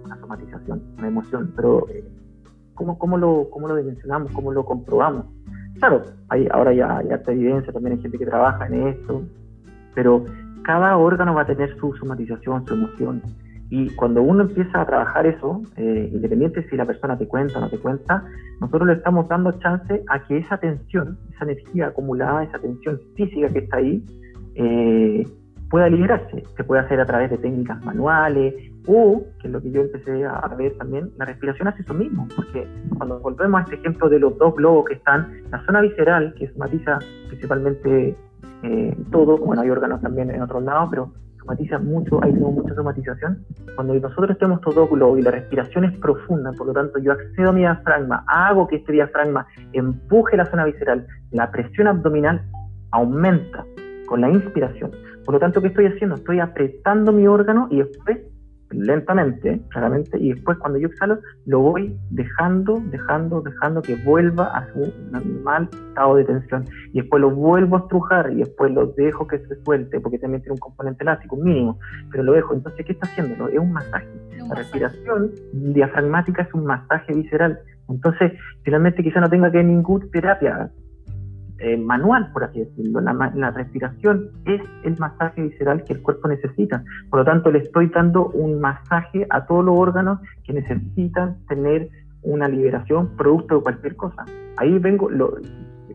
una 0.04 0.18
somatización, 0.18 0.82
una 0.98 1.08
emoción, 1.08 1.52
pero 1.54 1.88
eh, 1.88 2.04
¿cómo, 2.74 2.98
cómo, 2.98 3.16
lo, 3.16 3.48
¿cómo 3.50 3.68
lo 3.68 3.76
dimensionamos? 3.76 4.32
¿Cómo 4.32 4.52
lo 4.52 4.64
comprobamos? 4.64 5.26
Claro, 5.80 6.02
hay, 6.28 6.46
ahora 6.50 6.74
ya, 6.74 7.02
ya 7.08 7.16
está 7.16 7.32
evidencia, 7.32 7.72
también 7.72 7.96
hay 7.96 8.02
gente 8.02 8.18
que 8.18 8.26
trabaja 8.26 8.66
en 8.66 8.88
esto, 8.88 9.22
pero 9.94 10.24
cada 10.62 10.96
órgano 10.98 11.34
va 11.34 11.42
a 11.42 11.46
tener 11.46 11.74
su 11.78 11.94
somatización, 11.94 12.66
su 12.66 12.74
emoción. 12.74 13.22
Y 13.70 13.88
cuando 13.94 14.20
uno 14.20 14.42
empieza 14.42 14.82
a 14.82 14.86
trabajar 14.86 15.26
eso, 15.26 15.62
eh, 15.76 16.10
independiente 16.12 16.68
si 16.68 16.76
la 16.76 16.84
persona 16.84 17.16
te 17.16 17.26
cuenta 17.26 17.58
o 17.58 17.60
no 17.62 17.70
te 17.70 17.78
cuenta, 17.78 18.24
nosotros 18.60 18.88
le 18.88 18.94
estamos 18.94 19.26
dando 19.28 19.52
chance 19.52 20.02
a 20.08 20.22
que 20.26 20.38
esa 20.38 20.58
tensión, 20.58 21.18
esa 21.32 21.44
energía 21.44 21.86
acumulada, 21.86 22.44
esa 22.44 22.58
tensión 22.58 23.00
física 23.16 23.48
que 23.48 23.60
está 23.60 23.78
ahí, 23.78 24.04
eh, 24.56 25.26
pueda 25.70 25.88
liberarse. 25.88 26.42
Se 26.56 26.64
puede 26.64 26.82
hacer 26.82 27.00
a 27.00 27.06
través 27.06 27.30
de 27.30 27.38
técnicas 27.38 27.82
manuales 27.84 28.54
o, 28.86 29.22
que 29.40 29.46
es 29.46 29.52
lo 29.52 29.62
que 29.62 29.70
yo 29.70 29.82
empecé 29.82 30.24
a 30.24 30.46
ver 30.58 30.76
también, 30.76 31.10
la 31.16 31.24
respiración 31.24 31.68
hace 31.68 31.82
eso 31.82 31.94
mismo, 31.94 32.26
porque 32.34 32.66
cuando 32.96 33.20
volvemos 33.20 33.60
a 33.60 33.64
este 33.64 33.76
ejemplo 33.76 34.08
de 34.08 34.18
los 34.18 34.36
dos 34.36 34.54
globos 34.56 34.86
que 34.86 34.94
están, 34.94 35.42
la 35.50 35.64
zona 35.64 35.80
visceral, 35.80 36.34
que 36.36 36.48
somatiza 36.48 36.98
principalmente 37.28 38.16
eh, 38.62 38.96
todo, 39.12 39.38
bueno, 39.38 39.62
hay 39.62 39.70
órganos 39.70 40.00
también 40.00 40.30
en 40.30 40.42
otros 40.42 40.62
lados, 40.64 40.88
pero 40.90 41.12
somatiza 41.38 41.78
mucho, 41.78 42.22
hay 42.22 42.32
mucha 42.32 42.74
somatización. 42.74 43.44
Cuando 43.76 43.94
nosotros 43.94 44.36
tenemos 44.38 44.58
estos 44.58 44.74
dos 44.74 44.90
globos 44.90 45.18
y 45.20 45.22
la 45.22 45.30
respiración 45.30 45.84
es 45.84 45.96
profunda, 45.98 46.52
por 46.52 46.66
lo 46.66 46.72
tanto 46.72 46.98
yo 46.98 47.12
accedo 47.12 47.50
a 47.50 47.52
mi 47.52 47.60
diafragma, 47.60 48.24
hago 48.26 48.66
que 48.66 48.76
este 48.76 48.92
diafragma 48.92 49.46
empuje 49.72 50.36
la 50.36 50.46
zona 50.46 50.64
visceral, 50.64 51.06
la 51.30 51.50
presión 51.50 51.86
abdominal 51.86 52.42
aumenta 52.90 53.64
con 54.06 54.20
la 54.20 54.30
inspiración. 54.30 54.90
Por 55.30 55.34
lo 55.34 55.38
tanto, 55.42 55.62
¿qué 55.62 55.68
estoy 55.68 55.86
haciendo? 55.86 56.16
Estoy 56.16 56.40
apretando 56.40 57.12
mi 57.12 57.28
órgano 57.28 57.68
y 57.70 57.78
después 57.78 58.18
lentamente, 58.70 59.60
claramente, 59.68 60.18
y 60.18 60.32
después 60.32 60.58
cuando 60.58 60.76
yo 60.80 60.88
exhalo, 60.88 61.20
lo 61.46 61.60
voy 61.60 61.96
dejando, 62.10 62.82
dejando, 62.86 63.40
dejando 63.40 63.80
que 63.80 63.94
vuelva 63.94 64.46
a 64.46 64.66
su 64.72 64.92
normal 65.12 65.68
estado 65.72 66.16
de 66.16 66.24
tensión. 66.24 66.64
Y 66.92 67.02
después 67.02 67.20
lo 67.20 67.30
vuelvo 67.30 67.76
a 67.76 67.78
estrujar 67.78 68.32
y 68.32 68.38
después 68.38 68.72
lo 68.72 68.86
dejo 68.86 69.28
que 69.28 69.38
se 69.38 69.54
suelte, 69.62 70.00
porque 70.00 70.18
también 70.18 70.42
tiene 70.42 70.54
un 70.54 70.58
componente 70.58 71.04
elástico, 71.04 71.36
mínimo, 71.36 71.78
pero 72.10 72.24
lo 72.24 72.32
dejo. 72.32 72.52
Entonces, 72.52 72.84
¿qué 72.84 72.90
está 72.90 73.06
haciendo? 73.06 73.46
Es 73.46 73.58
un 73.60 73.72
masaje. 73.72 74.08
La 74.48 74.56
respiración 74.56 75.30
diafragmática 75.52 76.42
es 76.42 76.52
un 76.54 76.64
masaje 76.64 77.14
visceral. 77.14 77.56
Entonces, 77.88 78.32
finalmente 78.64 79.04
quizá 79.04 79.20
no 79.20 79.30
tenga 79.30 79.52
que 79.52 79.62
ninguna 79.62 80.06
terapia 80.10 80.72
eh, 81.60 81.76
manual, 81.76 82.32
por 82.32 82.44
así 82.44 82.60
decirlo. 82.60 83.00
La, 83.00 83.50
respiración 83.50 84.30
es 84.46 84.62
el 84.84 84.98
masaje 84.98 85.42
visceral 85.42 85.84
que 85.84 85.92
el 85.92 86.02
cuerpo 86.02 86.28
necesita. 86.28 86.82
Por 87.10 87.20
lo 87.20 87.24
tanto, 87.24 87.50
le 87.50 87.58
estoy 87.58 87.88
dando 87.88 88.28
un 88.28 88.60
masaje 88.60 89.26
a 89.30 89.46
todos 89.46 89.64
los 89.64 89.76
órganos 89.76 90.20
que 90.44 90.54
necesitan 90.54 91.36
tener 91.48 91.88
una 92.22 92.48
liberación 92.48 93.16
producto 93.16 93.56
de 93.56 93.62
cualquier 93.62 93.96
cosa. 93.96 94.24
Ahí 94.56 94.78
vengo, 94.78 95.10
lo, 95.10 95.34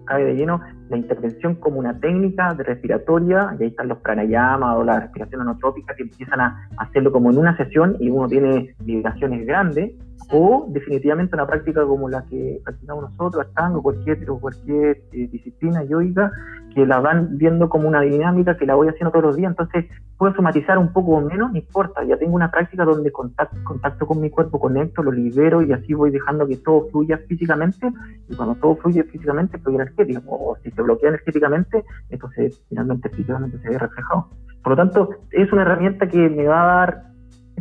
cae 0.06 0.24
de 0.24 0.36
lleno 0.36 0.62
la 0.90 0.98
intervención 0.98 1.56
como 1.56 1.80
una 1.80 2.00
técnica 2.00 2.54
de 2.54 2.64
respiratoria, 2.64 3.56
y 3.60 3.64
ahí 3.64 3.70
están 3.70 3.88
los 3.88 3.98
pranayamas 4.00 4.78
o 4.78 4.84
la 4.84 5.00
respiración 5.00 5.42
anotrópica 5.42 5.96
que 5.96 6.04
empiezan 6.04 6.42
a 6.42 6.70
hacerlo 6.78 7.12
como 7.12 7.32
en 7.32 7.40
una 7.40 7.58
sesión 7.58 7.98
y 8.00 8.10
uno 8.10 8.28
tiene 8.28 8.76
liberaciones 8.86 9.46
grandes, 9.48 9.94
o 10.32 10.66
definitivamente 10.70 11.36
una 11.36 11.46
práctica 11.46 11.86
como 11.86 12.10
la 12.10 12.24
que 12.26 12.60
practicamos 12.64 13.12
nosotros, 13.12 13.46
Ashtanga 13.46 13.78
o 13.78 13.84
cualquier, 13.84 14.30
o 14.30 14.40
cualquier 14.40 15.04
eh, 15.12 15.28
disciplina 15.28 15.84
yoica, 15.84 16.32
que 16.74 16.86
la 16.86 17.00
van 17.00 17.38
viendo 17.38 17.70
como 17.70 17.88
una 17.88 18.02
dinámica 18.02 18.58
que 18.58 18.66
la 18.66 18.76
voy 18.76 18.88
haciendo 18.88 19.12
todos 19.12 19.26
los 19.26 19.36
días, 19.38 19.52
entonces 19.52 19.86
puedo 20.18 20.34
somatizar 20.34 20.78
un 20.78 20.92
poco 20.92 21.12
o 21.12 21.22
menos, 21.22 21.52
no 21.52 21.58
importa, 21.58 22.04
ya 22.04 22.18
tengo 22.18 22.36
una 22.36 22.50
práctica 22.50 22.86
donde 22.86 23.12
contacto, 23.12 23.58
contacto 23.64 24.08
con 24.08 24.20
mi 24.20 24.30
cuerpo, 24.30 24.60
conecto, 24.60 25.04
lo 25.04 25.12
libero 25.12 25.62
y 25.62 25.72
así 25.72 25.94
voy 25.94 26.12
dejando 26.12 26.48
que 26.48 26.58
todo 26.58 26.88
fluya 26.90 27.18
físicamente, 27.28 27.92
y 28.28 28.36
cuando 28.36 28.56
todo 28.56 28.76
fluye 28.78 29.04
físicamente, 29.04 29.58
fluye 29.60 29.76
energético, 29.76 30.22
o 30.28 30.58
si 30.64 30.72
se 30.72 30.82
bloquea 30.82 31.10
energéticamente, 31.10 31.84
entonces 32.10 32.62
finalmente 32.68 33.10
físicamente 33.10 33.60
se 33.60 33.70
ve 33.70 33.78
reflejado. 33.78 34.30
Por 34.64 34.72
lo 34.72 34.76
tanto, 34.78 35.10
es 35.32 35.52
una 35.54 35.62
herramienta 35.62 36.08
que 36.08 36.30
me 36.30 36.48
va 36.48 36.62
a 36.64 36.78
dar 36.78 37.04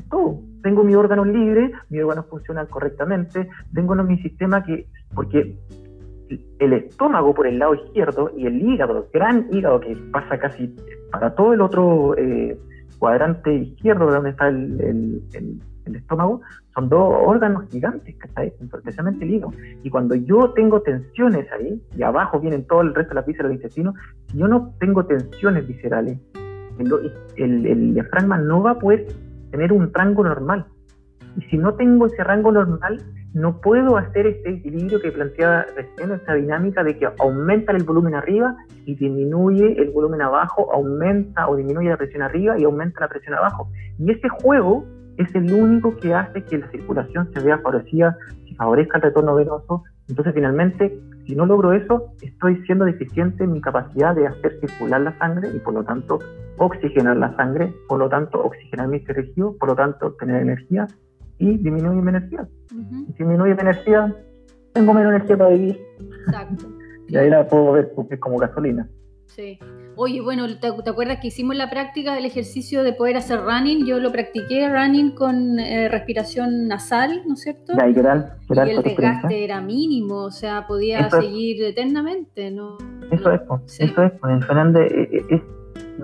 todo 0.09 0.40
tengo 0.65 0.83
mi 0.83 0.95
órgano 0.95 1.27
libre, 1.27 1.73
mi 1.91 2.01
órgano 2.01 2.25
funciona 2.25 2.65
correctamente, 2.65 3.51
tengo 3.75 3.95
mi 3.97 4.17
sistema 4.23 4.65
que, 4.65 4.87
porque 5.15 5.55
el 6.59 6.73
estómago 6.73 7.35
por 7.35 7.47
el 7.47 7.59
lado 7.59 7.75
izquierdo 7.75 8.31
y 8.35 8.47
el 8.47 8.62
hígado, 8.62 8.97
el 8.97 9.05
gran 9.12 9.47
hígado 9.53 9.79
que 9.81 9.95
pasa 10.11 10.39
casi 10.39 10.75
para 11.12 11.35
todo 11.35 11.53
el 11.53 11.61
otro 11.61 12.17
eh, 12.17 12.59
cuadrante 12.99 13.55
izquierdo 13.55 14.07
de 14.07 14.15
donde 14.15 14.31
está 14.31 14.49
el, 14.49 15.23
estómago, 15.95 16.41
son 16.75 16.89
dos 16.89 17.15
órganos 17.27 17.69
gigantes, 17.71 18.17
especialmente 18.73 19.27
el 19.27 19.35
hígado. 19.35 19.53
Y 19.83 19.91
cuando 19.91 20.15
yo 20.15 20.51
tengo 20.55 20.81
tensiones 20.81 21.47
ahí, 21.53 21.79
y 21.95 22.03
abajo 22.03 22.41
vienen 22.41 22.67
todo 22.67 22.81
el 22.81 22.95
resto 22.95 23.11
de 23.11 23.17
la 23.17 23.21
vísceras 23.21 23.51
del 23.51 23.59
intestino, 23.59 23.93
si 24.29 24.39
yo 24.39 24.49
no 24.49 24.73
tengo 24.81 25.05
tensiones 25.05 25.69
viscerales, 25.69 26.19
el 27.37 27.93
diafragma 27.93 28.39
no 28.39 28.62
va 28.62 28.71
a 28.71 28.79
poder 28.79 29.07
tener 29.55 29.72
un 29.72 29.94
rango 29.94 30.24
normal. 30.24 30.66
Y 31.36 31.42
si 31.42 31.57
no 31.57 31.74
tengo 31.74 32.07
ese 32.07 32.24
rango 32.24 32.50
normal, 32.50 33.00
no 33.34 33.61
puedo 33.61 33.96
hacer 33.96 34.26
este 34.26 34.50
equilibrio 34.50 35.00
que 35.00 35.12
planteaba 35.12 35.64
recién, 35.76 36.11
esta 36.11 36.34
dinámica 36.34 36.82
de 36.82 36.98
que 36.98 37.09
aumenta 37.20 37.70
el 37.70 37.84
volumen 37.84 38.16
arriba 38.16 38.57
y 38.84 38.96
disminuye 38.96 39.80
el 39.80 39.90
volumen 39.90 40.22
abajo, 40.22 40.72
aumenta 40.72 41.48
o 41.48 41.55
disminuye 41.55 41.88
la 41.88 41.96
presión 41.96 42.22
arriba 42.22 42.59
y 42.59 42.64
aumenta 42.64 43.02
la 43.02 43.09
presión 43.09 43.34
abajo. 43.34 43.68
Y 43.96 44.11
ese 44.11 44.28
juego 44.28 44.84
es 45.18 45.32
el 45.36 45.52
único 45.52 45.96
que 45.98 46.12
hace 46.14 46.42
que 46.42 46.59
la 46.59 46.68
circulación 46.72 47.30
se 47.32 47.40
vea 47.40 47.59
favorecida, 47.59 48.16
que 48.48 48.57
favorezca 48.57 48.98
el 48.98 49.02
retorno 49.05 49.36
venoso. 49.36 49.84
Entonces, 50.09 50.34
finalmente, 50.34 50.98
si 51.27 51.35
no 51.35 51.47
logro 51.47 51.72
eso, 51.72 52.12
estoy 52.20 52.62
siendo 52.66 52.85
deficiente 52.85 53.45
en 53.45 53.53
mi 53.53 53.61
capacidad 53.61 54.14
de 54.14 54.27
hacer 54.27 54.59
circular 54.61 55.01
la 55.01 55.18
sangre 55.18 55.49
y 55.55 55.59
por 55.59 55.75
lo 55.75 55.85
tanto 55.85 56.18
oxigenar 56.59 57.16
la 57.16 57.35
sangre, 57.37 57.72
por 57.89 57.99
lo 57.99 58.09
tanto 58.09 58.43
oxigenar 58.43 58.89
mis 58.89 59.05
tejidos, 59.05 59.57
por 59.57 59.70
lo 59.70 59.77
tanto 59.77 60.12
tener 60.14 60.43
energía 60.43 60.87
y 61.39 61.59
disminuir 61.59 62.03
mi 62.03 62.09
energía. 62.11 62.47
Y 62.70 63.12
si 63.12 63.18
disminuye 63.18 63.55
mi 63.55 63.61
energía, 63.61 64.14
tengo 64.72 64.93
menos 64.93 65.14
energía 65.14 65.37
para 65.37 65.51
vivir. 65.51 65.81
Exacto. 66.27 66.66
y 67.09 67.16
ahí 67.16 67.31
la 67.31 67.47
puedo 67.47 67.72
ver 67.72 67.93
porque 67.95 68.14
es 68.14 68.20
como 68.20 68.39
gasolina. 68.39 68.89
Sí. 69.27 69.59
Oye, 69.97 70.20
bueno, 70.20 70.47
¿te, 70.59 70.66
acuerdas 70.66 71.18
que 71.20 71.28
hicimos 71.28 71.57
la 71.57 71.70
práctica 71.70 72.14
del 72.14 72.24
ejercicio 72.24 72.82
de 72.82 72.92
poder 72.92 73.16
hacer 73.16 73.40
running? 73.40 73.86
Yo 73.86 74.01
lo 74.01 74.12
practiqué 74.12 74.68
running 74.68 75.12
con 75.12 75.59
eh, 75.59 75.88
respiración 75.88 76.66
nasal, 76.68 77.22
¿no 77.26 77.34
es 77.34 77.42
cierto? 77.42 77.72
y 77.74 78.70
el 78.70 78.82
desgaste 78.82 79.45
era 79.45 79.61
mínimo, 79.61 80.24
o 80.24 80.30
sea, 80.30 80.66
podía 80.66 81.09
seguir 81.11 81.62
eternamente, 81.64 82.51
¿no? 82.51 82.78
Eso 83.11 83.30
es, 83.32 83.40
eso 83.78 84.03
es, 84.03 84.12
pues, 84.20 84.47
Fernández, 84.47 84.92
eh, 84.92 85.26
eh, 85.30 85.42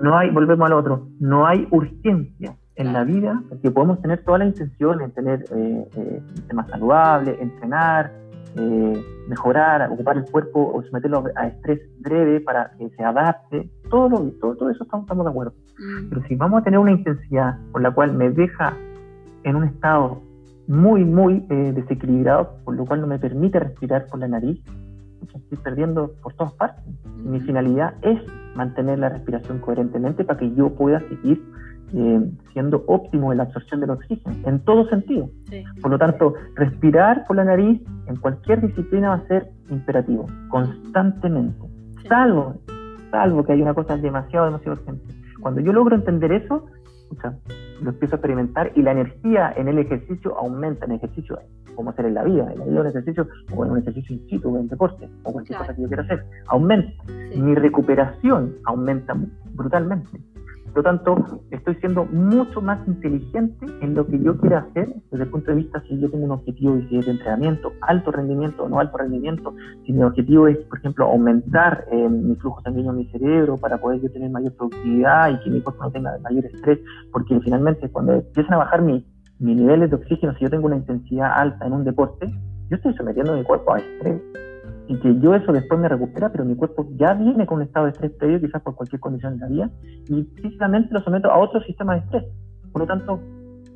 no 0.01 0.17
hay, 0.17 0.29
volvemos 0.29 0.65
al 0.67 0.73
otro, 0.73 1.09
no 1.19 1.45
hay 1.45 1.67
urgencia 1.71 2.55
en 2.75 2.93
la 2.93 3.03
vida, 3.03 3.41
porque 3.49 3.71
podemos 3.71 4.01
tener 4.01 4.23
todas 4.23 4.39
las 4.39 4.49
intenciones, 4.49 5.13
tener 5.13 5.45
eh, 5.51 5.87
eh, 5.95 6.21
un 6.37 6.47
tema 6.47 6.67
saludable, 6.67 7.37
entrenar, 7.39 8.11
eh, 8.55 9.05
mejorar, 9.27 9.89
ocupar 9.91 10.17
el 10.17 10.25
cuerpo 10.25 10.71
o 10.73 10.83
someterlo 10.83 11.23
a 11.35 11.47
estrés 11.47 11.81
breve 11.99 12.41
para 12.41 12.71
que 12.77 12.89
se 12.89 13.03
adapte, 13.03 13.69
todo, 13.89 14.09
lo, 14.09 14.31
todo, 14.39 14.55
todo 14.55 14.69
eso 14.69 14.83
estamos, 14.83 15.05
estamos 15.05 15.25
de 15.25 15.31
acuerdo. 15.31 15.53
Mm. 15.77 16.09
Pero 16.09 16.23
si 16.27 16.35
vamos 16.35 16.61
a 16.61 16.63
tener 16.63 16.79
una 16.79 16.91
intensidad 16.91 17.57
por 17.71 17.81
la 17.81 17.91
cual 17.91 18.13
me 18.13 18.29
deja 18.29 18.75
en 19.43 19.55
un 19.55 19.63
estado 19.63 20.21
muy, 20.67 21.03
muy 21.03 21.45
eh, 21.49 21.73
desequilibrado, 21.73 22.57
por 22.63 22.75
lo 22.75 22.85
cual 22.85 23.01
no 23.01 23.07
me 23.07 23.19
permite 23.19 23.59
respirar 23.59 24.07
por 24.07 24.19
la 24.19 24.27
nariz, 24.27 24.61
estoy 25.33 25.57
perdiendo 25.57 26.13
por 26.21 26.33
todas 26.33 26.53
partes. 26.53 26.83
Mi 27.23 27.39
mm. 27.39 27.45
finalidad 27.45 27.93
es 28.01 28.19
mantener 28.55 28.99
la 28.99 29.09
respiración 29.09 29.59
coherentemente 29.59 30.23
para 30.23 30.39
que 30.39 30.53
yo 30.55 30.69
pueda 30.75 30.99
seguir 31.01 31.41
eh, 31.93 32.31
siendo 32.53 32.83
óptimo 32.87 33.31
en 33.31 33.37
la 33.37 33.43
absorción 33.43 33.81
del 33.81 33.91
oxígeno, 33.91 34.35
en 34.45 34.59
todo 34.63 34.87
sentido. 34.87 35.29
Por 35.81 35.91
lo 35.91 35.97
tanto, 35.97 36.33
respirar 36.55 37.25
por 37.27 37.35
la 37.35 37.45
nariz 37.45 37.81
en 38.07 38.15
cualquier 38.17 38.61
disciplina 38.61 39.09
va 39.09 39.15
a 39.15 39.27
ser 39.27 39.49
imperativo, 39.69 40.25
constantemente, 40.49 41.59
salvo, 42.07 42.55
salvo 43.09 43.43
que 43.43 43.53
hay 43.53 43.61
una 43.61 43.73
cosa 43.73 43.97
demasiado, 43.97 44.45
demasiado 44.45 44.79
urgente. 44.79 45.13
Cuando 45.41 45.61
yo 45.61 45.73
logro 45.73 45.95
entender 45.95 46.31
eso, 46.31 46.65
lo 47.81 47.89
empiezo 47.89 48.15
a 48.15 48.17
experimentar 48.17 48.71
y 48.75 48.81
la 48.81 48.91
energía 48.91 49.53
en 49.55 49.67
el 49.67 49.79
ejercicio 49.79 50.37
aumenta, 50.37 50.85
en 50.85 50.91
el 50.91 50.97
ejercicio, 50.97 51.39
como 51.75 51.89
hacer 51.89 52.05
en 52.05 52.13
la 52.13 52.23
vida, 52.23 52.51
en 52.51 52.59
la 52.59 52.65
vida 52.65 52.81
un 52.81 52.87
ejercicio, 52.87 53.27
o 53.55 53.65
en 53.65 53.71
un 53.71 53.77
ejercicio 53.79 54.15
in 54.15 54.27
situ, 54.27 54.55
en 54.55 54.67
deporte, 54.67 55.09
o 55.23 55.33
cualquier 55.33 55.59
cosa 55.59 55.75
que 55.75 55.81
yo 55.81 55.87
quiera 55.87 56.03
hacer, 56.03 56.23
aumenta. 56.47 57.03
Mi 57.35 57.55
recuperación 57.55 58.55
aumenta 58.65 59.15
brutalmente. 59.53 60.09
Por 60.73 60.77
lo 60.77 60.83
tanto, 60.83 61.41
estoy 61.51 61.75
siendo 61.75 62.05
mucho 62.05 62.61
más 62.61 62.87
inteligente 62.87 63.65
en 63.81 63.93
lo 63.93 64.07
que 64.07 64.17
yo 64.19 64.37
quiera 64.37 64.59
hacer 64.59 64.87
desde 65.11 65.25
el 65.25 65.29
punto 65.29 65.51
de 65.51 65.57
vista 65.57 65.81
si 65.81 65.99
yo 65.99 66.09
tengo 66.09 66.23
un 66.23 66.31
objetivo 66.31 66.75
de 66.75 67.11
entrenamiento, 67.11 67.73
alto 67.81 68.09
rendimiento 68.09 68.63
o 68.63 68.69
no 68.69 68.79
alto 68.79 68.97
rendimiento, 68.97 69.53
si 69.85 69.91
mi 69.91 70.01
objetivo 70.01 70.47
es, 70.47 70.57
por 70.59 70.79
ejemplo, 70.79 71.07
aumentar 71.07 71.85
eh, 71.91 72.07
mi 72.07 72.35
flujo 72.35 72.61
sanguíneo 72.61 72.91
en 72.91 72.99
mi 72.99 73.05
cerebro 73.07 73.57
para 73.57 73.79
poder 73.79 73.99
yo 74.01 74.09
tener 74.11 74.29
mayor 74.31 74.53
productividad 74.55 75.31
y 75.31 75.43
que 75.43 75.49
mi 75.49 75.61
cuerpo 75.61 75.83
no 75.83 75.91
tenga 75.91 76.17
mayor 76.19 76.45
estrés, 76.45 76.79
porque 77.11 77.37
finalmente 77.41 77.89
cuando 77.89 78.13
empiezan 78.13 78.53
a 78.53 78.57
bajar 78.57 78.81
mis 78.81 79.03
niveles 79.39 79.89
de 79.89 79.97
oxígeno, 79.97 80.33
si 80.35 80.45
yo 80.45 80.49
tengo 80.49 80.67
una 80.67 80.77
intensidad 80.77 81.33
alta 81.35 81.67
en 81.67 81.73
un 81.73 81.83
deporte, 81.83 82.27
yo 82.69 82.77
estoy 82.77 82.93
sometiendo 82.93 83.35
mi 83.35 83.43
cuerpo 83.43 83.73
a 83.73 83.79
estrés 83.79 84.21
y 84.87 84.99
que 84.99 85.19
yo 85.19 85.33
eso 85.35 85.51
después 85.51 85.79
me 85.79 85.87
recupera, 85.87 86.31
pero 86.31 86.45
mi 86.45 86.55
cuerpo 86.55 86.87
ya 86.95 87.13
viene 87.13 87.45
con 87.45 87.57
un 87.57 87.63
estado 87.63 87.85
de 87.85 87.91
estrés 87.91 88.11
previo, 88.11 88.39
quizás 88.39 88.61
por 88.61 88.75
cualquier 88.75 88.99
condición 88.99 89.37
de 89.37 89.39
la 89.39 89.47
vida, 89.47 89.69
y 90.07 90.23
físicamente 90.41 90.93
lo 90.93 91.01
someto 91.01 91.31
a 91.31 91.37
otro 91.37 91.61
sistema 91.61 91.93
de 91.93 91.99
estrés. 92.01 92.23
Por 92.71 92.81
lo 92.81 92.87
tanto, 92.87 93.19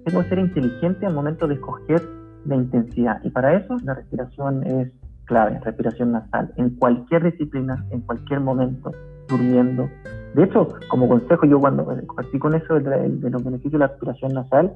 tengo 0.06 0.22
que 0.22 0.30
ser 0.30 0.40
inteligente 0.40 1.06
al 1.06 1.14
momento 1.14 1.48
de 1.48 1.56
escoger 1.56 2.02
la 2.46 2.56
intensidad. 2.56 3.22
Y 3.24 3.30
para 3.30 3.56
eso 3.56 3.78
la 3.84 3.96
respiración 3.96 4.64
es 4.66 4.92
clave, 5.26 5.60
respiración 5.64 6.12
nasal, 6.12 6.54
en 6.58 6.70
cualquier 6.72 7.24
disciplina, 7.24 7.84
en 7.90 8.02
cualquier 8.02 8.40
momento, 8.40 8.92
durmiendo. 9.28 9.90
De 10.36 10.44
hecho, 10.44 10.68
como 10.88 11.08
consejo, 11.08 11.46
yo 11.46 11.60
cuando 11.60 11.86
compartí 12.06 12.38
con 12.38 12.54
eso 12.54 12.76
de, 12.76 13.30
los 13.30 13.44
beneficios 13.44 13.74
de 13.74 13.80
la 13.80 13.88
respiración 13.88 14.34
nasal, 14.34 14.74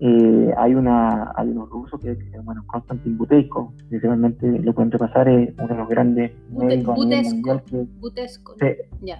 eh, 0.00 0.54
hay 0.58 0.74
una 0.74 1.32
hay 1.36 1.48
unos 1.48 1.70
rusos 1.70 2.00
que, 2.00 2.16
bueno 2.42 2.64
Konstantin 2.66 3.16
Buteyko 3.16 3.72
que 3.88 3.98
realmente 4.00 4.46
lo 4.58 4.74
pueden 4.74 4.90
repasar 4.90 5.28
es 5.28 5.54
uno 5.56 5.68
de 5.68 5.74
los 5.76 5.88
grandes 5.88 6.32
médicos 6.50 6.96
mundial 6.96 7.62
que 7.66 7.86
Buteyko 8.00 8.56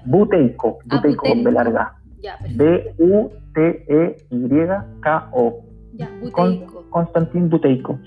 Buteyko 0.06 0.78
Buteyko 0.84 1.22
con 1.28 1.44
B 1.44 1.52
larga. 1.52 1.94
B 2.56 2.94
U 2.98 3.30
T 3.54 3.84
E 3.88 4.16
Y 4.30 4.66
K 5.00 5.30
O. 5.32 5.60
Konstantin 6.90 7.50
Buteyko. 7.50 7.98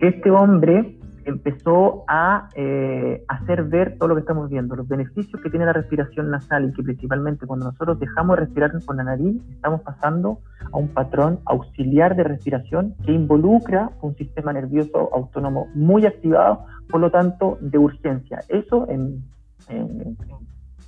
Este 0.00 0.30
hombre 0.30 0.93
empezó 1.24 2.04
a 2.06 2.48
eh, 2.54 3.24
hacer 3.28 3.64
ver 3.64 3.96
todo 3.98 4.08
lo 4.08 4.14
que 4.14 4.20
estamos 4.20 4.48
viendo, 4.48 4.76
los 4.76 4.88
beneficios 4.88 5.40
que 5.42 5.50
tiene 5.50 5.66
la 5.66 5.72
respiración 5.72 6.30
nasal 6.30 6.68
y 6.68 6.72
que 6.72 6.82
principalmente 6.82 7.46
cuando 7.46 7.66
nosotros 7.66 7.98
dejamos 7.98 8.36
de 8.36 8.44
respirar 8.44 8.72
con 8.84 8.96
la 8.96 9.04
nariz, 9.04 9.42
estamos 9.50 9.80
pasando 9.82 10.40
a 10.72 10.76
un 10.76 10.88
patrón 10.88 11.40
auxiliar 11.46 12.16
de 12.16 12.24
respiración 12.24 12.94
que 13.04 13.12
involucra 13.12 13.90
un 14.02 14.14
sistema 14.16 14.52
nervioso 14.52 15.10
autónomo 15.14 15.68
muy 15.74 16.06
activado, 16.06 16.66
por 16.88 17.00
lo 17.00 17.10
tanto, 17.10 17.58
de 17.60 17.78
urgencia. 17.78 18.40
Eso 18.48 18.86
en, 18.88 19.24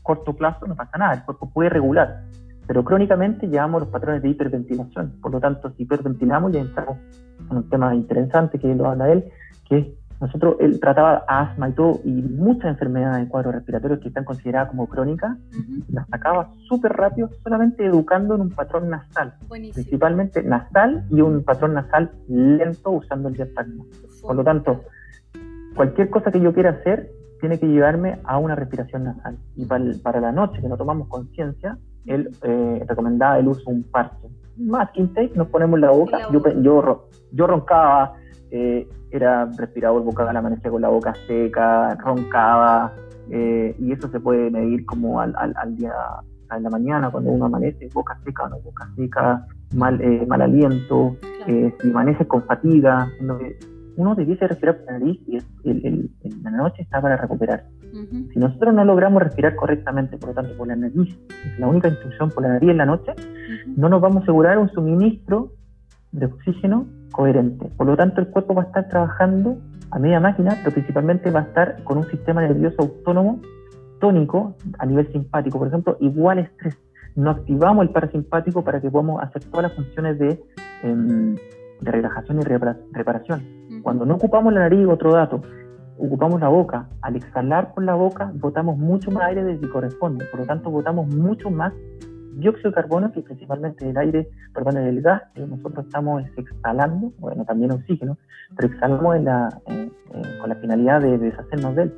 corto 0.03 0.35
plazo 0.35 0.67
no 0.67 0.77
pasa 0.77 0.99
nada, 0.99 1.15
el 1.15 1.25
cuerpo 1.25 1.51
puede 1.51 1.71
regular, 1.71 2.23
pero 2.67 2.85
crónicamente 2.85 3.49
llevamos 3.49 3.83
los 3.83 3.91
patrones 3.91 4.23
de 4.23 4.29
hiperventilación. 4.29 5.15
Por 5.21 5.33
lo 5.33 5.41
tanto, 5.41 5.71
si 5.71 5.83
hiperventilamos, 5.83 6.53
ya 6.53 6.61
entramos 6.61 6.99
en 7.51 7.57
un 7.57 7.69
tema 7.69 7.95
interesante 7.95 8.59
que 8.59 8.75
lo 8.75 8.89
habla 8.89 9.11
él, 9.11 9.25
que 9.69 9.79
es 9.79 9.87
nosotros, 10.21 10.57
él 10.61 10.81
trataba 10.81 11.25
asma 11.29 11.69
y 11.69 11.73
todo, 11.73 12.01
y 12.05 12.11
muchas 12.11 12.67
enfermedades 12.67 13.25
de 13.25 13.29
cuadros 13.29 13.55
respiratorios 13.55 14.01
que 14.01 14.09
están 14.09 14.25
consideradas 14.25 14.71
como 14.71 14.87
crónicas, 14.87 15.37
las 15.89 16.09
sacaba 16.09 16.51
súper 16.69 16.93
rápido, 16.93 17.29
solamente 17.43 17.85
educando 17.85 18.35
en 18.35 18.41
un 18.43 18.51
patrón 18.51 18.89
nasal, 18.89 19.35
principalmente 19.49 20.43
nasal 20.43 21.05
y 21.11 21.21
un 21.21 21.45
patrón 21.45 21.75
nasal 21.75 22.11
lento 22.29 22.91
usando 22.91 23.29
el 23.29 23.35
diafragma. 23.35 23.85
Por 24.23 24.37
lo 24.37 24.43
tanto, 24.43 24.85
cualquier 25.75 26.09
cosa 26.09 26.31
que 26.31 26.41
yo 26.41 26.55
quiera 26.55 26.71
hacer 26.71 27.11
tiene 27.41 27.59
que 27.59 27.67
llevarme 27.67 28.19
a 28.25 28.39
una 28.39 28.55
respiración 28.55 29.05
nasal. 29.05 29.37
Y 29.55 29.67
para, 29.67 30.21
la 30.21 30.33
noche, 30.33 30.63
que 30.63 30.69
no 30.69 30.79
tomamos 30.79 31.09
conciencia, 31.09 31.77
él 32.07 32.31
eh, 32.43 32.85
recomendaba 32.89 33.39
el 33.39 33.49
uso 33.49 33.71
de 33.71 33.77
un 33.77 33.83
parche. 33.83 34.29
Más 34.57 34.89
intake, 34.95 35.33
nos 35.35 35.49
ponemos 35.49 35.79
la 35.79 35.91
boca. 35.91 36.31
Yo, 36.33 36.43
yo, 36.63 37.09
yo 37.33 37.47
roncaba, 37.47 38.15
eh, 38.51 38.89
era 39.11 39.47
respirador 39.57 40.03
boca 40.03 40.29
al 40.29 40.37
amanecer 40.37 40.71
con 40.71 40.83
la 40.83 40.89
boca 40.89 41.15
seca, 41.27 41.95
roncaba, 41.97 42.93
eh, 43.31 43.75
y 43.79 43.93
eso 43.93 44.09
se 44.09 44.21
puede 44.21 44.51
medir 44.51 44.85
como 44.87 45.21
al, 45.21 45.35
al, 45.37 45.77
día, 45.77 45.93
en 46.55 46.63
la 46.63 46.71
mañana, 46.71 47.11
cuando 47.11 47.31
uno 47.31 47.47
amanece, 47.47 47.89
boca 47.93 48.19
seca 48.25 48.45
o 48.45 48.49
no 48.49 48.61
boca 48.61 48.89
seca, 48.97 49.47
mal, 49.75 50.01
eh, 50.01 50.25
mal 50.27 50.43
aliento, 50.43 51.17
eh, 51.47 51.75
si 51.81 51.91
amanece 51.91 52.27
con 52.27 52.45
fatiga, 52.45 53.09
uno 53.97 54.15
debiese 54.15 54.47
respirar 54.47 54.77
por 54.77 54.87
la 54.87 54.99
nariz 54.99 55.21
y 55.27 55.39
el, 55.69 56.11
la 56.43 56.51
noche 56.51 56.83
está 56.83 57.01
para 57.01 57.17
recuperar. 57.17 57.65
Si 58.33 58.39
nosotros 58.39 58.75
no 58.75 58.85
logramos 58.85 59.23
respirar 59.23 59.57
correctamente, 59.57 60.19
por 60.19 60.31
lo 60.31 60.35
tanto, 60.35 60.57
por 60.57 60.69
la 60.69 60.77
nariz, 60.77 61.17
la 61.59 61.67
única 61.67 61.89
instrucción 61.89 62.31
por 62.31 62.43
la 62.43 62.51
nariz 62.51 62.71
en 62.71 62.77
la 62.77 62.85
noche, 62.85 63.13
no 63.75 63.89
nos 63.89 64.03
vamos 64.03 64.19
a 64.19 64.23
asegurar 64.25 64.59
un 64.59 64.69
suministro 64.69 65.53
de 66.13 66.27
oxígeno 66.27 66.87
coherente. 67.17 67.71
Por 67.77 67.87
lo 67.87 67.97
tanto, 67.97 68.21
el 68.21 68.29
cuerpo 68.29 68.55
va 68.55 68.63
a 68.63 68.67
estar 68.67 68.89
trabajando 68.89 69.57
a 69.91 69.99
media 69.99 70.21
máquina, 70.21 70.55
pero 70.59 70.73
principalmente 70.73 71.31
va 71.31 71.41
a 71.41 71.43
estar 71.45 71.83
con 71.83 71.97
un 71.97 72.05
sistema 72.05 72.43
nervioso 72.43 72.77
autónomo 72.83 73.41
tónico 74.01 74.55
a 74.79 74.85
nivel 74.85 75.11
simpático. 75.11 75.59
Por 75.59 75.69
ejemplo, 75.69 75.97
igual 76.01 76.41
estrés. 76.41 76.77
No 77.15 77.31
activamos 77.31 77.87
el 77.87 77.91
parasimpático 77.91 78.63
para 78.63 78.83
que 78.83 78.91
podamos 78.91 79.23
hacer 79.23 79.43
todas 79.45 79.63
las 79.63 79.73
funciones 79.73 80.19
de, 80.19 80.39
em, 80.83 81.37
de 81.81 81.91
relajación 81.91 82.39
y 82.39 82.43
reparación. 82.93 83.43
Cuando 83.83 84.05
no 84.05 84.17
ocupamos 84.17 84.53
la 84.53 84.61
nariz, 84.61 84.87
otro 84.87 85.13
dato, 85.15 85.41
ocupamos 85.99 86.39
la 86.39 86.49
boca. 86.49 86.91
Al 87.01 87.17
exhalar 87.17 87.73
por 87.73 87.83
la 87.85 87.95
boca, 87.95 88.31
botamos 88.35 88.77
mucho 88.77 89.11
más 89.11 89.25
aire 89.25 89.43
del 89.43 89.59
que 89.59 89.71
corresponde. 89.71 90.27
Por 90.27 90.41
lo 90.41 90.47
tanto, 90.47 90.71
botamos 90.71 91.09
mucho 91.09 91.51
más 91.51 91.73
dióxido 92.37 92.71
de 92.71 92.75
carbono, 92.75 93.13
que 93.13 93.23
principalmente 93.23 93.89
el 93.89 93.97
aire, 93.97 94.29
perdón, 94.55 94.77
el 94.77 95.03
gas 95.03 95.23
que 95.35 95.47
nosotros 95.47 95.87
estamos 95.87 96.23
exhalando, 96.37 97.13
bueno, 97.19 97.45
también 97.45 97.73
oxígeno, 97.73 98.19
pero 98.55 98.73
exhalamos 98.73 99.17
con 99.65 100.49
la 100.49 100.57
finalidad 100.61 101.01
de, 101.01 101.19
deshacernos 101.19 101.75
de 101.75 101.83
él. 101.83 101.95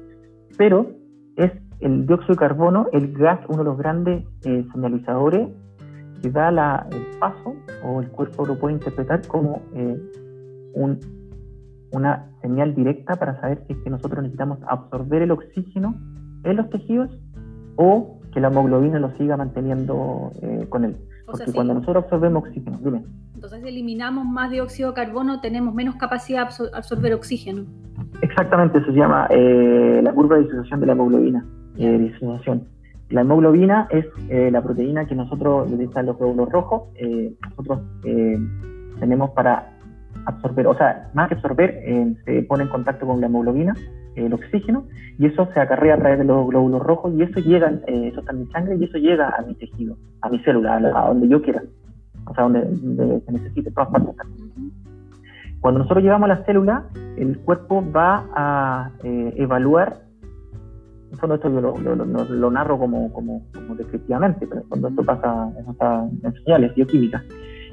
Pero 0.57 0.91
es 1.37 1.53
el 1.81 2.07
dióxido 2.07 2.35
de 2.35 2.39
carbono, 2.39 2.87
el 2.93 3.13
gas, 3.13 3.41
uno 3.49 3.59
de 3.59 3.65
los 3.65 3.79
grandes 3.79 4.25
eh, 4.45 4.67
señalizadores 4.73 5.49
que 6.23 6.31
da 6.31 6.51
la, 6.51 6.87
el 6.91 7.19
paso, 7.19 7.55
o 7.85 8.01
el 8.01 8.09
cuerpo 8.09 8.47
lo 8.47 8.59
puede 8.59 8.75
interpretar 8.75 9.27
como 9.27 9.63
eh, 9.75 9.97
un, 10.75 10.99
una 11.93 12.27
señal 12.43 12.75
directa 12.75 13.17
para 13.17 13.41
saber 13.41 13.63
si 13.67 13.73
es 13.73 13.79
que 13.81 13.91
nosotros 13.91 14.23
necesitamos 14.23 14.59
absorber 14.67 15.23
el 15.23 15.31
oxígeno 15.31 15.95
en 16.45 16.57
los 16.57 16.71
tejidos 16.71 17.11
o 17.77 18.18
que 18.33 18.41
la 18.41 18.49
hemoglobina 18.49 18.99
lo 18.99 19.11
siga 19.17 19.37
manteniendo 19.37 20.33
eh, 20.43 20.67
con 20.69 20.85
él. 20.85 20.97
Porque 21.27 21.53
cuando 21.53 21.75
nosotros 21.75 22.05
absorbemos 22.05 22.45
oxígeno, 22.45 22.79
dime. 22.83 23.05
Entonces 23.35 23.63
eliminamos 23.65 24.25
más 24.25 24.51
dióxido 24.51 24.91
de 24.91 24.95
carbono, 24.95 25.41
tenemos 25.41 25.75
menos 25.75 25.97
capacidad 25.97 26.49
de 26.49 26.71
absorber 26.73 27.15
oxígeno. 27.15 27.65
Exactamente, 28.23 28.79
eso 28.79 28.87
se 28.93 28.99
llama 28.99 29.27
eh, 29.31 30.01
la 30.03 30.13
curva 30.13 30.37
de 30.37 30.45
disociación 30.45 30.81
de 30.81 30.87
la 30.87 30.93
hemoglobina. 30.93 31.45
Eh, 31.77 31.99
disociación. 31.99 32.67
La 33.11 33.21
hemoglobina 33.23 33.89
es 33.91 34.05
la 34.29 34.61
proteína 34.63 35.07
que 35.07 35.15
nosotros, 35.15 35.71
utilizan 35.71 36.05
los 36.05 36.19
glóbulos 36.19 36.51
rojos, 36.51 36.83
nosotros 37.41 37.81
tenemos 39.01 39.31
para 39.31 39.79
absorber, 40.27 40.67
o 40.67 40.77
sea, 40.77 41.09
más 41.15 41.29
que 41.29 41.37
absorber, 41.37 41.83
se 42.27 42.43
pone 42.43 42.65
en 42.65 42.69
contacto 42.69 43.07
con 43.07 43.19
la 43.23 43.29
hemoglobina 43.29 43.75
el 44.27 44.33
oxígeno 44.35 44.85
y 45.19 45.27
eso 45.27 45.49
se 45.53 45.61
acarrea 45.61 45.95
a 45.95 45.99
través 45.99 46.19
de 46.19 46.25
los 46.25 46.47
glóbulos 46.49 46.83
rojos 46.83 47.13
y 47.15 47.23
eso 47.23 47.41
llega, 47.41 47.71
eh, 47.87 48.09
eso 48.09 48.21
está 48.21 48.33
en 48.33 48.41
mi 48.41 48.47
sangre 48.47 48.77
y 48.77 48.85
eso 48.85 48.99
llega 48.99 49.35
a 49.37 49.43
mi 49.43 49.55
tejido, 49.55 49.97
a 50.21 50.29
mi 50.29 50.39
célula, 50.41 50.77
a, 50.77 51.09
donde 51.09 51.29
yo 51.29 51.43
quiera, 51.43 51.63
o 52.27 52.35
sea, 52.35 52.45
donde, 52.45 53.21
se 53.25 53.33
necesite, 53.33 53.71
todas 53.71 53.91
partes. 53.91 54.15
Cuando 55.61 55.79
nosotros 55.81 56.05
llevamos 56.05 56.29
la 56.29 56.45
célula, 56.45 56.85
el 57.17 57.39
cuerpo 57.39 57.85
va 57.91 58.27
a 58.35 58.91
eh, 59.03 59.35
evaluar, 59.37 60.03
en 61.11 61.19
fondo 61.19 61.35
esto 61.35 61.51
yo 61.51 61.61
lo, 61.61 62.51
narro 62.51 62.79
como, 62.79 63.13
como, 63.13 63.43
como, 63.53 63.75
descriptivamente, 63.75 64.47
pero 64.47 64.63
cuando 64.69 64.89
esto 64.89 65.03
pasa, 65.03 65.51
eso 65.59 65.71
está 65.73 66.09
en 66.23 66.33
señales 66.45 66.75
bioquímicas, 66.75 67.25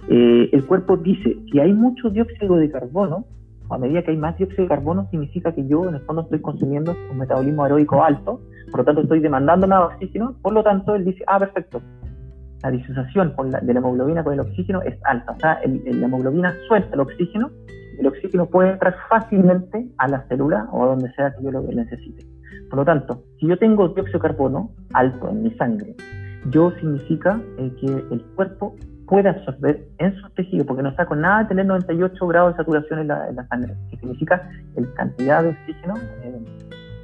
eh, 0.07 0.49
el 0.51 0.65
cuerpo 0.65 0.97
dice 0.97 1.37
que 1.51 1.61
hay 1.61 1.73
mucho 1.73 2.09
dióxido 2.09 2.55
de 2.57 2.71
carbono 2.71 3.25
a 3.70 3.78
medida 3.78 4.03
que 4.03 4.11
hay 4.11 4.18
más 4.18 4.38
dióxido 4.38 4.63
de 4.63 4.70
carbono, 4.70 5.07
significa 5.09 5.53
que 5.53 5.66
yo 5.68 5.88
en 5.88 5.95
el 5.95 6.01
fondo 6.01 6.24
estoy 6.24 6.39
consumiendo 6.41 6.95
un 7.11 7.18
metabolismo 7.18 7.63
aeróbico 7.63 8.03
alto, 8.03 8.41
por 8.72 8.80
lo 8.80 8.86
tanto 8.86 9.01
estoy 9.01 9.20
demandando 9.20 9.68
más 9.68 9.93
oxígeno, 9.93 10.36
por 10.41 10.53
lo 10.53 10.63
tanto 10.63 10.95
él 10.95 11.05
dice, 11.05 11.24
ah, 11.28 11.39
perfecto, 11.39 11.82
la 12.63 12.72
disociación 12.72 13.36
de 13.61 13.74
la 13.74 13.80
hemoglobina 13.80 14.24
con 14.24 14.34
el 14.34 14.39
oxígeno 14.39 14.82
es 14.82 14.97
alta, 15.03 15.34
o 15.34 15.39
sea, 15.39 15.59
la 15.66 16.05
hemoglobina 16.05 16.55
suelta 16.68 16.93
el 16.93 17.01
oxígeno, 17.01 17.51
el 17.99 18.07
oxígeno 18.07 18.47
puede 18.47 18.72
entrar 18.72 18.95
fácilmente 19.09 19.88
a 19.97 20.07
la 20.07 20.28
célula 20.28 20.68
o 20.72 20.84
a 20.84 20.88
donde 20.88 21.11
sea 21.13 21.34
que 21.36 21.43
yo 21.43 21.51
lo 21.51 21.61
necesite. 21.61 22.26
Por 22.70 22.80
lo 22.80 22.86
tanto, 22.86 23.24
si 23.39 23.47
yo 23.47 23.57
tengo 23.57 23.88
dióxido 23.89 24.20
de 24.20 24.28
carbono 24.28 24.72
alto 24.93 25.30
en 25.30 25.43
mi 25.43 25.51
sangre, 25.51 25.95
yo 26.49 26.72
significa 26.80 27.39
eh, 27.57 27.72
que 27.80 27.88
el 27.88 28.24
cuerpo 28.36 28.76
puede 29.07 29.29
absorber 29.29 29.87
en 29.97 30.15
sus 30.15 30.33
tejidos, 30.33 30.67
porque 30.67 30.83
no 30.83 30.89
está 30.89 31.05
con 31.05 31.21
nada 31.21 31.43
de 31.43 31.49
tener 31.49 31.65
98 31.65 32.27
grados 32.27 32.53
de 32.53 32.57
saturación 32.57 32.99
en 32.99 33.07
la, 33.07 33.47
sangre, 33.49 33.75
que 33.89 33.97
significa 33.97 34.49
el 34.75 34.91
cantidad 34.93 35.43
de 35.43 35.49
oxígeno 35.49 35.95
eh, 36.23 36.45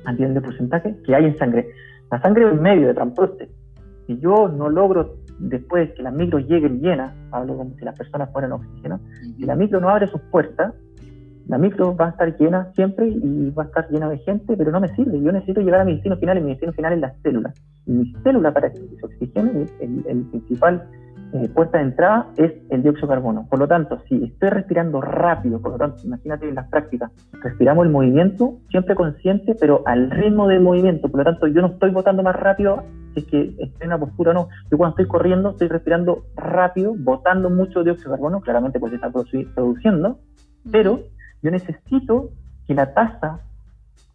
a 0.05 0.13
nivel 0.13 0.33
de 0.33 0.41
porcentaje 0.41 0.95
que 1.05 1.15
hay 1.15 1.25
en 1.25 1.37
sangre. 1.37 1.67
La 2.11 2.21
sangre 2.21 2.45
es 2.45 2.51
un 2.51 2.61
medio 2.61 2.87
de 2.87 2.93
transporte. 2.93 3.49
Si 4.07 4.19
yo 4.19 4.47
no 4.47 4.69
logro 4.69 5.15
después 5.39 5.91
que 5.93 6.03
las 6.03 6.13
micros 6.13 6.47
lleguen 6.47 6.81
llenas, 6.81 7.13
hablo 7.31 7.57
como 7.57 7.75
si 7.77 7.85
las 7.85 7.97
personas 7.97 8.29
fueran 8.31 8.51
oxígeno, 8.51 8.99
si 9.37 9.45
la 9.45 9.55
micro 9.55 9.79
no 9.79 9.89
abre 9.89 10.07
sus 10.07 10.21
puertas, 10.21 10.73
la 11.47 11.57
micro 11.57 11.95
va 11.95 12.07
a 12.07 12.09
estar 12.09 12.37
llena 12.37 12.71
siempre 12.75 13.07
y 13.07 13.49
va 13.51 13.63
a 13.63 13.65
estar 13.65 13.89
llena 13.89 14.09
de 14.09 14.19
gente, 14.19 14.55
pero 14.55 14.71
no 14.71 14.79
me 14.79 14.93
sirve. 14.95 15.21
Yo 15.21 15.31
necesito 15.31 15.61
llegar 15.61 15.81
a 15.81 15.85
mi 15.85 15.93
destino 15.93 16.15
final 16.17 16.37
y 16.37 16.41
mi 16.41 16.49
destino 16.51 16.71
final 16.73 16.93
es 16.93 16.99
la 16.99 17.13
célula. 17.23 17.53
Y 17.85 17.91
mi 17.91 18.13
célula, 18.23 18.53
para 18.53 18.71
que 18.71 18.77
se 18.77 19.05
oxigene, 19.05 19.65
el, 19.79 20.03
el 20.07 20.21
principal 20.25 20.87
eh, 21.33 21.49
puerta 21.53 21.77
de 21.77 21.85
entrada 21.85 22.27
es 22.37 22.53
el 22.69 22.83
dióxido 22.83 23.07
de 23.07 23.13
carbono. 23.15 23.47
Por 23.49 23.59
lo 23.59 23.67
tanto, 23.67 24.01
si 24.07 24.23
estoy 24.23 24.49
respirando 24.49 25.01
rápido, 25.01 25.61
por 25.61 25.71
lo 25.71 25.77
tanto, 25.77 26.03
imagínate 26.03 26.49
en 26.49 26.55
las 26.55 26.67
prácticas, 26.69 27.11
respiramos 27.41 27.85
el 27.85 27.91
movimiento, 27.91 28.57
siempre 28.69 28.95
consciente, 28.95 29.55
pero 29.59 29.83
al 29.85 30.11
ritmo 30.11 30.47
del 30.47 30.61
movimiento. 30.61 31.09
Por 31.09 31.19
lo 31.19 31.25
tanto, 31.25 31.47
yo 31.47 31.61
no 31.61 31.67
estoy 31.67 31.91
botando 31.91 32.23
más 32.23 32.35
rápido 32.35 32.83
si 33.13 33.21
es 33.21 33.25
que 33.25 33.41
estoy 33.59 33.81
en 33.81 33.87
una 33.87 33.99
postura 33.99 34.31
o 34.31 34.33
no. 34.33 34.49
Yo 34.69 34.77
cuando 34.77 34.95
estoy 34.95 35.07
corriendo, 35.07 35.51
estoy 35.51 35.67
respirando 35.67 36.25
rápido, 36.35 36.93
botando 36.97 37.49
mucho 37.49 37.83
dióxido 37.83 38.11
de 38.11 38.17
carbono, 38.17 38.41
claramente 38.41 38.79
porque 38.79 38.95
está 38.95 39.09
produciendo, 39.09 40.19
pero 40.71 40.99
yo 41.41 41.51
necesito 41.51 42.29
que 42.67 42.73
la 42.73 42.93
tasa 42.93 43.41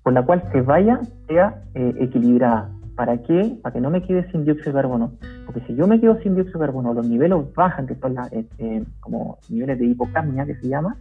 por 0.03 0.13
la 0.13 0.25
cual 0.25 0.43
se 0.53 0.61
vaya 0.61 1.01
sea 1.27 1.63
eh, 1.75 1.95
equilibrada. 1.99 2.71
¿Para 2.97 3.19
qué? 3.19 3.59
Para 3.63 3.75
que 3.75 3.81
no 3.81 3.91
me 3.91 4.03
quede 4.03 4.31
sin 4.33 4.45
dióxido 4.45 4.73
de 4.73 4.83
carbono. 4.83 5.13
Porque 5.45 5.61
si 5.67 5.75
yo 5.77 5.87
me 5.87 6.01
quedo 6.01 6.19
sin 6.23 6.35
dióxido 6.35 6.59
de 6.59 6.67
carbono, 6.67 6.95
los 6.95 7.07
niveles 7.07 7.39
bajan, 7.55 7.87
que 7.87 7.95
son 7.97 8.17
eh, 8.33 8.47
eh, 8.59 8.85
como 9.01 9.39
niveles 9.51 9.79
de 9.79 9.87
hipocamia, 9.87 10.47
que 10.47 10.57
se 10.57 10.69
llama, 10.69 10.97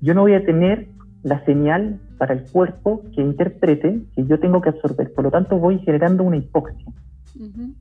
yo 0.00 0.14
no 0.14 0.22
voy 0.22 0.34
a 0.34 0.44
tener 0.44 0.88
la 1.22 1.44
señal 1.44 2.00
para 2.16 2.32
el 2.32 2.44
cuerpo 2.50 3.02
que 3.14 3.20
interprete 3.20 4.02
que 4.14 4.24
yo 4.24 4.40
tengo 4.40 4.62
que 4.62 4.70
absorber. 4.70 5.12
Por 5.12 5.24
lo 5.24 5.30
tanto, 5.30 5.58
voy 5.58 5.78
generando 5.80 6.24
una 6.24 6.38
hipoxia 6.38 6.90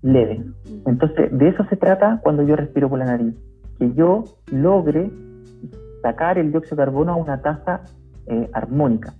leve. 0.01 0.43
Entonces, 0.85 1.37
de 1.37 1.49
eso 1.49 1.65
se 1.69 1.77
trata 1.77 2.19
cuando 2.21 2.43
yo 2.43 2.55
respiro 2.55 2.89
por 2.89 2.99
la 2.99 3.05
nariz. 3.05 3.33
Que 3.77 3.93
yo 3.93 4.25
logre 4.51 5.09
sacar 6.01 6.37
el 6.37 6.51
dióxido 6.51 6.77
de 6.77 6.83
carbono 6.83 7.13
a 7.13 7.15
una 7.15 7.41
tasa 7.41 7.81
eh, 8.27 8.49
armónica. 8.53 9.13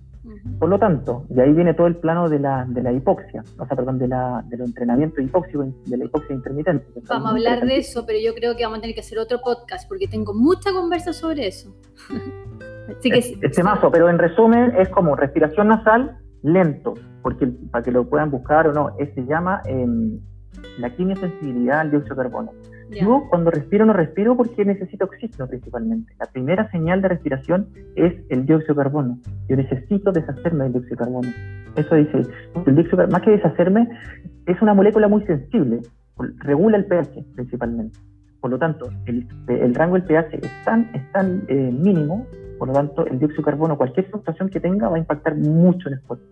Por 0.59 0.69
lo 0.69 0.79
tanto, 0.79 1.25
de 1.29 1.43
ahí 1.43 1.53
viene 1.53 1.73
todo 1.73 1.87
el 1.87 1.95
plano 1.95 2.29
de 2.29 2.39
la, 2.39 2.65
de 2.67 2.81
la 2.81 2.91
hipoxia, 2.91 3.43
o 3.57 3.65
sea, 3.65 3.75
perdón, 3.75 3.97
de 3.97 4.07
la, 4.07 4.43
del 4.47 4.61
entrenamiento 4.61 5.21
hipóxico, 5.21 5.65
de 5.85 5.97
la 5.97 6.05
hipoxia 6.05 6.35
intermitente. 6.35 6.85
Vamos 7.07 7.27
a 7.27 7.31
hablar 7.31 7.65
de 7.65 7.77
eso, 7.77 8.05
pero 8.05 8.19
yo 8.23 8.33
creo 8.33 8.55
que 8.55 8.63
vamos 8.63 8.79
a 8.79 8.81
tener 8.81 8.93
que 8.93 9.01
hacer 9.01 9.19
otro 9.19 9.39
podcast 9.43 9.87
porque 9.87 10.07
tengo 10.07 10.33
mucha 10.33 10.71
conversa 10.71 11.13
sobre 11.13 11.47
eso. 11.47 11.75
Así 12.97 13.09
que, 13.09 13.19
este 13.19 13.63
mazo, 13.63 13.91
pero 13.91 14.09
en 14.09 14.17
resumen 14.17 14.73
es 14.77 14.89
como 14.89 15.15
respiración 15.15 15.67
nasal 15.67 16.17
lento, 16.41 16.95
porque 17.21 17.47
para 17.71 17.83
que 17.83 17.91
lo 17.91 18.09
puedan 18.09 18.31
buscar 18.31 18.67
o 18.67 18.73
no, 18.73 18.95
se 18.97 19.25
llama 19.25 19.61
eh, 19.65 19.87
la 20.79 20.89
quimiosensibilidad 20.95 21.81
al 21.81 21.91
dióxido 21.91 22.15
de 22.15 22.21
carbono. 22.23 22.51
Yo 22.91 23.27
cuando 23.29 23.51
respiro 23.51 23.85
no 23.85 23.93
respiro 23.93 24.35
porque 24.35 24.65
necesito 24.65 25.05
oxígeno 25.05 25.47
principalmente. 25.47 26.13
La 26.19 26.25
primera 26.25 26.69
señal 26.71 27.01
de 27.01 27.09
respiración 27.09 27.67
es 27.95 28.13
el 28.29 28.45
dióxido 28.45 28.75
de 28.75 28.83
carbono. 28.83 29.19
Yo 29.47 29.55
necesito 29.55 30.11
deshacerme 30.11 30.63
del 30.65 30.73
dióxido 30.73 30.95
de 30.95 31.03
carbono. 31.03 31.29
Eso 31.75 31.95
dice, 31.95 32.21
el 32.65 32.75
dióxido, 32.75 33.07
más 33.07 33.21
que 33.21 33.31
deshacerme, 33.31 33.87
es 34.47 34.61
una 34.61 34.73
molécula 34.73 35.07
muy 35.07 35.23
sensible, 35.25 35.81
regula 36.37 36.77
el 36.77 36.85
pH 36.85 37.23
principalmente. 37.35 37.99
Por 38.41 38.51
lo 38.51 38.57
tanto, 38.57 38.89
el, 39.05 39.75
rango 39.75 39.95
del 39.95 40.03
pH 40.03 40.35
es 40.41 40.65
tan, 40.65 40.89
es 40.93 41.11
tan 41.11 41.43
eh, 41.47 41.71
mínimo, 41.71 42.25
por 42.57 42.69
lo 42.69 42.73
tanto, 42.73 43.05
el 43.05 43.19
dióxido 43.19 43.43
de 43.43 43.51
carbono, 43.51 43.77
cualquier 43.77 44.07
fluctuación 44.07 44.49
que 44.49 44.59
tenga, 44.59 44.89
va 44.89 44.95
a 44.95 44.99
impactar 44.99 45.35
mucho 45.35 45.89
en 45.89 45.95
el 45.95 46.01
cuerpo. 46.01 46.25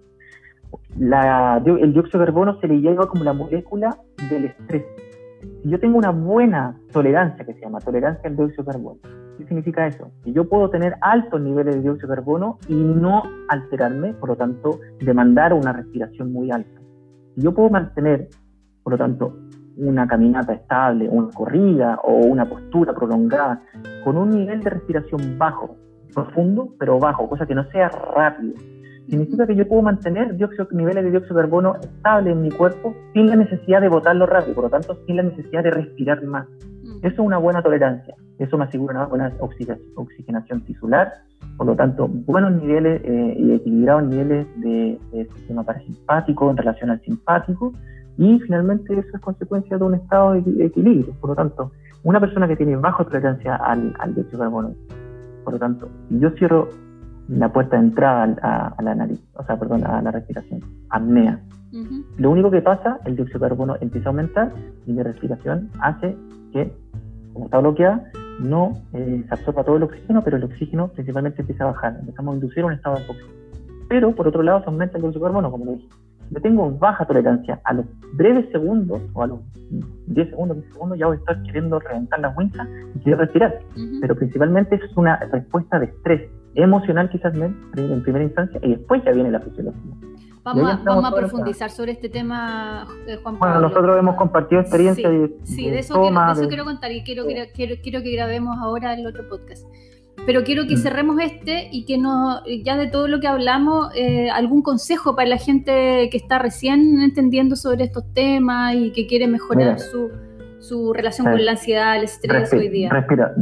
el 0.96 1.94
dióxido 1.94 2.20
de 2.20 2.26
carbono 2.26 2.60
se 2.60 2.68
le 2.68 2.82
lleva 2.82 3.08
como 3.08 3.24
la 3.24 3.34
molécula 3.34 3.98
del 4.30 4.46
estrés 4.46 4.84
si 5.42 5.70
yo 5.70 5.80
tengo 5.80 5.98
una 5.98 6.12
buena 6.12 6.78
tolerancia, 6.92 7.46
que 7.46 7.54
se 7.54 7.62
llama 7.62 7.80
tolerancia 7.80 8.30
al 8.30 8.36
dióxido 8.36 8.64
de 8.64 8.72
carbono, 8.72 9.00
¿qué 9.38 9.46
significa 9.46 9.88
eso? 9.88 10.12
Que 10.24 10.34
yo 10.34 10.48
puedo 10.50 10.70
tener 10.70 10.96
altos 11.02 11.42
niveles 11.42 11.76
de 11.76 11.82
dióxido 11.82 12.10
de 12.10 12.16
carbono 12.16 12.58
y 12.68 12.76
no 12.76 13.24
alterarme, 13.50 14.14
por 14.14 14.30
lo 14.30 14.36
tanto, 14.36 14.80
demandar 15.00 15.54
una 15.54 15.74
respiración 15.74 16.32
muy 16.32 16.52
alta. 16.52 16.82
Si 17.36 17.42
yo 17.42 17.54
puedo 17.54 17.70
mantener, 17.70 18.30
por 18.84 18.94
lo 18.94 18.98
tanto, 18.98 19.38
una 19.78 20.08
caminata 20.08 20.54
estable, 20.54 21.08
una 21.08 21.30
corrida 21.34 22.00
o 22.04 22.14
una 22.14 22.46
postura 22.46 22.94
prolongada 22.94 23.62
con 24.04 24.18
un 24.18 24.32
nivel 24.32 24.64
de 24.64 24.72
respiración 24.72 25.38
bajo, 25.38 25.76
profundo, 26.14 26.74
pero 26.80 26.98
bajo, 26.98 27.30
cosa 27.30 27.46
que 27.46 27.54
no 27.54 27.64
sea 27.72 27.90
rápido, 27.90 28.56
significa 29.10 29.48
que 29.48 29.56
yo 29.56 29.68
puedo 29.68 29.82
mantener 29.82 30.36
niveles 30.72 31.04
de 31.04 31.12
dióxido 31.12 31.36
de 31.36 31.42
carbono 31.42 31.76
estables 31.82 32.34
en 32.34 32.42
mi 32.42 32.52
cuerpo 32.52 32.94
sin 33.14 33.28
la 33.28 33.36
necesidad 33.36 33.82
de 33.82 33.88
botarlo 33.88 34.26
rápido, 34.26 34.56
por 34.56 34.66
lo 34.66 34.70
tanto, 34.70 34.98
sin 35.06 35.18
la 35.18 35.24
necesidad 35.24 35.64
de 35.64 35.72
respirar 35.72 36.24
más. 36.24 36.48
Mm. 36.84 36.98
Eso 37.00 37.14
es 37.14 37.20
una 37.20 37.38
buena 37.38 37.62
tolerancia, 37.62 38.16
eso 38.40 38.58
me 38.58 38.66
asegura 38.66 38.96
una 38.96 39.06
buena 39.06 39.34
oxigenación 39.96 40.62
tisular, 40.62 41.14
por 41.56 41.68
lo 41.68 41.76
tanto, 41.76 42.08
buenos 42.08 42.52
niveles 42.62 43.02
eh, 43.04 43.36
y 43.38 43.54
equilibrados 43.54 44.04
niveles 44.04 44.48
de, 44.58 45.00
sistema 45.36 45.64
parasimpático 45.64 46.50
en 46.52 46.58
relación 46.58 46.90
al 46.90 47.02
simpático, 47.02 47.74
y 48.18 48.40
finalmente 48.40 48.94
eso 48.94 49.10
es 49.14 49.22
consecuencia 49.22 49.78
de 49.78 49.84
un 49.84 49.96
estado 49.96 50.34
de 50.34 50.66
equilibrio. 50.66 51.14
Por 51.22 51.32
lo 51.32 51.36
tanto, 51.36 51.72
una 52.04 52.20
persona 52.20 52.48
que 52.48 52.56
tiene 52.56 52.76
baja 52.76 53.04
tolerancia 53.04 53.56
al, 53.56 53.94
al 54.00 54.16
dióxido 54.16 54.40
de 54.40 54.46
carbono, 54.46 54.76
por 55.44 55.54
lo 55.54 55.60
tanto, 55.60 55.88
yo 56.10 56.30
cierro 56.32 56.68
la 57.28 57.52
puerta 57.52 57.78
de 57.78 57.84
entrada 57.84 58.36
a, 58.78 58.82
la 58.82 58.96
nariz, 58.96 59.22
o 59.36 59.44
sea, 59.44 59.58
perdón, 59.60 59.86
a 59.86 60.02
la 60.02 60.12
respiración, 60.12 60.62
apnea. 60.90 61.42
Lo 62.18 62.32
único 62.32 62.50
que 62.50 62.62
pasa, 62.62 63.00
el 63.06 63.16
dióxido 63.16 63.40
de 63.40 63.50
carbono 63.50 63.76
empieza 63.82 64.08
a 64.08 64.12
aumentar 64.12 64.52
y 64.86 64.94
mi 64.94 65.04
respiración 65.04 65.70
hace 65.80 66.16
que, 66.54 66.74
como 67.34 67.46
está 67.46 67.60
bloqueada, 67.60 68.10
no 68.40 68.74
eh, 68.94 69.24
se 69.28 69.34
absorba 69.34 69.64
todo 69.64 69.78
el 69.78 69.84
oxígeno, 69.84 70.24
pero 70.24 70.38
el 70.38 70.44
oxígeno 70.46 70.88
principalmente 70.90 71.42
empieza 71.42 71.66
a 71.66 71.68
bajar, 71.68 71.98
empezamos 72.00 72.34
a 72.34 72.36
inducir 72.36 72.64
un 72.64 72.74
estado 72.74 72.96
de 72.96 73.04
hipoxia. 73.04 73.26
Pero 73.90 74.16
por 74.16 74.28
otro 74.28 74.44
lado 74.44 74.62
se 74.62 74.68
aumenta 74.68 74.98
el 74.98 75.02
dióxido 75.02 75.26
de 75.26 75.30
carbono, 75.30 75.52
como 75.52 75.66
lo 75.66 75.72
dije. 75.74 75.90
Yo 76.30 76.42
tengo 76.42 76.72
baja 76.72 77.06
tolerancia 77.06 77.62
a 77.64 77.74
los 77.74 77.86
breves 78.14 78.50
segundos 78.52 79.02
o 79.14 79.24
a 79.24 79.28
los 79.28 79.40
10 80.08 80.30
segundos, 80.30 80.58
15 80.58 80.74
segundos, 80.74 81.00
ya 81.00 81.08
voy 81.08 81.16
a 81.16 81.20
estar 81.20 81.42
queriendo 81.44 81.80
reventar 81.80 82.20
la 82.20 82.34
cuenca 82.34 82.68
y 82.96 83.00
quiero 83.00 83.20
respirar. 83.20 83.60
Pero 84.02 84.16
principalmente 84.16 84.76
es 84.76 84.98
una 84.98 85.18
respuesta 85.18 85.80
de 85.80 85.86
estrés 85.86 86.30
emocional 86.64 87.10
quizás 87.10 87.34
en 87.36 88.04
primera 88.04 88.24
instancia 88.24 88.60
y 88.64 88.70
después 88.72 89.04
ya 89.06 89.12
viene 89.12 89.32
la 89.32 89.40
fisiología. 89.40 89.94
Vamos, 90.56 91.06
a, 91.06 91.16
profundizar 91.16 91.70
sobre 91.70 91.92
este 91.92 92.08
tema, 92.08 92.88
eh, 93.06 93.18
Juan 93.22 93.38
Pablo. 93.38 93.56
Bueno, 93.56 93.68
nosotros 93.68 94.00
hemos 94.00 94.16
compartido 94.16 94.62
experiencias. 94.62 95.12
Sí, 95.44 95.70
de, 95.70 95.80
eso, 95.80 96.02
quiero, 96.02 96.48
quiero, 96.48 96.64
contar 96.64 96.92
y 96.94 97.04
quiero, 97.04 97.26
quiero, 97.54 97.76
quiero, 97.84 98.02
que 98.02 98.12
grabemos 98.14 98.58
ahora 98.62 98.94
el 98.94 99.06
otro 99.06 99.28
podcast. 99.28 99.68
Pero 100.26 100.44
quiero 100.44 100.66
que 100.66 100.76
mm. 100.76 100.80
cerremos 100.80 101.20
este 101.20 101.68
y 101.72 101.86
que 101.86 101.98
no, 101.98 102.46
ya 102.64 102.78
de 102.78 102.88
todo 102.88 103.10
lo 103.10 103.20
que 103.20 103.28
hablamos, 103.28 103.90
eh, 103.96 104.30
algún 104.30 104.62
consejo 104.62 105.18
para 105.18 105.28
la 105.28 105.38
gente 105.38 106.08
que 106.10 106.18
está 106.18 106.40
recién 106.40 107.02
entendiendo 107.02 107.58
sobre 107.58 107.84
estos 107.84 108.06
temas 108.14 108.74
y 108.74 108.92
que 108.94 109.06
quiere 109.06 109.28
mejorar 109.28 109.80
su, 109.80 110.10
su 110.60 110.94
relación 110.94 111.28
con 111.28 111.44
la 111.44 111.52
ansiedad, 111.52 111.98
el 111.98 112.06
estrés 112.06 112.54
hoy 112.54 112.70
día. 112.70 112.90
Respira, 112.90 113.36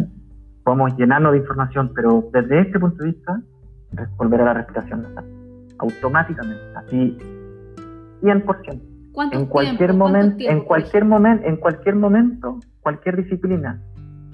podemos 0.66 0.98
llenarnos 0.98 1.32
de 1.34 1.38
información, 1.38 1.92
pero 1.96 2.28
desde 2.34 2.62
este 2.62 2.80
punto 2.80 3.04
de 3.04 3.12
vista, 3.12 3.40
volver 4.18 4.42
a 4.42 4.46
la 4.46 4.54
respiración 4.56 5.04
nasal, 5.04 5.24
automáticamente, 5.78 6.64
así 6.76 7.18
100%. 8.22 8.82
En 9.32 9.46
cualquier 9.46 9.94
momento, 9.94 10.44
en 10.44 10.62
cualquier 10.66 11.06
momento, 11.06 11.48
en 11.48 11.56
cualquier 11.56 11.96
momento, 11.96 12.60
cualquier 12.82 13.16
disciplina, 13.16 13.82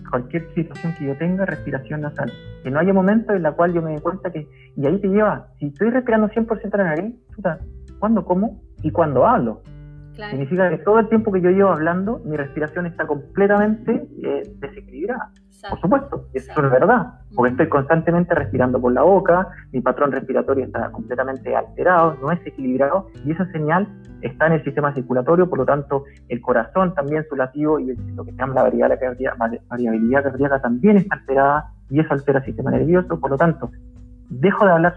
cualquier 0.09 0.51
situación 0.55 0.95
que 0.97 1.05
yo 1.05 1.17
tenga, 1.17 1.45
respiración 1.45 2.01
nasal. 2.01 2.31
Que 2.63 2.71
no 2.71 2.79
haya 2.79 2.93
momento 2.93 3.33
en 3.33 3.43
la 3.43 3.51
cual 3.51 3.73
yo 3.73 3.81
me 3.81 3.91
dé 3.91 3.99
cuenta 3.99 4.31
que, 4.31 4.47
y 4.75 4.85
ahí 4.87 4.99
te 4.99 5.09
lleva, 5.09 5.49
si 5.59 5.67
estoy 5.67 5.89
respirando 5.89 6.29
100% 6.29 6.73
a 6.73 6.77
la 6.77 6.83
nariz, 6.83 7.15
¿cuándo 7.99 8.25
como 8.25 8.61
y 8.81 8.89
cuándo 8.89 9.27
hablo? 9.27 9.61
Significa 10.29 10.69
que 10.69 10.77
todo 10.79 10.99
el 10.99 11.09
tiempo 11.09 11.31
que 11.31 11.41
yo 11.41 11.49
llevo 11.49 11.69
hablando, 11.69 12.21
mi 12.25 12.37
respiración 12.37 12.85
está 12.85 13.05
completamente 13.05 14.07
eh, 14.23 14.43
desequilibrada. 14.59 15.31
Por 15.69 15.79
supuesto, 15.79 16.25
eso 16.33 16.65
es 16.65 16.71
verdad, 16.71 17.19
porque 17.35 17.51
estoy 17.51 17.69
constantemente 17.69 18.33
respirando 18.33 18.81
por 18.81 18.93
la 18.93 19.03
boca, 19.03 19.47
mi 19.71 19.81
patrón 19.81 20.11
respiratorio 20.11 20.65
está 20.65 20.91
completamente 20.91 21.55
alterado, 21.55 22.17
no 22.21 22.31
es 22.31 22.45
equilibrado, 22.45 23.07
y 23.25 23.31
esa 23.31 23.45
señal 23.51 23.87
está 24.21 24.47
en 24.47 24.53
el 24.53 24.63
sistema 24.63 24.93
circulatorio, 24.93 25.49
por 25.49 25.59
lo 25.59 25.65
tanto, 25.65 26.05
el 26.29 26.41
corazón 26.41 26.93
también, 26.95 27.25
su 27.29 27.35
latido 27.35 27.79
y 27.79 27.95
lo 28.15 28.25
que 28.25 28.31
se 28.31 28.37
llama 28.37 28.55
la 28.55 28.63
variabilidad 28.63 28.99
cardíaca, 28.99 29.49
variabilidad 29.67 30.23
cardíaca 30.23 30.61
también 30.61 30.97
está 30.97 31.15
alterada, 31.15 31.71
y 31.89 31.99
eso 31.99 32.13
altera 32.13 32.39
el 32.39 32.45
sistema 32.45 32.71
nervioso, 32.71 33.19
por 33.19 33.29
lo 33.29 33.37
tanto, 33.37 33.71
dejo 34.29 34.65
de 34.65 34.71
hablar. 34.71 34.95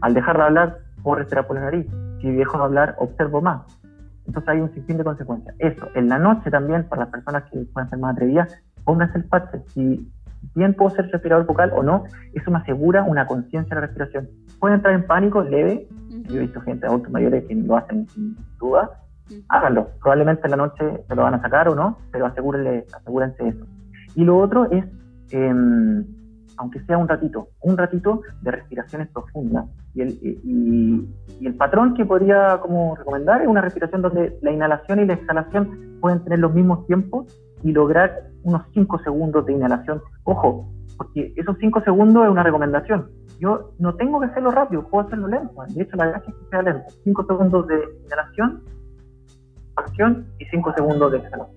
Al 0.00 0.14
dejar 0.14 0.36
de 0.36 0.42
hablar, 0.42 0.78
puedo 1.02 1.16
respirar 1.16 1.46
por 1.46 1.56
la 1.56 1.62
nariz. 1.62 1.86
Si 2.20 2.30
dejo 2.30 2.58
de 2.58 2.64
hablar, 2.64 2.94
observo 2.98 3.40
más 3.40 3.62
entonces 4.26 4.48
hay 4.48 4.60
un 4.60 4.72
sinfín 4.72 4.98
de 4.98 5.04
consecuencias. 5.04 5.54
Eso, 5.58 5.88
en 5.94 6.08
la 6.08 6.18
noche 6.18 6.50
también, 6.50 6.84
para 6.88 7.02
las 7.02 7.10
personas 7.10 7.44
que 7.50 7.58
pueden 7.72 7.90
ser 7.90 7.98
más 7.98 8.12
atrevidas, 8.12 8.56
pónganse 8.84 9.18
el 9.18 9.24
parche. 9.24 9.62
Si 9.68 10.08
bien 10.54 10.74
puedo 10.74 10.94
ser 10.94 11.10
respirador 11.10 11.46
vocal 11.46 11.72
o 11.74 11.82
no, 11.82 12.04
eso 12.32 12.50
me 12.50 12.58
asegura 12.58 13.04
una 13.04 13.26
conciencia 13.26 13.74
de 13.74 13.80
la 13.80 13.86
respiración. 13.86 14.28
Pueden 14.60 14.76
entrar 14.76 14.94
en 14.94 15.06
pánico 15.06 15.42
leve, 15.42 15.88
yo 16.28 16.36
he 16.36 16.40
visto 16.40 16.60
gente 16.60 16.86
adultos 16.86 17.12
mayores 17.12 17.44
que 17.44 17.54
lo 17.54 17.76
hacen 17.76 18.08
sin 18.10 18.36
duda, 18.58 18.90
háganlo. 19.48 19.88
Probablemente 20.00 20.42
en 20.44 20.50
la 20.52 20.56
noche 20.56 21.04
se 21.06 21.14
lo 21.14 21.22
van 21.22 21.34
a 21.34 21.42
sacar 21.42 21.68
o 21.68 21.74
no, 21.74 21.98
pero 22.10 22.26
asegúrense, 22.26 22.86
asegúrense 22.94 23.48
eso. 23.48 23.66
Y 24.14 24.24
lo 24.24 24.38
otro 24.38 24.70
es, 24.70 24.84
em, 25.30 26.04
aunque 26.58 26.80
sea 26.84 26.98
un 26.98 27.08
ratito, 27.08 27.48
un 27.60 27.76
ratito 27.76 28.22
de 28.42 28.50
respiraciones 28.50 29.08
profundas. 29.08 29.66
Y 29.94 30.02
el, 30.02 30.10
y, 30.22 31.08
el 31.46 31.54
patrón 31.54 31.94
que 31.94 32.04
podría 32.04 32.58
como 32.60 32.94
recomendar 32.94 33.42
es 33.42 33.48
una 33.48 33.60
respiración 33.60 34.02
donde 34.02 34.38
la 34.42 34.52
inhalación 34.52 35.00
y 35.00 35.06
la 35.06 35.14
exhalación 35.14 35.98
pueden 36.00 36.22
tener 36.22 36.38
los 36.38 36.54
mismos 36.54 36.86
tiempos 36.86 37.26
y 37.62 37.72
lograr 37.72 38.30
unos 38.42 38.62
5 38.72 38.98
segundos 39.00 39.46
de 39.46 39.52
inhalación. 39.52 40.02
Ojo, 40.24 40.68
porque 40.96 41.32
esos 41.36 41.56
5 41.58 41.82
segundos 41.82 42.24
es 42.24 42.30
una 42.30 42.42
recomendación. 42.42 43.10
Yo 43.40 43.72
no 43.78 43.94
tengo 43.96 44.20
que 44.20 44.26
hacerlo 44.26 44.50
rápido, 44.50 44.88
puedo 44.88 45.06
hacerlo 45.06 45.28
lento. 45.28 45.54
De 45.68 45.82
hecho, 45.82 45.96
la 45.96 46.06
gracia 46.06 46.30
es 46.30 46.36
que 46.36 46.50
sea 46.50 46.62
lento. 46.62 46.84
5 47.04 47.26
segundos 47.26 47.66
de 47.66 47.84
inhalación, 48.04 48.62
acción 49.76 50.26
y 50.38 50.44
5 50.46 50.74
segundos 50.74 51.12
de 51.12 51.18
exhalación, 51.18 51.56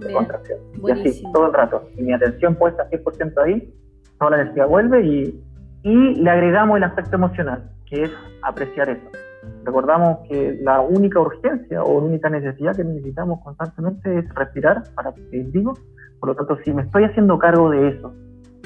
de 0.00 0.12
contracción. 0.12 0.58
Y 0.82 0.90
así, 0.90 1.22
todo 1.32 1.46
el 1.46 1.54
rato. 1.54 1.82
Y 1.96 2.02
mi 2.02 2.12
atención 2.12 2.54
puesta 2.54 2.88
100% 2.90 3.42
ahí, 3.44 3.74
toda 4.18 4.32
la 4.32 4.42
energía 4.42 4.66
vuelve 4.66 5.02
y, 5.06 5.44
y 5.82 6.14
le 6.16 6.30
agregamos 6.30 6.76
el 6.76 6.84
aspecto 6.84 7.16
emocional, 7.16 7.70
que 7.86 8.04
es 8.04 8.10
apreciar 8.42 8.90
eso. 8.90 9.29
Recordamos 9.64 10.18
que 10.28 10.58
la 10.62 10.80
única 10.80 11.20
urgencia 11.20 11.82
o 11.82 11.98
única 11.98 12.30
necesidad 12.30 12.76
que 12.76 12.84
necesitamos 12.84 13.40
constantemente 13.42 14.18
es 14.18 14.34
respirar 14.34 14.82
para 14.94 15.12
seguir 15.12 15.50
vivo. 15.50 15.74
Por 16.18 16.30
lo 16.30 16.34
tanto, 16.34 16.58
si 16.64 16.72
me 16.72 16.82
estoy 16.82 17.04
haciendo 17.04 17.38
cargo 17.38 17.70
de 17.70 17.88
eso, 17.88 18.12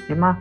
¿qué 0.07 0.15
más 0.15 0.37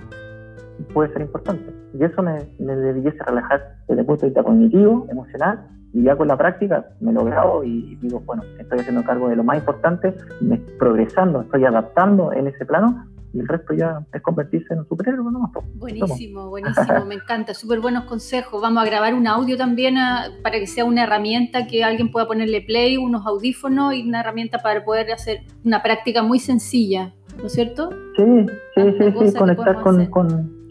puede 0.92 1.12
ser 1.12 1.22
importante? 1.22 1.72
Y 1.92 2.04
eso 2.04 2.22
me, 2.22 2.38
me 2.58 2.76
debiese 2.76 3.22
relajar 3.24 3.76
desde 3.88 4.00
el 4.00 4.06
punto 4.06 4.22
de 4.22 4.28
vista 4.28 4.42
cognitivo, 4.42 5.06
emocional, 5.10 5.68
y 5.92 6.02
ya 6.02 6.16
con 6.16 6.26
la 6.26 6.36
práctica 6.36 6.84
me 7.00 7.12
lo 7.12 7.24
grabo 7.24 7.62
y 7.62 7.96
digo, 7.96 8.20
bueno, 8.26 8.42
estoy 8.58 8.80
haciendo 8.80 9.04
cargo 9.04 9.28
de 9.28 9.36
lo 9.36 9.44
más 9.44 9.58
importante, 9.58 10.12
me 10.40 10.58
progresando, 10.76 11.42
estoy 11.42 11.64
adaptando 11.64 12.32
en 12.32 12.48
ese 12.48 12.66
plano 12.66 13.06
y 13.34 13.40
el 13.40 13.48
resto 13.48 13.74
ya 13.74 14.00
es 14.12 14.22
convertirse 14.22 14.72
en 14.72 14.80
un 14.80 14.88
superhéroe. 14.88 15.30
¿no? 15.30 15.50
Buenísimo, 15.74 16.48
buenísimo, 16.48 17.04
me 17.08 17.16
encanta, 17.16 17.52
súper 17.52 17.80
buenos 17.80 18.04
consejos. 18.04 18.62
Vamos 18.62 18.82
a 18.82 18.86
grabar 18.86 19.12
un 19.14 19.26
audio 19.26 19.56
también 19.56 19.98
ah, 19.98 20.28
para 20.42 20.58
que 20.60 20.66
sea 20.66 20.84
una 20.84 21.02
herramienta 21.02 21.66
que 21.66 21.82
alguien 21.82 22.12
pueda 22.12 22.26
ponerle 22.26 22.62
play, 22.62 22.96
unos 22.96 23.26
audífonos 23.26 23.94
y 23.94 24.08
una 24.08 24.20
herramienta 24.20 24.58
para 24.58 24.84
poder 24.84 25.12
hacer 25.12 25.40
una 25.64 25.82
práctica 25.82 26.22
muy 26.22 26.38
sencilla, 26.38 27.12
¿no 27.36 27.46
es 27.46 27.52
cierto? 27.52 27.90
Sí, 28.16 28.46
sí, 28.76 28.82
sí, 28.98 29.28
sí, 29.30 29.36
conectar 29.36 29.82
con... 29.82 30.06
con 30.06 30.64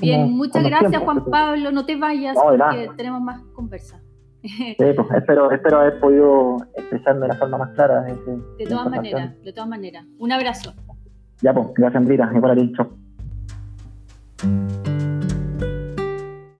Bien, 0.00 0.30
muchas 0.32 0.64
gracias 0.64 1.02
Juan 1.02 1.24
Pablo, 1.26 1.70
no 1.70 1.86
te 1.86 1.96
vayas 1.96 2.36
porque 2.36 2.90
tenemos 2.96 3.20
más 3.20 3.42
conversa. 3.54 4.00
Sí, 4.42 4.76
pues, 4.76 5.08
espero, 5.16 5.50
espero 5.50 5.80
haber 5.80 6.00
podido 6.00 6.58
expresarme 6.76 7.22
de 7.22 7.28
la 7.28 7.34
forma 7.34 7.58
más 7.58 7.70
clara. 7.70 8.02
de 8.02 8.66
todas 8.66 8.90
maneras, 8.90 9.42
de 9.42 9.52
todas 9.52 9.68
maneras. 9.68 10.04
Un 10.18 10.32
abrazo. 10.32 10.74
Ya, 11.42 11.52
pues, 11.52 11.66
gracias, 11.74 12.00
Andrita. 12.00 12.30
Igual 12.34 12.52
a 12.52 12.54
ti. 12.54 12.72
Chao. 12.76 12.90